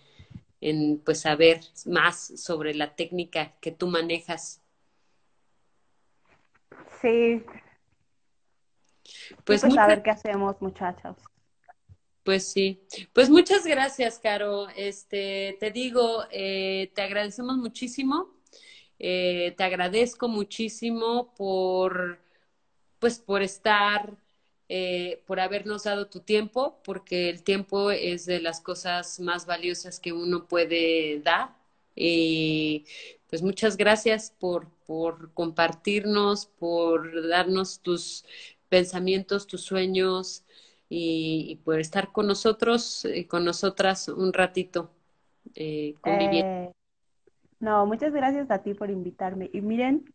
pues 1.05 1.21
saber 1.21 1.61
más 1.87 2.41
sobre 2.41 2.75
la 2.75 2.95
técnica 2.95 3.55
que 3.61 3.73
tú 3.73 3.89
manejas. 3.89 4.61
Sí. 7.01 7.43
Pues, 9.45 9.63
pues 9.63 9.77
a 9.77 9.87
ver 9.87 10.03
qué 10.03 10.11
hacemos, 10.11 10.61
muchachos. 10.61 11.17
Pues 12.25 12.53
sí, 12.53 12.81
pues 13.13 13.29
muchas 13.29 13.67
gracias, 13.67 14.21
Caro. 14.21 14.69
Este, 14.77 15.57
te 15.59 15.73
digo, 15.73 16.25
eh, 16.31 16.93
te 16.95 17.03
agradecemos 17.03 17.57
muchísimo, 17.57 18.31
eh, 19.01 19.55
te 19.57 19.65
agradezco 19.65 20.29
muchísimo 20.29 21.35
por, 21.35 22.21
pues, 23.01 23.19
por 23.19 23.43
estar, 23.43 24.17
eh, 24.75 25.23
por 25.27 25.39
habernos 25.39 25.85
dado 25.85 26.07
tu 26.07 26.21
tiempo, 26.21 26.79
porque 26.83 27.29
el 27.29 27.43
tiempo 27.43 27.91
es 27.91 28.25
de 28.25 28.41
las 28.41 28.59
cosas 28.63 29.21
más 29.21 29.45
valiosas 29.45 30.01
que 30.01 30.15
uno 30.15 30.49
puede 30.49 31.21
dar. 31.21 31.51
Y 31.95 32.87
pues 33.29 33.43
muchas 33.43 33.77
gracias 33.77 34.31
por, 34.31 34.71
por 34.87 35.35
compartirnos, 35.35 36.47
por 36.47 37.29
darnos 37.29 37.81
tus 37.81 38.25
pensamientos, 38.71 39.47
tus 39.47 39.61
sueños 39.61 40.43
y, 40.89 41.61
por 41.67 41.79
estar 41.79 42.11
con 42.11 42.27
nosotros, 42.27 43.05
y 43.05 43.21
eh, 43.21 43.29
con 43.29 43.45
nosotras 43.45 44.09
un 44.09 44.33
ratito 44.33 44.91
eh, 45.55 45.97
conviviendo. 46.01 46.51
Eh, 46.51 46.73
no, 47.61 47.85
muchas 47.85 48.15
gracias 48.15 48.51
a 48.51 48.63
ti 48.63 48.73
por 48.73 48.89
invitarme. 48.89 49.51
Y 49.53 49.61
miren. 49.61 50.07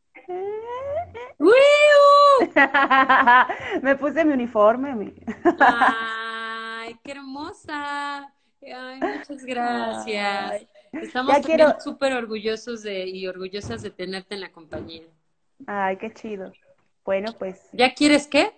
me 3.82 3.96
puse 3.96 4.26
mi 4.26 4.34
uniforme. 4.34 5.14
Ay, 5.60 6.98
qué 7.04 7.12
hermosa. 7.12 8.34
Ay, 8.62 9.00
muchas 9.00 9.46
gracias. 9.46 10.68
Estamos 10.92 11.38
súper 11.80 12.14
orgullosos 12.14 12.84
de, 12.84 13.08
y 13.08 13.28
orgullosas 13.28 13.82
de 13.82 13.92
tenerte 13.92 14.36
en 14.36 14.42
la 14.42 14.52
compañía. 14.52 15.04
Ay, 15.66 15.98
qué 15.98 16.14
chido. 16.14 16.52
Bueno, 17.04 17.34
pues. 17.38 17.68
¿Ya 17.72 17.94
quieres 17.94 18.28
qué? 18.28 18.54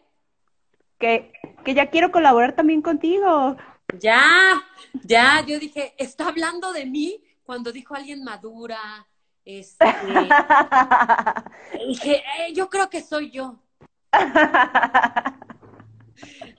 Que, 0.97 1.31
que 1.63 1.73
ya 1.73 1.89
quiero 1.89 2.11
colaborar 2.11 2.53
también 2.53 2.81
contigo. 2.81 3.55
Ya, 3.97 4.61
ya, 5.03 5.43
yo 5.45 5.59
dije, 5.59 5.93
está 5.97 6.27
hablando 6.27 6.73
de 6.73 6.85
mí 6.85 7.23
cuando 7.43 7.71
dijo 7.71 7.95
alguien 7.95 8.23
madura. 8.23 9.07
Este, 9.45 9.85
dije, 11.87 12.17
eh, 12.17 12.53
yo 12.53 12.69
creo 12.69 12.89
que 12.89 13.01
soy 13.01 13.31
yo. 13.31 13.59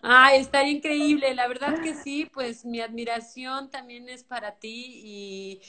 Ay, 0.02 0.40
está 0.40 0.66
increíble, 0.66 1.34
la 1.34 1.48
verdad 1.48 1.78
que 1.80 1.94
sí, 1.94 2.26
pues 2.32 2.64
mi 2.64 2.80
admiración 2.80 3.70
también 3.70 4.08
es 4.08 4.24
para 4.24 4.58
ti 4.58 5.00
y, 5.04 5.62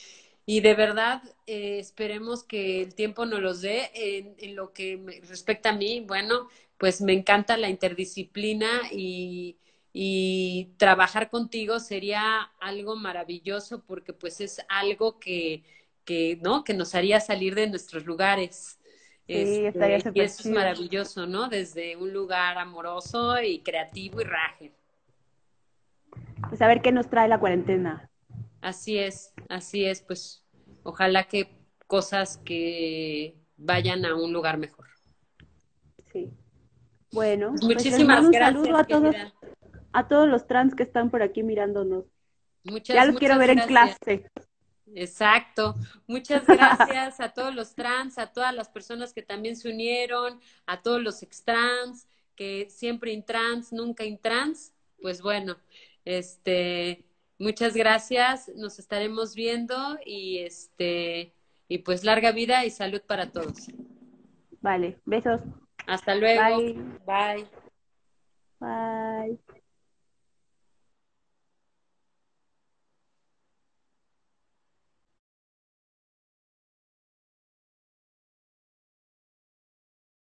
y 0.45 0.61
de 0.61 0.73
verdad 0.75 1.21
eh, 1.47 1.79
esperemos 1.79 2.43
que 2.43 2.81
el 2.81 2.95
tiempo 2.95 3.25
nos 3.25 3.41
los 3.41 3.61
dé 3.61 3.89
en, 3.93 4.55
lo 4.55 4.73
que 4.73 5.21
respecta 5.27 5.69
a 5.69 5.73
mí. 5.73 6.01
Bueno, 6.01 6.47
pues 6.77 7.01
me 7.01 7.13
encanta 7.13 7.57
la 7.57 7.69
interdisciplina 7.69 8.81
y, 8.91 9.57
y 9.93 10.69
trabajar 10.77 11.29
contigo 11.29 11.79
sería 11.79 12.41
algo 12.59 12.95
maravilloso 12.95 13.83
porque 13.85 14.13
pues 14.13 14.41
es 14.41 14.61
algo 14.69 15.19
que, 15.19 15.63
que, 16.05 16.39
¿no? 16.41 16.63
que 16.63 16.73
nos 16.73 16.95
haría 16.95 17.19
salir 17.19 17.55
de 17.55 17.67
nuestros 17.69 18.05
lugares. 18.05 18.79
Sí, 19.31 19.65
estaría 19.65 19.97
este, 19.97 20.11
y 20.13 20.21
eso 20.21 20.43
es 20.43 20.49
maravilloso, 20.49 21.25
¿no? 21.25 21.47
Desde 21.47 21.95
un 21.95 22.11
lugar 22.11 22.57
amoroso 22.57 23.41
y 23.41 23.59
creativo 23.61 24.21
y 24.21 24.23
raje. 24.25 24.73
Pues 26.49 26.61
a 26.61 26.67
ver 26.67 26.81
qué 26.81 26.91
nos 26.91 27.09
trae 27.09 27.27
la 27.27 27.39
cuarentena. 27.39 28.09
Así 28.61 28.97
es, 28.97 29.33
así 29.49 29.85
es, 29.85 30.01
pues 30.01 30.43
ojalá 30.83 31.23
que 31.23 31.49
cosas 31.87 32.37
que 32.37 33.35
vayan 33.57 34.05
a 34.05 34.15
un 34.15 34.33
lugar 34.33 34.57
mejor. 34.57 34.87
Sí. 36.11 36.31
Bueno, 37.11 37.49
pues 37.51 37.63
muchísimas 37.63 38.25
un 38.25 38.31
gracias. 38.31 38.63
Saludo 38.63 38.77
a 38.77 38.83
todos, 38.85 39.15
a 39.93 40.07
todos 40.07 40.27
los 40.27 40.47
trans 40.47 40.75
que 40.75 40.83
están 40.83 41.09
por 41.09 41.21
aquí 41.21 41.43
mirándonos. 41.43 42.05
Muchas, 42.63 42.95
ya 42.95 43.05
los 43.05 43.17
quiero 43.17 43.37
ver 43.37 43.51
en 43.51 43.59
clase. 43.59 44.29
Exacto. 44.95 45.75
Muchas 46.07 46.45
gracias 46.45 47.19
a 47.19 47.29
todos 47.29 47.53
los 47.55 47.75
trans, 47.75 48.17
a 48.17 48.27
todas 48.27 48.53
las 48.53 48.69
personas 48.69 49.13
que 49.13 49.21
también 49.21 49.55
se 49.55 49.69
unieron, 49.69 50.39
a 50.65 50.81
todos 50.81 51.01
los 51.01 51.23
extrans, 51.23 52.07
que 52.35 52.69
siempre 52.69 53.11
intrans, 53.11 53.71
nunca 53.71 54.03
intrans. 54.03 54.73
Pues 55.01 55.21
bueno, 55.21 55.57
este, 56.05 57.05
muchas 57.37 57.75
gracias. 57.75 58.51
Nos 58.55 58.79
estaremos 58.79 59.35
viendo 59.35 59.97
y 60.05 60.39
este, 60.39 61.33
y 61.67 61.79
pues 61.79 62.03
larga 62.03 62.31
vida 62.31 62.65
y 62.65 62.69
salud 62.69 63.01
para 63.07 63.31
todos. 63.31 63.67
Vale, 64.61 64.99
besos. 65.05 65.41
Hasta 65.87 66.15
luego. 66.15 66.57
Bye. 67.05 67.47
Bye. 68.59 69.39